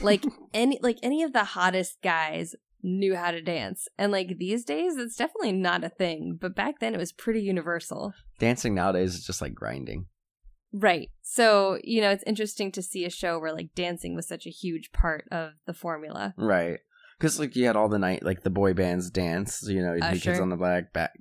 Like 0.00 0.24
any 0.54 0.78
like 0.82 0.98
any 1.02 1.22
of 1.22 1.32
the 1.32 1.44
hottest 1.44 2.00
guys 2.02 2.54
knew 2.84 3.16
how 3.16 3.30
to 3.30 3.40
dance. 3.40 3.88
And 3.98 4.12
like 4.12 4.38
these 4.38 4.64
days 4.64 4.96
it's 4.96 5.16
definitely 5.16 5.52
not 5.52 5.82
a 5.82 5.88
thing, 5.88 6.38
but 6.40 6.54
back 6.54 6.78
then 6.78 6.94
it 6.94 6.98
was 6.98 7.12
pretty 7.12 7.40
universal. 7.40 8.12
Dancing 8.38 8.74
nowadays 8.74 9.14
is 9.14 9.24
just 9.24 9.40
like 9.42 9.54
grinding. 9.54 10.06
Right. 10.72 11.10
So, 11.22 11.78
you 11.82 12.00
know, 12.00 12.10
it's 12.10 12.24
interesting 12.24 12.70
to 12.72 12.82
see 12.82 13.04
a 13.04 13.10
show 13.10 13.38
where 13.38 13.52
like 13.52 13.74
dancing 13.74 14.14
was 14.14 14.28
such 14.28 14.46
a 14.46 14.50
huge 14.50 14.92
part 14.92 15.24
of 15.32 15.52
the 15.66 15.74
formula. 15.74 16.34
Right. 16.36 16.80
Because 17.18 17.38
like 17.38 17.56
you 17.56 17.66
had 17.66 17.76
all 17.76 17.88
the 17.88 17.98
night 17.98 18.24
like 18.24 18.42
the 18.42 18.50
boy 18.50 18.74
bands 18.74 19.10
dance, 19.10 19.64
you 19.66 19.80
know, 19.82 19.94
the 19.94 20.18
kids 20.18 20.40
on 20.40 20.50
the 20.50 20.56
black 20.56 20.92
back 20.92 21.12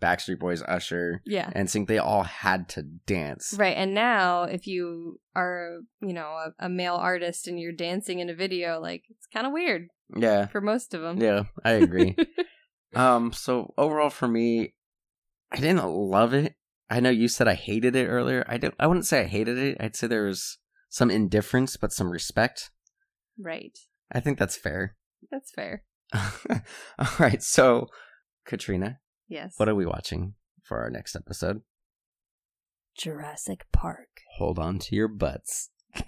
Backstreet 0.00 0.38
Boys, 0.38 0.62
Usher, 0.62 1.22
Yeah. 1.24 1.50
NSYNC, 1.52 1.86
they 1.86 1.98
all 1.98 2.22
had 2.22 2.68
to 2.70 2.82
dance. 2.82 3.54
Right. 3.56 3.76
And 3.76 3.94
now, 3.94 4.44
if 4.44 4.66
you 4.66 5.20
are, 5.34 5.78
you 6.00 6.12
know, 6.12 6.26
a, 6.26 6.66
a 6.66 6.68
male 6.68 6.94
artist 6.94 7.46
and 7.46 7.58
you're 7.58 7.72
dancing 7.72 8.18
in 8.18 8.30
a 8.30 8.34
video, 8.34 8.80
like, 8.80 9.04
it's 9.10 9.26
kind 9.32 9.46
of 9.46 9.52
weird 9.52 9.88
Yeah. 10.16 10.46
for 10.46 10.60
most 10.60 10.94
of 10.94 11.00
them. 11.02 11.20
Yeah, 11.20 11.44
I 11.64 11.72
agree. 11.72 12.16
Um, 12.94 13.32
so 13.32 13.72
overall 13.78 14.10
for 14.10 14.28
me, 14.28 14.74
I 15.50 15.56
didn't 15.56 15.82
love 15.82 16.34
it. 16.34 16.56
I 16.90 17.00
know 17.00 17.08
you 17.08 17.26
said 17.26 17.48
I 17.48 17.54
hated 17.54 17.96
it 17.96 18.06
earlier. 18.06 18.44
I 18.46 18.58
don't 18.58 18.74
I 18.78 18.86
wouldn't 18.86 19.06
say 19.06 19.20
I 19.22 19.24
hated 19.28 19.56
it. 19.56 19.78
I'd 19.80 19.96
say 19.96 20.06
there 20.08 20.26
was 20.26 20.58
some 20.90 21.10
indifference 21.10 21.78
but 21.78 21.90
some 21.94 22.10
respect. 22.10 22.70
right. 23.38 23.78
I 24.12 24.20
think 24.20 24.38
that's 24.38 24.58
fair. 24.58 24.96
That's 25.30 25.50
fair. 25.50 25.84
All 26.14 27.08
right, 27.18 27.42
so 27.42 27.86
Katrina, 28.44 28.98
Yes. 29.26 29.54
what 29.56 29.70
are 29.70 29.74
we 29.74 29.86
watching 29.86 30.34
for 30.62 30.78
our 30.82 30.90
next 30.90 31.16
episode? 31.16 31.62
Jurassic 32.94 33.64
Park. 33.72 34.20
Hold 34.36 34.58
on 34.58 34.78
to 34.80 34.94
your 34.94 35.08
butts. 35.08 35.70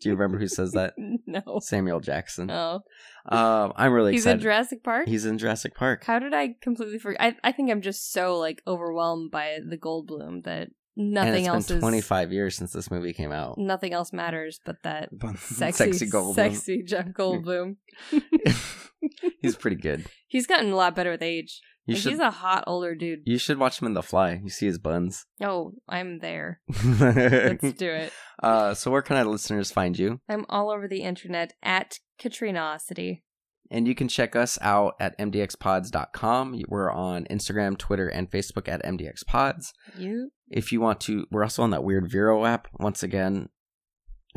Do 0.00 0.08
you 0.08 0.14
remember 0.14 0.38
who 0.38 0.48
says 0.48 0.72
that? 0.72 0.94
no. 1.26 1.58
Samuel 1.60 2.00
Jackson. 2.00 2.50
Oh. 2.50 2.80
Um, 3.28 3.72
I'm 3.76 3.92
really 3.92 4.12
He's 4.12 4.24
in 4.26 4.30
excited. 4.30 4.42
Jurassic 4.42 4.84
Park? 4.84 5.08
He's 5.08 5.24
in 5.24 5.38
Jurassic 5.38 5.74
Park. 5.74 6.04
How 6.04 6.18
did 6.18 6.34
I 6.34 6.54
completely 6.60 6.98
forget? 6.98 7.20
I, 7.20 7.36
I 7.48 7.52
think 7.52 7.70
I'm 7.70 7.80
just 7.82 8.12
so, 8.12 8.36
like, 8.38 8.62
overwhelmed 8.66 9.30
by 9.30 9.58
the 9.68 9.76
Goldblum 9.78 10.44
that 10.44 10.68
and 10.96 11.12
nothing 11.12 11.44
it's 11.44 11.48
else 11.48 11.68
been 11.68 11.76
is. 11.78 11.82
25 11.82 12.32
years 12.32 12.56
since 12.56 12.72
this 12.72 12.90
movie 12.90 13.12
came 13.12 13.32
out. 13.32 13.58
Nothing 13.58 13.92
else 13.92 14.12
matters 14.12 14.60
but 14.64 14.76
that 14.82 15.10
sexy, 15.38 15.92
Sexy 15.92 16.06
Goldblum. 16.06 16.34
sexy 16.34 16.82
Jeff 16.82 17.06
Goldblum. 17.08 17.76
He's 19.40 19.56
pretty 19.56 19.76
good. 19.76 20.06
He's 20.26 20.46
gotten 20.46 20.72
a 20.72 20.76
lot 20.76 20.94
better 20.96 21.10
with 21.10 21.22
age. 21.22 21.60
You 21.86 21.94
Like, 21.94 22.02
should 22.02 22.10
He's 22.12 22.20
a 22.20 22.30
hot 22.32 22.64
older 22.66 22.94
dude. 22.94 23.20
you 23.26 23.38
should 23.38 23.58
watch 23.58 23.80
him 23.80 23.86
in 23.86 23.94
The 23.94 24.02
Fly. 24.02 24.40
You 24.42 24.50
see 24.50 24.66
his 24.66 24.78
buns. 24.78 25.24
Oh, 25.42 25.72
I'm 25.88 26.18
there. 26.18 26.60
Let's 26.68 27.72
do 27.74 27.88
it. 27.90 28.12
uh, 28.42 28.74
so 28.74 28.90
where 28.90 29.02
can 29.02 29.16
our 29.16 29.24
listeners 29.24 29.70
find 29.70 29.98
you? 29.98 30.20
I'm 30.28 30.44
all 30.48 30.70
over 30.70 30.88
the 30.88 31.02
internet 31.02 31.52
at 31.62 32.00
Katrinaosity. 32.18 33.22
And 33.70 33.86
you 33.88 33.94
can 33.94 34.08
check 34.08 34.36
us 34.36 34.58
out 34.62 34.94
at 35.00 35.18
mdxpods.com. 35.18 36.62
We're 36.68 36.90
on 36.92 37.24
Instagram, 37.26 37.76
Twitter, 37.78 38.08
and 38.08 38.30
Facebook 38.30 38.68
at 38.68 38.84
mdxpods. 38.84 39.72
You? 39.98 40.30
If 40.48 40.72
you 40.72 40.80
want 40.80 41.00
to, 41.02 41.26
we're 41.30 41.42
also 41.42 41.62
on 41.62 41.70
that 41.70 41.82
weird 41.84 42.10
Vero 42.10 42.44
app. 42.44 42.68
Once 42.78 43.02
again, 43.02 43.48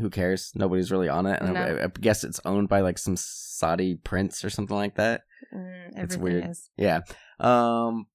who 0.00 0.10
cares? 0.10 0.50
Nobody's 0.54 0.90
really 0.90 1.08
on 1.08 1.26
it. 1.26 1.40
And 1.40 1.54
No. 1.54 1.60
I, 1.60 1.84
I 1.84 1.88
guess 2.00 2.24
it's 2.24 2.40
owned 2.44 2.68
by 2.68 2.80
like 2.80 2.98
some 2.98 3.16
Saudi 3.16 3.94
prince 3.96 4.44
or 4.44 4.50
something 4.50 4.76
like 4.76 4.96
that. 4.96 5.22
Mm, 5.54 5.90
It's 6.02 6.16
weird. 6.16 6.48
is. 6.50 6.70
Yeah. 6.76 7.00
Um 7.38 8.06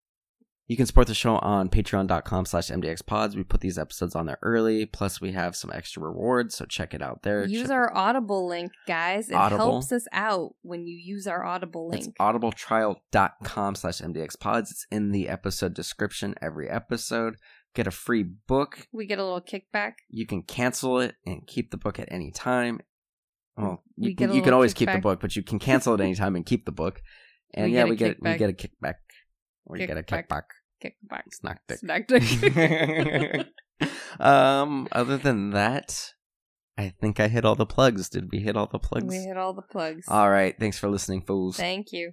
you 0.68 0.76
can 0.76 0.88
support 0.88 1.06
the 1.06 1.14
show 1.14 1.36
on 1.38 1.70
patreon.com 1.70 2.48
slash 2.48 2.70
mdxpods. 2.70 3.36
We 3.36 3.44
put 3.44 3.62
these 3.62 3.78
episodes 3.78 4.16
on 4.16 4.26
there 4.26 4.40
early. 4.42 4.88
Plus 4.88 5.22
we 5.22 5.32
have 5.34 5.56
some 5.56 5.70
extra 5.72 6.02
rewards, 6.02 6.56
so 6.56 6.66
check 6.66 6.96
it 6.96 7.04
out 7.04 7.22
there. 7.22 7.46
Use 7.46 7.64
Check- 7.68 7.70
our 7.72 7.96
Audible 7.96 8.48
link, 8.48 8.72
guys. 8.88 9.30
It 9.30 9.36
Audible? 9.36 9.64
helps 9.74 9.92
us 9.92 10.08
out 10.12 10.56
when 10.64 10.88
you 10.88 10.96
use 10.98 11.28
our 11.28 11.46
Audible 11.46 11.90
link. 11.90 12.06
It's 12.08 12.18
audibletrial.com 12.20 13.76
slash 13.76 14.00
mdxpods. 14.02 14.72
It's 14.72 14.88
in 14.92 15.12
the 15.12 15.30
episode 15.30 15.76
description 15.76 16.34
every 16.42 16.68
episode. 16.68 17.36
Get 17.76 17.86
a 17.88 17.92
free 17.92 18.24
book. 18.24 18.88
we 18.94 19.06
get 19.06 19.20
a 19.20 19.24
little 19.24 19.42
kickback. 19.42 19.94
You 20.10 20.26
can 20.26 20.42
cancel 20.42 21.00
it 21.00 21.16
and 21.28 21.46
keep 21.46 21.72
the 21.72 21.78
book 21.78 22.00
at 22.00 22.08
any 22.12 22.32
time. 22.32 22.80
Well, 23.58 23.84
you 23.97 24.10
you 24.10 24.41
can 24.41 24.53
always 24.53 24.74
keep 24.74 24.91
the 24.91 24.99
book, 24.99 25.20
but 25.22 25.36
you 25.36 25.43
can 25.43 25.60
cancel 25.60 25.93
it 25.93 26.01
anytime 26.01 26.36
and 26.36 26.45
keep 26.45 26.66
the 26.66 26.72
book. 26.72 27.01
And 27.53 27.68
We 27.68 27.78
yeah, 27.78 27.86
we 27.86 27.95
get 27.95 28.22
we 28.22 28.36
get 28.36 28.49
a 28.49 28.53
kickback. 28.53 28.95
Or 29.66 29.78
you 29.78 29.88
get 29.88 29.97
a 29.97 30.03
Kickback. 30.03 30.28
kickback. 30.28 30.43
Kick. 30.82 30.97
Snack 31.32 31.62
dick. 31.70 31.78
Snack 31.78 32.08
dick. 32.08 33.47
um, 34.20 34.88
other 34.91 35.18
than 35.18 35.51
that, 35.51 36.12
I 36.78 36.89
think 36.99 37.20
I 37.20 37.30
hit 37.30 37.45
all 37.45 37.56
the 37.56 37.66
plugs. 37.66 38.10
Did 38.10 38.30
we 38.32 38.39
hit 38.39 38.58
all 38.58 38.68
the 38.68 38.80
plugs? 38.80 39.08
we 39.08 39.20
hit 39.24 39.38
all 39.38 39.53
the 39.53 39.62
plugs. 39.62 40.06
All 40.10 40.30
right. 40.30 40.53
Thanks 40.60 40.78
for 40.78 40.89
listening, 40.89 41.22
fools. 41.22 41.56
Thank 41.56 41.93
you. 41.93 42.12